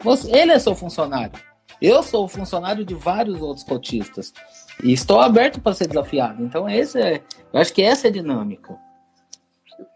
você, 0.02 0.32
ele 0.36 0.52
é 0.52 0.60
seu 0.60 0.76
funcionário. 0.76 1.40
Eu 1.82 2.04
sou 2.04 2.28
funcionário 2.28 2.84
de 2.84 2.94
vários 2.94 3.40
outros 3.42 3.64
cotistas. 3.64 4.34
E 4.84 4.94
estou 4.94 5.20
aberto 5.20 5.60
para 5.62 5.74
ser 5.74 5.88
desafiado. 5.88 6.44
Então, 6.44 6.70
esse 6.70 7.02
é, 7.02 7.22
eu 7.52 7.60
acho 7.60 7.74
que 7.74 7.82
essa 7.82 8.08
é 8.08 8.10
a 8.10 8.14
dinâmica 8.14 8.78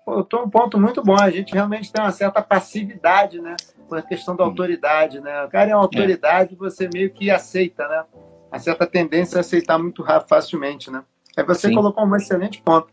botou 0.05 0.43
um 0.43 0.49
ponto 0.49 0.79
muito 0.79 1.01
bom. 1.01 1.15
A 1.19 1.29
gente 1.29 1.53
realmente 1.53 1.91
tem 1.91 2.03
uma 2.03 2.11
certa 2.11 2.41
passividade, 2.41 3.41
né? 3.41 3.55
Com 3.87 3.95
a 3.95 4.01
questão 4.01 4.35
da 4.35 4.43
autoridade, 4.43 5.19
né? 5.19 5.43
O 5.43 5.49
cara 5.49 5.71
é 5.71 5.75
uma 5.75 5.81
autoridade, 5.81 6.55
você 6.55 6.89
meio 6.93 7.11
que 7.11 7.31
aceita, 7.31 7.87
né? 7.87 8.03
A 8.51 8.59
certa 8.59 8.85
tendência 8.85 9.37
a 9.37 9.41
aceitar 9.41 9.79
muito 9.79 10.03
facilmente, 10.27 10.91
né? 10.91 11.03
Aí 11.35 11.43
você 11.43 11.69
Sim. 11.69 11.75
colocou 11.75 12.05
um 12.05 12.15
excelente 12.15 12.61
ponto. 12.61 12.87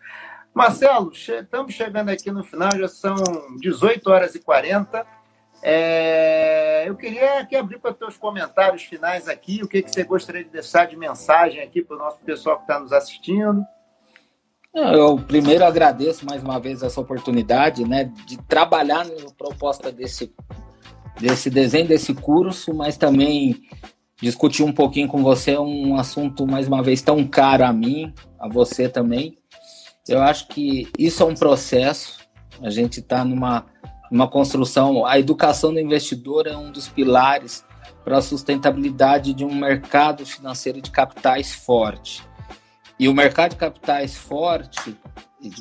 Marcelo, 0.55 1.13
estamos 1.13 1.75
chegando 1.75 2.09
aqui 2.09 2.31
no 2.31 2.43
final, 2.43 2.71
já 2.77 2.89
são 2.89 3.15
18 3.61 4.11
horas 4.11 4.35
e 4.35 4.41
40. 4.41 5.07
É... 5.63 6.89
eu 6.89 6.97
queria 6.97 7.41
aqui 7.41 7.55
abrir 7.55 7.79
para 7.79 7.93
os 7.93 7.99
teus 7.99 8.17
comentários 8.17 8.83
finais 8.83 9.29
aqui, 9.29 9.61
o 9.63 9.69
que, 9.69 9.83
que 9.83 9.91
você 9.91 10.05
gostaria 10.05 10.43
de 10.43 10.51
deixar 10.51 10.87
de 10.87 10.97
mensagem 10.97 11.61
aqui 11.61 11.83
para 11.83 11.97
o 11.97 11.99
nosso 11.99 12.19
pessoal 12.21 12.57
que 12.57 12.63
está 12.63 12.79
nos 12.79 12.93
assistindo. 12.93 13.65
Eu 14.73 15.19
primeiro 15.19 15.65
agradeço 15.65 16.25
mais 16.25 16.43
uma 16.43 16.61
vez 16.61 16.83
essa 16.83 17.01
oportunidade, 17.01 17.85
né, 17.85 18.05
de 18.27 18.39
trabalhar 18.43 19.05
na 19.05 19.31
proposta 19.37 19.91
desse, 19.91 20.33
desse 21.19 21.51
desenho 21.51 21.89
desse 21.89 22.15
curso, 22.15 22.73
mas 22.73 22.97
também 22.97 23.63
discutir 24.23 24.63
um 24.63 24.73
pouquinho 24.73 25.09
com 25.09 25.23
você 25.23 25.59
um 25.59 25.97
assunto 25.97 26.47
mais 26.47 26.69
uma 26.69 26.83
vez 26.83 27.03
tão 27.03 27.27
caro 27.27 27.65
a 27.65 27.73
mim, 27.73 28.15
a 28.39 28.49
você 28.49 28.89
também. 28.89 29.37
Eu 30.09 30.23
acho 30.23 30.47
que 30.49 30.89
isso 30.99 31.23
é 31.23 31.27
um 31.27 31.35
processo. 31.35 32.21
A 32.63 32.71
gente 32.71 33.01
está 33.01 33.25
numa, 33.25 33.67
numa 34.11 34.29
construção. 34.29 35.07
A 35.07 35.19
educação 35.19 35.73
do 35.73 35.81
investidor 35.81 36.47
é 36.47 36.57
um 36.57 36.71
dos 36.71 36.89
pilares 36.89 37.65
para 38.05 38.19
a 38.19 38.23
sustentabilidade 38.23 39.33
de 39.33 39.45
um 39.45 39.55
mercado 39.55 40.27
financeiro 40.27 40.81
de 40.81 40.91
capitais 40.91 41.55
forte. 41.55 42.23
E 42.99 43.09
o 43.09 43.15
mercado 43.15 43.53
de 43.53 43.57
capitais 43.57 44.17
forte, 44.17 44.97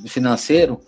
financeiro, 0.07 0.79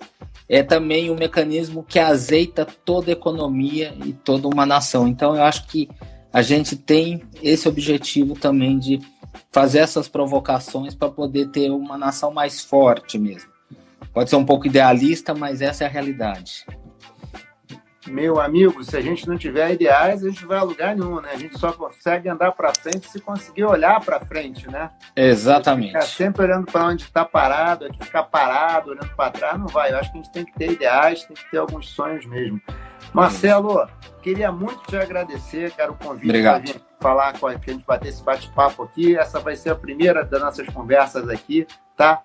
é 0.50 0.62
também 0.62 1.10
um 1.10 1.16
mecanismo 1.16 1.84
que 1.84 1.98
azeita 1.98 2.66
toda 2.66 3.10
a 3.10 3.14
economia 3.14 3.96
e 4.06 4.12
toda 4.12 4.48
uma 4.48 4.66
nação. 4.66 5.08
Então, 5.08 5.36
eu 5.36 5.44
acho 5.44 5.66
que 5.68 5.90
a 6.34 6.42
gente 6.42 6.76
tem 6.76 7.24
esse 7.42 7.68
objetivo 7.68 8.34
também 8.34 8.78
de 8.78 9.00
fazer 9.50 9.80
essas 9.80 10.08
provocações 10.10 10.94
para 10.94 11.10
poder 11.10 11.48
ter 11.50 11.70
uma 11.70 11.98
nação 11.98 12.32
mais 12.32 12.62
forte 12.62 13.18
mesmo. 13.18 13.50
Pode 14.14 14.30
ser 14.30 14.36
um 14.36 14.46
pouco 14.46 14.68
idealista, 14.68 15.34
mas 15.34 15.62
essa 15.62 15.86
é 15.86 15.88
a 15.88 15.90
realidade. 15.90 16.66
Meu 18.08 18.42
amigo, 18.42 18.84
se 18.84 18.98
a 18.98 19.02
gente 19.02 19.28
não 19.28 19.38
tiver 19.38 19.74
ideais, 19.74 20.24
a 20.24 20.30
gente 20.30 20.44
vai 20.46 20.58
a 20.58 20.64
lugar 20.64 20.96
nenhum, 20.96 21.22
né? 21.22 21.30
A 21.34 21.38
gente 21.38 21.58
só 21.60 21.72
consegue 21.72 22.28
andar 22.28 22.52
para 22.52 22.74
frente 22.74 23.08
se 23.08 23.20
conseguir 23.20 23.64
olhar 23.64 24.00
para 24.04 24.20
frente, 24.20 24.68
né? 24.70 24.90
Exatamente. 25.16 25.90
Ficar 25.90 26.02
sempre 26.02 26.44
olhando 26.44 26.66
para 26.66 26.86
onde 26.86 27.04
está 27.04 27.24
parado, 27.24 27.86
aqui 27.86 28.04
ficar 28.04 28.24
parado, 28.24 28.92
olhando 28.92 29.16
para 29.16 29.30
trás, 29.30 29.60
não 29.60 29.68
vai. 29.68 29.92
Eu 29.92 29.98
acho 29.98 30.12
que 30.12 30.18
a 30.18 30.22
gente 30.22 30.32
tem 30.32 30.46
que 30.46 30.54
ter 30.54 30.72
ideais, 30.72 31.24
tem 31.26 31.36
que 31.36 31.52
ter 31.52 31.58
alguns 31.60 31.90
sonhos 31.90 32.26
mesmo. 32.26 32.60
Marcelo, 33.14 33.88
queria 34.22 34.52
muito 34.52 34.82
te 34.84 34.96
agradecer, 34.96 35.72
cara, 35.72 35.92
o 35.92 35.96
convite 35.96 36.42
para 36.42 36.60
vir 36.60 36.82
falar 37.00 37.38
com 37.38 37.48
a, 37.48 37.52
a 37.52 37.54
gente 37.54 37.86
bater 37.86 38.10
esse 38.10 38.24
bate-papo 38.24 38.84
aqui. 38.84 39.16
Essa 39.16 39.40
vai 39.40 39.56
ser 39.56 39.70
a 39.70 39.76
primeira 39.76 40.24
das 40.24 40.42
nossas 40.42 40.68
conversas 40.70 41.30
aqui, 41.30 41.68
tá? 41.96 42.22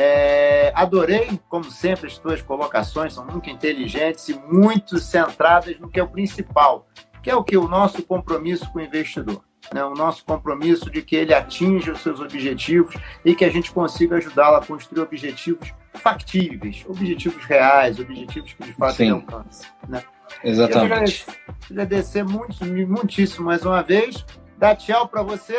É, 0.00 0.70
adorei, 0.76 1.40
como 1.48 1.64
sempre, 1.64 2.06
as 2.06 2.16
tuas 2.16 2.40
colocações, 2.40 3.14
são 3.14 3.26
muito 3.26 3.50
inteligentes 3.50 4.28
e 4.28 4.38
muito 4.38 4.96
centradas 4.98 5.76
no 5.80 5.88
que 5.88 5.98
é 5.98 6.02
o 6.04 6.06
principal, 6.06 6.86
que 7.20 7.28
é 7.28 7.34
o 7.34 7.42
que? 7.42 7.56
O 7.56 7.66
nosso 7.66 8.00
compromisso 8.04 8.70
com 8.70 8.78
o 8.78 8.82
investidor. 8.82 9.42
Né? 9.74 9.84
O 9.84 9.94
nosso 9.94 10.24
compromisso 10.24 10.88
de 10.88 11.02
que 11.02 11.16
ele 11.16 11.34
atinja 11.34 11.90
os 11.90 12.00
seus 12.00 12.20
objetivos 12.20 12.94
e 13.24 13.34
que 13.34 13.44
a 13.44 13.50
gente 13.50 13.72
consiga 13.72 14.18
ajudá-lo 14.18 14.58
a 14.58 14.64
construir 14.64 15.02
objetivos 15.02 15.74
factíveis, 15.94 16.84
objetivos 16.88 17.44
reais, 17.44 17.98
objetivos 17.98 18.52
que 18.52 18.62
de 18.62 18.72
fato 18.74 18.94
Sim. 18.98 19.10
alcance. 19.10 19.66
Né? 19.88 20.00
Exatamente. 20.44 21.26
Eu 21.28 21.54
agradecer 21.72 22.22
muito, 22.22 22.64
muitíssimo 22.64 23.46
mais 23.46 23.66
uma 23.66 23.82
vez. 23.82 24.24
Dá 24.56 24.76
tchau 24.76 25.08
para 25.08 25.22
você 25.22 25.56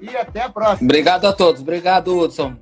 e 0.00 0.16
até 0.16 0.42
a 0.42 0.48
próxima. 0.48 0.86
Obrigado 0.86 1.26
a 1.26 1.32
todos. 1.32 1.60
Obrigado, 1.60 2.18
Hudson. 2.18 2.56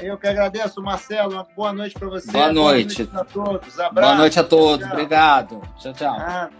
Eu 0.00 0.16
que 0.16 0.26
agradeço, 0.26 0.82
Marcelo. 0.82 1.34
Uma 1.34 1.46
boa 1.56 1.72
noite 1.72 1.98
para 1.98 2.08
você. 2.08 2.30
Boa 2.32 2.52
noite. 2.52 3.04
Boa 3.04 3.14
noite 3.14 3.30
a 3.30 3.32
todos. 3.32 3.80
Abraço. 3.80 4.08
Boa 4.08 4.14
noite 4.16 4.40
a 4.40 4.44
todos. 4.44 4.86
Tchau. 4.86 4.92
Obrigado. 4.92 5.62
Tchau, 5.78 5.92
tchau. 5.92 6.16
Ah. 6.18 6.50